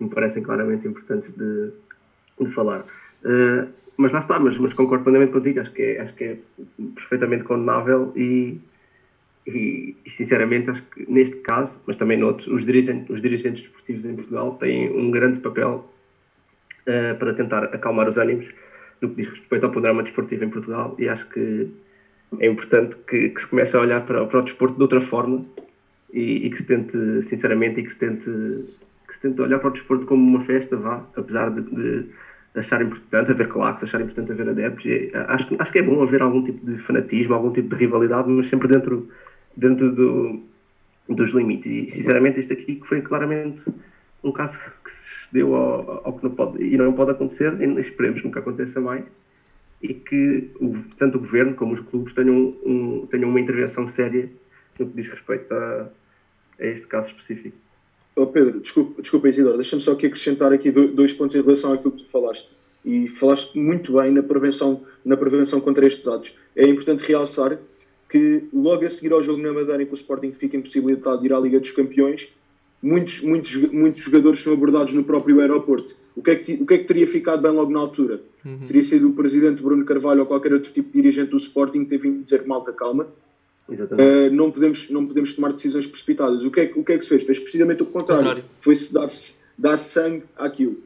me 0.00 0.08
parecem 0.08 0.42
claramente 0.42 0.86
importantes 0.86 1.32
de, 1.32 1.70
de 2.40 2.50
falar. 2.50 2.84
Uh, 3.24 3.68
mas 3.96 4.12
lá 4.12 4.18
está, 4.18 4.38
mas, 4.40 4.58
mas 4.58 4.74
concordo 4.74 5.04
plenamente 5.04 5.32
contigo, 5.32 5.60
acho 5.60 5.72
que 5.72 5.82
é, 5.82 6.00
acho 6.00 6.14
que 6.14 6.24
é 6.24 6.38
perfeitamente 6.96 7.44
condenável 7.44 8.12
e, 8.16 8.60
e, 9.46 9.96
e, 10.04 10.10
sinceramente 10.10 10.70
acho 10.70 10.82
que 10.82 11.10
neste 11.10 11.36
caso, 11.36 11.80
mas 11.86 11.94
também 11.94 12.18
noutros, 12.18 12.48
os 12.48 12.66
dirigentes, 12.66 13.08
os 13.08 13.22
dirigentes 13.22 13.62
desportivos 13.62 14.04
em 14.04 14.16
Portugal 14.16 14.56
têm 14.56 14.90
um 14.90 15.12
grande 15.12 15.38
papel 15.38 15.88
uh, 16.86 17.18
para 17.18 17.34
tentar 17.34 17.64
acalmar 17.64 18.08
os 18.08 18.18
ânimos 18.18 18.46
no 19.00 19.10
que 19.10 19.16
diz 19.16 19.28
respeito 19.28 19.66
ao 19.66 19.72
panorama 19.72 20.02
desportivo 20.02 20.44
em 20.44 20.50
Portugal 20.50 20.94
e 20.98 21.08
acho 21.08 21.28
que 21.28 21.70
é 22.40 22.46
importante 22.46 22.96
que, 23.06 23.30
que 23.30 23.40
se 23.40 23.46
comece 23.46 23.76
a 23.76 23.80
olhar 23.80 24.04
para, 24.04 24.26
para 24.26 24.40
o 24.40 24.42
desporto 24.42 24.76
de 24.76 24.82
outra 24.82 25.00
forma 25.00 25.44
e, 26.12 26.46
e, 26.46 26.50
que 26.50 26.56
se 26.56 26.64
tente, 26.64 27.22
sinceramente, 27.22 27.80
e 27.80 27.84
que 27.84 27.90
se 27.90 27.98
tente, 27.98 28.30
que 29.06 29.14
se 29.14 29.20
tente 29.20 29.40
olhar 29.40 29.58
para 29.58 29.68
o 29.68 29.72
desporto 29.72 30.06
como 30.06 30.22
uma 30.22 30.40
festa, 30.40 30.76
vá, 30.76 31.04
apesar 31.16 31.50
de, 31.50 31.62
de 31.62 32.08
achar 32.54 32.80
importante 32.80 33.32
haver 33.32 33.48
claques, 33.48 33.82
achar 33.82 34.00
importante 34.00 34.30
haver 34.30 34.48
adeptos. 34.48 34.86
E 34.86 35.10
acho, 35.28 35.56
acho 35.58 35.72
que 35.72 35.78
é 35.78 35.82
bom 35.82 36.00
haver 36.02 36.22
algum 36.22 36.44
tipo 36.44 36.64
de 36.64 36.78
fanatismo, 36.78 37.34
algum 37.34 37.52
tipo 37.52 37.68
de 37.68 37.76
rivalidade, 37.76 38.30
mas 38.30 38.46
sempre 38.46 38.68
dentro, 38.68 39.08
dentro 39.56 39.90
do, 39.90 40.40
dos 41.08 41.30
limites. 41.30 41.66
E 41.66 41.90
sinceramente, 41.90 42.38
este 42.38 42.52
aqui 42.52 42.80
foi 42.84 43.02
claramente 43.02 43.64
um 44.24 44.32
caso 44.32 44.58
que 44.82 44.90
se 44.90 45.32
deu 45.32 45.54
ao, 45.54 46.06
ao, 46.06 46.12
que 46.14 46.24
não 46.24 46.30
pode 46.30 46.64
e 46.64 46.76
não 46.76 46.92
pode 46.92 47.10
acontecer, 47.10 47.52
esperemos 47.78 48.20
que 48.20 48.26
nunca 48.26 48.40
aconteça 48.40 48.80
mais. 48.80 49.04
E 49.82 49.92
que 49.92 50.50
o, 50.58 50.82
tanto 50.96 51.18
o 51.18 51.20
governo 51.20 51.54
como 51.54 51.74
os 51.74 51.80
clubes 51.80 52.14
tenham, 52.14 52.56
um, 52.64 53.06
tenham 53.06 53.28
uma 53.28 53.38
intervenção 53.38 53.86
séria 53.86 54.30
no 54.78 54.86
que 54.86 54.96
diz 54.96 55.08
respeito 55.08 55.52
a, 55.52 55.88
a 56.58 56.66
este 56.66 56.86
caso 56.86 57.08
específico. 57.08 57.56
Oh 58.16 58.26
Pedro, 58.26 58.60
desculpa, 58.60 59.02
desculpa 59.02 59.28
Isidoro, 59.28 59.56
deixa-me 59.56 59.82
só 59.82 59.92
aqui 59.92 60.06
acrescentar 60.06 60.52
aqui 60.52 60.70
dois 60.70 61.12
pontos 61.12 61.36
em 61.36 61.42
relação 61.42 61.72
àquilo 61.72 61.92
que 61.92 62.04
tu 62.04 62.08
falaste. 62.08 62.48
E 62.84 63.08
falaste 63.08 63.58
muito 63.58 63.94
bem 63.94 64.10
na 64.10 64.22
prevenção, 64.22 64.82
na 65.04 65.16
prevenção 65.16 65.60
contra 65.60 65.86
estes 65.86 66.06
atos. 66.06 66.34
É 66.54 66.66
importante 66.66 67.02
realçar 67.02 67.58
que 68.08 68.44
logo 68.52 68.86
a 68.86 68.90
seguir 68.90 69.12
ao 69.12 69.22
jogo 69.22 69.42
na 69.42 69.52
Madeira 69.52 69.82
em 69.82 69.86
que 69.86 69.92
o 69.92 69.94
Sporting 69.94 70.32
fica 70.32 70.56
impossibilitado 70.56 71.20
de 71.20 71.26
ir 71.26 71.32
à 71.32 71.40
Liga 71.40 71.58
dos 71.58 71.72
Campeões, 71.72 72.30
muitos, 72.84 73.20
muitos, 73.22 73.56
muitos 73.72 74.04
jogadores 74.04 74.40
são 74.40 74.52
abordados 74.52 74.92
no 74.92 75.02
próprio 75.02 75.40
aeroporto. 75.40 75.96
O 76.14 76.22
que 76.22 76.30
é 76.30 76.36
que, 76.36 76.52
o 76.54 76.66
que, 76.66 76.74
é 76.74 76.78
que 76.78 76.84
teria 76.84 77.08
ficado 77.08 77.40
bem 77.40 77.50
logo 77.50 77.72
na 77.72 77.80
altura? 77.80 78.20
Uhum. 78.44 78.66
Teria 78.66 78.84
sido 78.84 79.08
o 79.08 79.12
presidente 79.14 79.62
Bruno 79.62 79.84
Carvalho 79.84 80.20
ou 80.20 80.26
qualquer 80.26 80.52
outro 80.52 80.70
tipo 80.70 80.88
de 80.92 81.02
dirigente 81.02 81.30
do 81.30 81.38
Sporting 81.38 81.84
que 81.84 81.90
teve 81.90 82.10
vindo 82.10 82.22
dizer 82.22 82.46
malta 82.46 82.72
calma, 82.72 83.08
Uh, 83.66 84.30
não, 84.30 84.50
podemos, 84.50 84.90
não 84.90 85.06
podemos 85.06 85.32
tomar 85.32 85.50
decisões 85.54 85.86
precipitadas. 85.86 86.44
O 86.44 86.50
que, 86.50 86.60
é, 86.60 86.72
o 86.76 86.84
que 86.84 86.92
é 86.92 86.98
que 86.98 87.02
se 87.02 87.08
fez? 87.08 87.24
Fez 87.24 87.40
precisamente 87.40 87.82
o 87.82 87.86
contrário. 87.86 88.24
contrário. 88.24 88.44
Foi-se 88.60 88.92
dar, 88.92 89.08
dar 89.56 89.78
sangue 89.78 90.24
àquilo. 90.36 90.82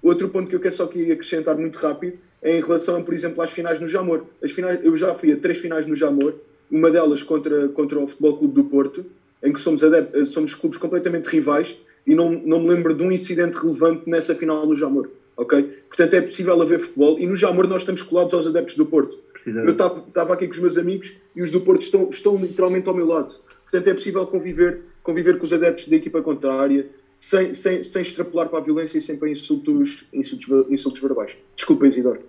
Outro 0.00 0.28
ponto 0.28 0.48
que 0.48 0.54
eu 0.54 0.60
quero 0.60 0.74
só 0.74 0.84
aqui 0.84 1.10
acrescentar 1.10 1.56
muito 1.56 1.76
rápido 1.76 2.18
é 2.40 2.56
em 2.56 2.62
relação, 2.62 3.02
por 3.02 3.12
exemplo, 3.12 3.42
às 3.42 3.50
finais 3.50 3.80
no 3.80 3.88
Jamor. 3.88 4.24
As 4.42 4.52
finais, 4.52 4.78
eu 4.84 4.96
já 4.96 5.12
fui 5.14 5.32
a 5.32 5.36
três 5.36 5.58
finais 5.58 5.88
no 5.88 5.94
Jamor, 5.96 6.34
uma 6.70 6.90
delas 6.90 7.22
contra, 7.22 7.68
contra 7.68 7.98
o 7.98 8.06
Futebol 8.06 8.38
Clube 8.38 8.54
do 8.54 8.64
Porto, 8.64 9.04
em 9.42 9.52
que 9.52 9.60
somos, 9.60 9.80
somos 10.26 10.54
clubes 10.54 10.78
completamente 10.78 11.26
rivais 11.26 11.76
e 12.06 12.14
não, 12.14 12.30
não 12.30 12.60
me 12.60 12.68
lembro 12.68 12.94
de 12.94 13.02
um 13.02 13.10
incidente 13.10 13.58
relevante 13.58 14.08
nessa 14.08 14.34
final 14.34 14.66
no 14.66 14.74
Jamor 14.74 15.08
ok? 15.40 15.62
Portanto, 15.88 16.14
é 16.14 16.20
possível 16.20 16.60
haver 16.60 16.80
futebol 16.80 17.18
e 17.18 17.26
no 17.26 17.34
Jamor 17.34 17.66
nós 17.66 17.82
estamos 17.82 18.02
colados 18.02 18.34
aos 18.34 18.46
adeptos 18.46 18.76
do 18.76 18.84
Porto. 18.84 19.18
Eu 19.46 19.70
estava 19.70 20.34
aqui 20.34 20.46
com 20.46 20.52
os 20.52 20.58
meus 20.58 20.76
amigos 20.76 21.14
e 21.34 21.42
os 21.42 21.50
do 21.50 21.62
Porto 21.62 21.82
estão, 21.82 22.10
estão 22.10 22.36
literalmente 22.36 22.88
ao 22.88 22.94
meu 22.94 23.06
lado. 23.06 23.34
Portanto, 23.62 23.88
é 23.88 23.94
possível 23.94 24.26
conviver, 24.26 24.82
conviver 25.02 25.38
com 25.38 25.44
os 25.44 25.52
adeptos 25.52 25.88
da 25.88 25.96
equipa 25.96 26.20
contrária 26.20 26.86
sem, 27.18 27.54
sem, 27.54 27.82
sem 27.82 28.02
extrapolar 28.02 28.48
para 28.48 28.58
a 28.58 28.62
violência 28.62 28.98
e 28.98 29.00
sem 29.00 29.16
para 29.16 29.30
insultos, 29.30 30.04
insultos, 30.12 30.48
insultos 30.70 31.00
verbais. 31.00 31.36
Desculpa, 31.56 31.86
Isidoro. 31.86 32.20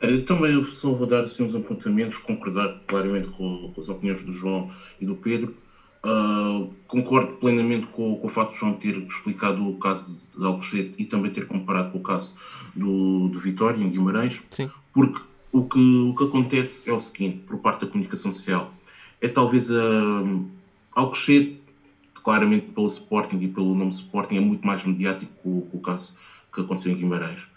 Eu 0.00 0.24
também 0.24 0.62
só 0.64 0.92
vou 0.92 1.06
dar 1.06 1.24
assim, 1.24 1.42
uns 1.42 1.54
apontamentos, 1.54 2.18
concordar 2.18 2.82
claramente 2.86 3.28
com, 3.28 3.72
com 3.74 3.80
as 3.80 3.88
opiniões 3.88 4.22
do 4.22 4.32
João 4.32 4.70
e 5.00 5.06
do 5.06 5.16
Pedro. 5.16 5.56
Uh, 6.04 6.72
concordo 6.86 7.32
plenamente 7.34 7.88
com, 7.88 8.16
com, 8.16 8.26
o 8.26 8.30
facto 8.30 8.52
de 8.52 8.60
João 8.60 8.74
ter 8.74 8.96
explicado 8.98 9.68
o 9.68 9.76
caso 9.78 10.16
de 10.36 10.44
Alcochete 10.44 10.94
e 10.96 11.04
também 11.04 11.32
ter 11.32 11.46
comparado 11.46 11.90
com 11.90 11.98
o 11.98 12.02
caso 12.02 12.36
do, 12.74 13.28
do 13.28 13.38
Vitória 13.38 13.82
em 13.82 13.90
Guimarães, 13.90 14.44
Sim. 14.50 14.70
porque 14.92 15.20
o 15.50 15.64
que, 15.64 15.78
o 15.78 16.14
que 16.14 16.24
acontece 16.24 16.88
é 16.88 16.92
o 16.92 17.00
seguinte, 17.00 17.38
por 17.46 17.58
parte 17.58 17.84
da 17.84 17.90
comunicação 17.90 18.30
social, 18.30 18.72
é 19.20 19.28
talvez 19.28 19.70
a 19.70 20.22
Alcochete, 20.92 21.60
claramente 22.22 22.66
pelo 22.66 22.86
Sporting 22.86 23.38
e 23.40 23.48
pelo 23.48 23.74
nome 23.74 23.90
Sporting, 23.90 24.36
é 24.36 24.40
muito 24.40 24.66
mais 24.66 24.84
mediático 24.84 25.32
que 25.42 25.76
o, 25.76 25.80
caso 25.80 26.16
que 26.52 26.60
aconteceu 26.60 26.92
em 26.92 26.96
Guimarães. 26.96 27.48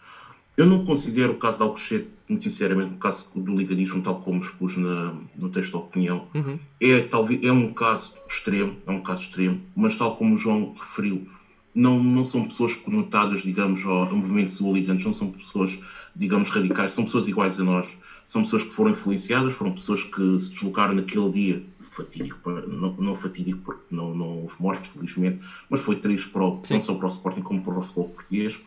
Eu 0.58 0.66
não 0.66 0.86
considero 0.86 1.34
o 1.34 1.38
caso 1.38 1.58
de 1.58 1.64
Alcochete, 1.64 2.08
muito 2.28 2.44
sinceramente, 2.44 2.94
o 2.94 2.98
caso 2.98 3.30
do 3.36 3.56
ligadismo, 3.56 4.02
tal 4.02 4.20
como 4.20 4.42
expus 4.42 4.78
na, 4.78 5.14
no 5.38 5.50
texto 5.50 5.72
de 5.72 5.78
opinião. 5.78 6.28
Uhum. 6.34 6.60
É, 6.80 7.02
talvez, 7.02 7.44
é 7.44 7.52
um 7.52 7.74
caso 7.74 8.18
extremo, 8.30 8.78
é 8.86 8.92
um 8.92 9.02
caso 9.02 9.22
extremo, 9.22 9.62
mas 9.76 9.98
tal 9.98 10.16
como 10.16 10.34
o 10.34 10.38
João 10.38 10.74
referiu, 10.78 11.28
não, 11.74 12.04
não 12.04 12.24
são 12.24 12.46
pessoas 12.46 12.76
conotadas, 12.76 13.42
digamos, 13.42 13.86
ao, 13.86 14.14
movimento 14.16 14.64
hooligans, 14.64 15.04
não 15.04 15.14
são 15.14 15.32
pessoas, 15.32 15.80
digamos, 16.16 16.50
radicais, 16.50 16.92
são 16.92 17.06
pessoas 17.06 17.28
iguais 17.28 17.60
a 17.60 17.64
nós. 17.64 17.98
São 18.24 18.44
pessoas 18.44 18.64
que 18.64 18.70
foram 18.70 18.92
influenciadas, 18.92 19.54
foram 19.54 19.72
pessoas 19.72 20.04
que 20.04 20.40
se 20.40 20.52
deslocaram 20.52 20.94
naquele 20.94 21.30
dia, 21.32 21.66
fatídico, 21.80 22.50
não, 22.52 22.94
não 22.94 23.16
fatídico 23.16 23.62
porque 23.64 23.84
não, 23.90 24.14
não 24.14 24.42
houve 24.42 24.56
mortes, 24.60 24.92
felizmente, 24.92 25.42
mas 25.70 25.82
foi 25.82 25.96
triste 25.96 26.30
para 26.30 26.44
o, 26.46 26.62
não 26.70 26.80
só 26.80 26.94
para 26.94 27.06
o 27.06 27.10
Sporting 27.10 27.42
como 27.42 27.62
para 27.62 27.80
o 27.80 27.82
futebol 27.82 28.10
português. 28.10 28.60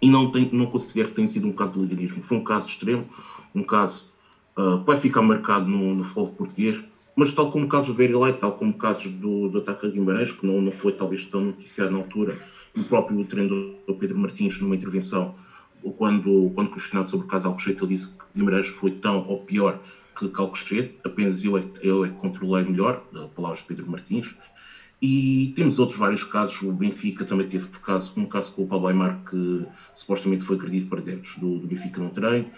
E 0.00 0.08
não, 0.08 0.30
tem, 0.30 0.48
não 0.52 0.66
considero 0.66 1.08
que 1.08 1.14
tenha 1.14 1.28
sido 1.28 1.46
um 1.46 1.52
caso 1.52 1.72
de 1.72 1.80
liganismo. 1.80 2.22
Foi 2.22 2.36
um 2.36 2.44
caso 2.44 2.68
extremo, 2.68 3.06
um 3.54 3.62
caso 3.62 4.10
uh, 4.56 4.78
que 4.80 4.86
vai 4.86 4.96
ficar 4.96 5.22
marcado 5.22 5.68
no, 5.68 5.94
no 5.94 6.04
futebol 6.04 6.32
português 6.32 6.84
mas 7.18 7.32
tal 7.32 7.50
como 7.50 7.64
o 7.64 7.68
caso 7.68 7.92
do 7.92 8.18
Light, 8.20 8.38
tal 8.38 8.52
como 8.52 8.70
o 8.70 8.74
caso 8.74 9.10
do, 9.10 9.48
do 9.48 9.58
ataque 9.58 9.88
a 9.88 9.90
Guimarães, 9.90 10.30
que 10.30 10.46
não, 10.46 10.62
não 10.62 10.70
foi 10.70 10.92
talvez 10.92 11.24
tão 11.24 11.40
noticiado 11.40 11.90
na 11.90 11.98
altura, 11.98 12.38
e 12.72 12.80
o 12.80 12.84
próprio 12.84 13.24
treinador 13.24 13.74
Pedro 13.98 14.16
Martins, 14.16 14.60
numa 14.60 14.76
intervenção, 14.76 15.34
quando, 15.96 16.52
quando 16.54 16.70
questionado 16.70 17.10
sobre 17.10 17.26
o 17.26 17.28
caso 17.28 17.48
Alcochete, 17.48 17.82
ele 17.82 17.88
disse 17.88 18.10
que 18.10 18.24
Guimarães 18.36 18.68
foi 18.68 18.92
tão 18.92 19.26
ou 19.26 19.40
pior 19.40 19.80
que 20.16 20.30
Alcochete, 20.32 20.94
apenas 21.04 21.42
eu 21.44 21.58
é, 21.58 21.64
eu 21.82 22.04
é 22.04 22.08
que 22.08 22.14
controlei 22.14 22.62
melhor, 22.62 23.02
palavras 23.34 23.62
de 23.62 23.64
Pedro 23.64 23.90
Martins, 23.90 24.36
e 25.00 25.52
temos 25.54 25.78
outros 25.78 25.98
vários 25.98 26.24
casos, 26.24 26.60
o 26.62 26.72
Benfica 26.72 27.24
também 27.24 27.46
teve 27.46 27.68
caso, 27.82 28.14
um 28.16 28.26
caso 28.26 28.54
com 28.54 28.62
o 28.62 28.66
Paulo 28.66 28.88
Aymar 28.88 29.22
que 29.24 29.64
supostamente 29.94 30.42
foi 30.42 30.56
agredido 30.56 30.88
para 30.88 31.00
dentro 31.00 31.40
do, 31.40 31.58
do 31.60 31.66
Benfica 31.68 32.00
no 32.00 32.10
treino. 32.10 32.50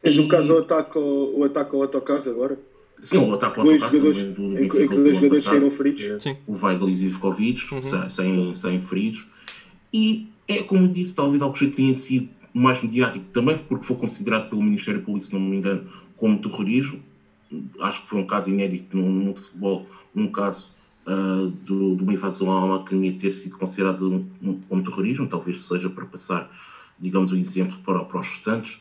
Tens 0.00 0.18
o 0.18 0.28
caso 0.28 0.48
do 0.48 0.58
ataque 0.58 0.98
ao, 0.98 1.04
o 1.04 1.44
ataque 1.44 1.74
ao 1.74 1.82
autocarro 1.82 2.30
agora? 2.30 2.58
Sim, 3.00 3.18
o 3.18 3.34
ataque 3.34 3.58
ao 3.58 3.66
autocarro 3.66 3.98
também 3.98 4.32
do, 4.32 4.34
do 4.34 4.54
Benfica. 4.54 4.84
Em 4.84 4.88
que 4.88 4.94
dois 4.94 5.16
jogadores 5.16 5.44
saíram 5.44 5.70
feridos. 5.70 6.22
Sim. 6.22 6.36
O 6.46 6.56
Weigl 6.56 6.88
e 6.88 6.96
Zivkovic, 6.96 7.74
uhum. 7.74 7.80
sem, 7.80 8.54
sem 8.54 8.80
feridos. 8.80 9.26
E 9.92 10.28
é 10.46 10.62
como 10.62 10.86
disse, 10.86 11.14
talvez 11.14 11.42
algo 11.42 11.56
que 11.56 11.66
tenha 11.66 11.94
sido 11.94 12.28
mais 12.54 12.80
mediático, 12.82 13.24
também 13.32 13.56
porque 13.56 13.84
foi 13.84 13.96
considerado 13.96 14.48
pelo 14.48 14.62
Ministério 14.62 15.02
Público, 15.02 15.26
se 15.26 15.32
não 15.32 15.40
me 15.40 15.56
engano, 15.56 15.88
como 16.16 16.38
terrorismo. 16.40 17.02
Acho 17.80 18.02
que 18.02 18.08
foi 18.08 18.20
um 18.20 18.26
caso 18.26 18.48
inédito 18.48 18.96
no 18.96 19.02
mundo 19.02 19.34
de 19.34 19.40
futebol, 19.40 19.86
um 20.14 20.28
caso 20.28 20.72
uh, 21.06 21.48
do, 21.48 21.96
de 21.96 22.02
uma 22.02 22.12
invasão 22.12 22.50
a 22.50 22.64
uma 22.64 22.76
academia 22.76 23.12
ter 23.12 23.32
sido 23.32 23.56
considerado 23.56 24.10
um, 24.10 24.26
um, 24.42 24.60
como 24.68 24.82
terrorismo, 24.82 25.26
talvez 25.26 25.60
seja 25.60 25.88
para 25.90 26.06
passar, 26.06 26.50
digamos, 26.98 27.32
o 27.32 27.34
um 27.34 27.38
exemplo 27.38 27.78
para, 27.84 28.04
para 28.04 28.20
os 28.20 28.28
restantes. 28.28 28.80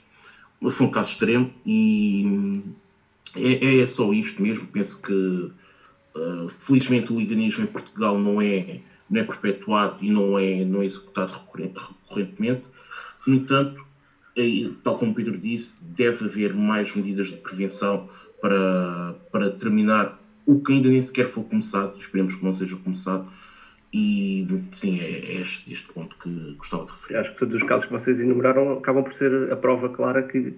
Mas 0.59 0.75
foi 0.75 0.87
um 0.87 0.91
caso 0.91 1.09
extremo 1.09 1.51
e 1.65 2.61
é, 3.35 3.79
é 3.79 3.87
só 3.87 4.11
isto 4.13 4.41
mesmo. 4.41 4.67
Penso 4.67 5.01
que, 5.01 5.13
uh, 5.13 6.49
felizmente, 6.49 7.11
o 7.11 7.17
liganismo 7.17 7.63
em 7.63 7.67
Portugal 7.67 8.19
não 8.19 8.39
é, 8.39 8.81
não 9.09 9.21
é 9.21 9.23
perpetuado 9.23 9.97
e 10.01 10.11
não 10.11 10.37
é, 10.37 10.63
não 10.63 10.81
é 10.81 10.85
executado 10.85 11.33
recorrentemente. 11.33 12.69
No 13.25 13.35
entanto, 13.35 13.83
tal 14.83 14.97
como 14.97 15.13
Pedro 15.13 15.37
disse, 15.37 15.77
deve 15.81 16.25
haver 16.25 16.53
mais 16.53 16.95
medidas 16.95 17.27
de 17.27 17.37
prevenção 17.37 18.07
para, 18.41 19.15
para 19.31 19.49
terminar 19.51 20.20
o 20.51 20.61
que 20.61 20.73
ainda 20.73 20.89
nem 20.89 21.01
sequer 21.01 21.25
foi 21.25 21.43
começado, 21.43 21.97
esperemos 21.97 22.35
que 22.35 22.43
não 22.43 22.51
seja 22.51 22.75
começado, 22.75 23.25
e 23.93 24.47
sim, 24.71 24.99
é, 24.99 25.03
é 25.03 25.41
este, 25.41 25.71
este, 25.71 25.91
ponto 25.93 26.15
que 26.17 26.29
gostava 26.57 26.85
de 26.85 26.91
referir. 26.91 27.17
Acho 27.17 27.33
que 27.33 27.39
todos 27.39 27.55
os 27.55 27.63
casos 27.63 27.85
que 27.85 27.91
vocês 27.91 28.19
enumeraram 28.19 28.73
acabam 28.73 29.03
por 29.03 29.13
ser 29.13 29.51
a 29.51 29.55
prova 29.55 29.89
clara 29.89 30.23
que, 30.23 30.53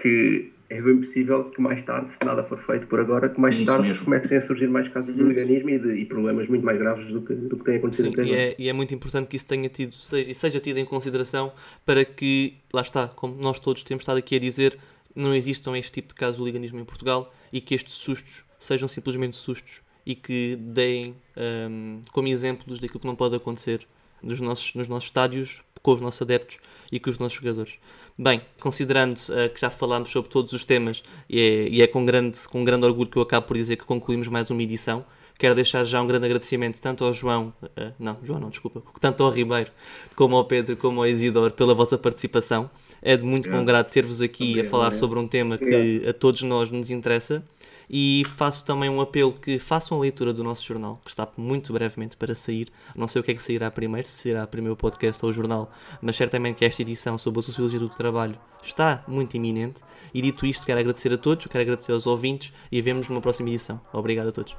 que 0.00 0.50
é 0.70 0.80
bem 0.80 0.96
possível 0.96 1.44
que 1.44 1.60
mais 1.60 1.82
tarde, 1.82 2.14
se 2.14 2.24
nada 2.24 2.42
for 2.42 2.58
feito 2.58 2.86
por 2.86 3.00
agora, 3.00 3.28
que 3.28 3.38
mais 3.38 3.54
Isso 3.54 3.66
tarde 3.66 3.88
mesmo. 3.88 4.04
comecem 4.04 4.38
a 4.38 4.40
surgir 4.40 4.68
mais 4.68 4.88
casos 4.88 5.14
de 5.14 5.22
organismo 5.22 5.70
e, 5.70 5.78
de, 5.78 5.94
e 5.94 6.06
problemas 6.06 6.48
muito 6.48 6.64
mais 6.64 6.78
graves 6.78 7.06
do 7.06 7.20
que, 7.20 7.34
do 7.34 7.56
que 7.58 7.64
tem 7.64 7.76
acontecido 7.76 8.06
Sim, 8.06 8.12
até 8.12 8.22
agora. 8.22 8.36
E 8.36 8.40
é, 8.40 8.54
e 8.58 8.68
é 8.68 8.72
muito 8.72 8.94
importante 8.94 9.28
que 9.28 9.36
isso 9.36 9.46
tenha 9.46 9.68
tido, 9.68 9.94
seja, 9.94 10.32
seja 10.34 10.60
tido 10.60 10.78
em 10.78 10.86
consideração 10.86 11.52
para 11.84 12.04
que, 12.04 12.54
lá 12.72 12.80
está, 12.80 13.08
como 13.08 13.34
nós 13.36 13.58
todos 13.58 13.84
temos 13.84 14.02
estado 14.02 14.16
aqui 14.16 14.36
a 14.36 14.38
dizer, 14.38 14.78
não 15.14 15.34
existam 15.34 15.76
este 15.76 15.92
tipo 15.92 16.08
de 16.08 16.14
casos 16.14 16.36
de 16.36 16.42
hooliganismo 16.42 16.80
em 16.80 16.84
Portugal 16.84 17.32
e 17.52 17.60
que 17.60 17.74
estes 17.74 17.92
sustos 17.94 18.42
sejam 18.64 18.88
simplesmente 18.88 19.36
sustos 19.36 19.82
e 20.06 20.14
que 20.14 20.56
deem 20.56 21.14
um, 21.36 22.02
como 22.12 22.28
exemplos 22.28 22.78
daquilo 22.78 23.00
que 23.00 23.06
não 23.06 23.16
pode 23.16 23.36
acontecer 23.36 23.86
nos 24.22 24.40
nossos, 24.40 24.74
nos 24.74 24.88
nossos 24.88 25.08
estádios, 25.08 25.62
com 25.82 25.92
os 25.92 26.00
nossos 26.00 26.22
adeptos 26.22 26.58
e 26.90 26.98
com 26.98 27.10
os 27.10 27.18
nossos 27.18 27.36
jogadores. 27.36 27.74
Bem, 28.16 28.40
considerando 28.60 29.18
uh, 29.18 29.52
que 29.52 29.60
já 29.60 29.70
falámos 29.70 30.10
sobre 30.10 30.30
todos 30.30 30.52
os 30.52 30.64
temas 30.64 31.02
e 31.28 31.40
é, 31.40 31.68
e 31.68 31.82
é, 31.82 31.86
com, 31.86 32.04
grande, 32.06 32.38
com 32.48 32.64
grande 32.64 32.86
orgulho 32.86 33.10
que 33.10 33.18
eu 33.18 33.22
acabo 33.22 33.46
por 33.46 33.56
dizer 33.56 33.76
que 33.76 33.84
concluímos 33.84 34.28
mais 34.28 34.50
uma 34.50 34.62
edição, 34.62 35.04
quero 35.38 35.54
deixar 35.54 35.84
já 35.84 36.00
um 36.00 36.06
grande 36.06 36.26
agradecimento 36.26 36.80
tanto 36.80 37.04
ao 37.04 37.12
João, 37.12 37.52
uh, 37.62 37.92
não, 37.98 38.18
João 38.22 38.38
não, 38.38 38.50
desculpa, 38.50 38.82
tanto 39.00 39.22
ao 39.24 39.30
Ribeiro, 39.30 39.70
como 40.14 40.36
ao 40.36 40.44
Pedro, 40.44 40.76
como 40.76 41.00
ao 41.00 41.06
Isidoro 41.06 41.52
pela 41.52 41.74
vossa 41.74 41.98
participação. 41.98 42.70
É 43.02 43.16
de 43.16 43.24
muito 43.24 43.50
bom 43.50 43.62
grado 43.62 43.90
ter-vos 43.90 44.22
aqui 44.22 44.44
Obrigado. 44.44 44.66
a 44.66 44.70
falar 44.70 44.90
sobre 44.92 45.18
um 45.18 45.28
tema 45.28 45.58
que 45.58 46.02
a 46.08 46.12
todos 46.12 46.40
nós 46.42 46.70
nos 46.70 46.90
interessa 46.90 47.44
e 47.88 48.22
faço 48.36 48.64
também 48.64 48.88
um 48.88 49.00
apelo 49.00 49.32
que 49.32 49.58
façam 49.58 49.96
a 49.96 50.00
leitura 50.00 50.32
do 50.32 50.42
nosso 50.44 50.64
jornal, 50.64 51.00
que 51.04 51.10
está 51.10 51.28
muito 51.36 51.72
brevemente 51.72 52.16
para 52.16 52.34
sair. 52.34 52.68
Não 52.94 53.08
sei 53.08 53.20
o 53.20 53.24
que 53.24 53.30
é 53.30 53.34
que 53.34 53.42
sairá 53.42 53.70
primeiro, 53.70 54.06
se 54.06 54.14
será 54.14 54.46
primeiro 54.46 54.74
o 54.74 54.76
podcast 54.76 55.24
ou 55.24 55.30
o 55.30 55.32
jornal, 55.32 55.70
mas 56.00 56.16
certamente 56.16 56.56
que 56.56 56.64
esta 56.64 56.82
edição 56.82 57.18
sobre 57.18 57.40
a 57.40 57.42
Sociologia 57.42 57.78
do 57.78 57.88
Trabalho 57.88 58.38
está 58.62 59.02
muito 59.06 59.36
iminente. 59.36 59.82
E 60.12 60.22
dito 60.22 60.46
isto, 60.46 60.66
quero 60.66 60.80
agradecer 60.80 61.12
a 61.12 61.18
todos, 61.18 61.46
quero 61.46 61.62
agradecer 61.62 61.92
aos 61.92 62.06
ouvintes 62.06 62.52
e 62.70 62.80
vemos 62.80 63.08
numa 63.08 63.20
próxima 63.20 63.48
edição. 63.48 63.80
Obrigado 63.92 64.28
a 64.28 64.32
todos. 64.32 64.56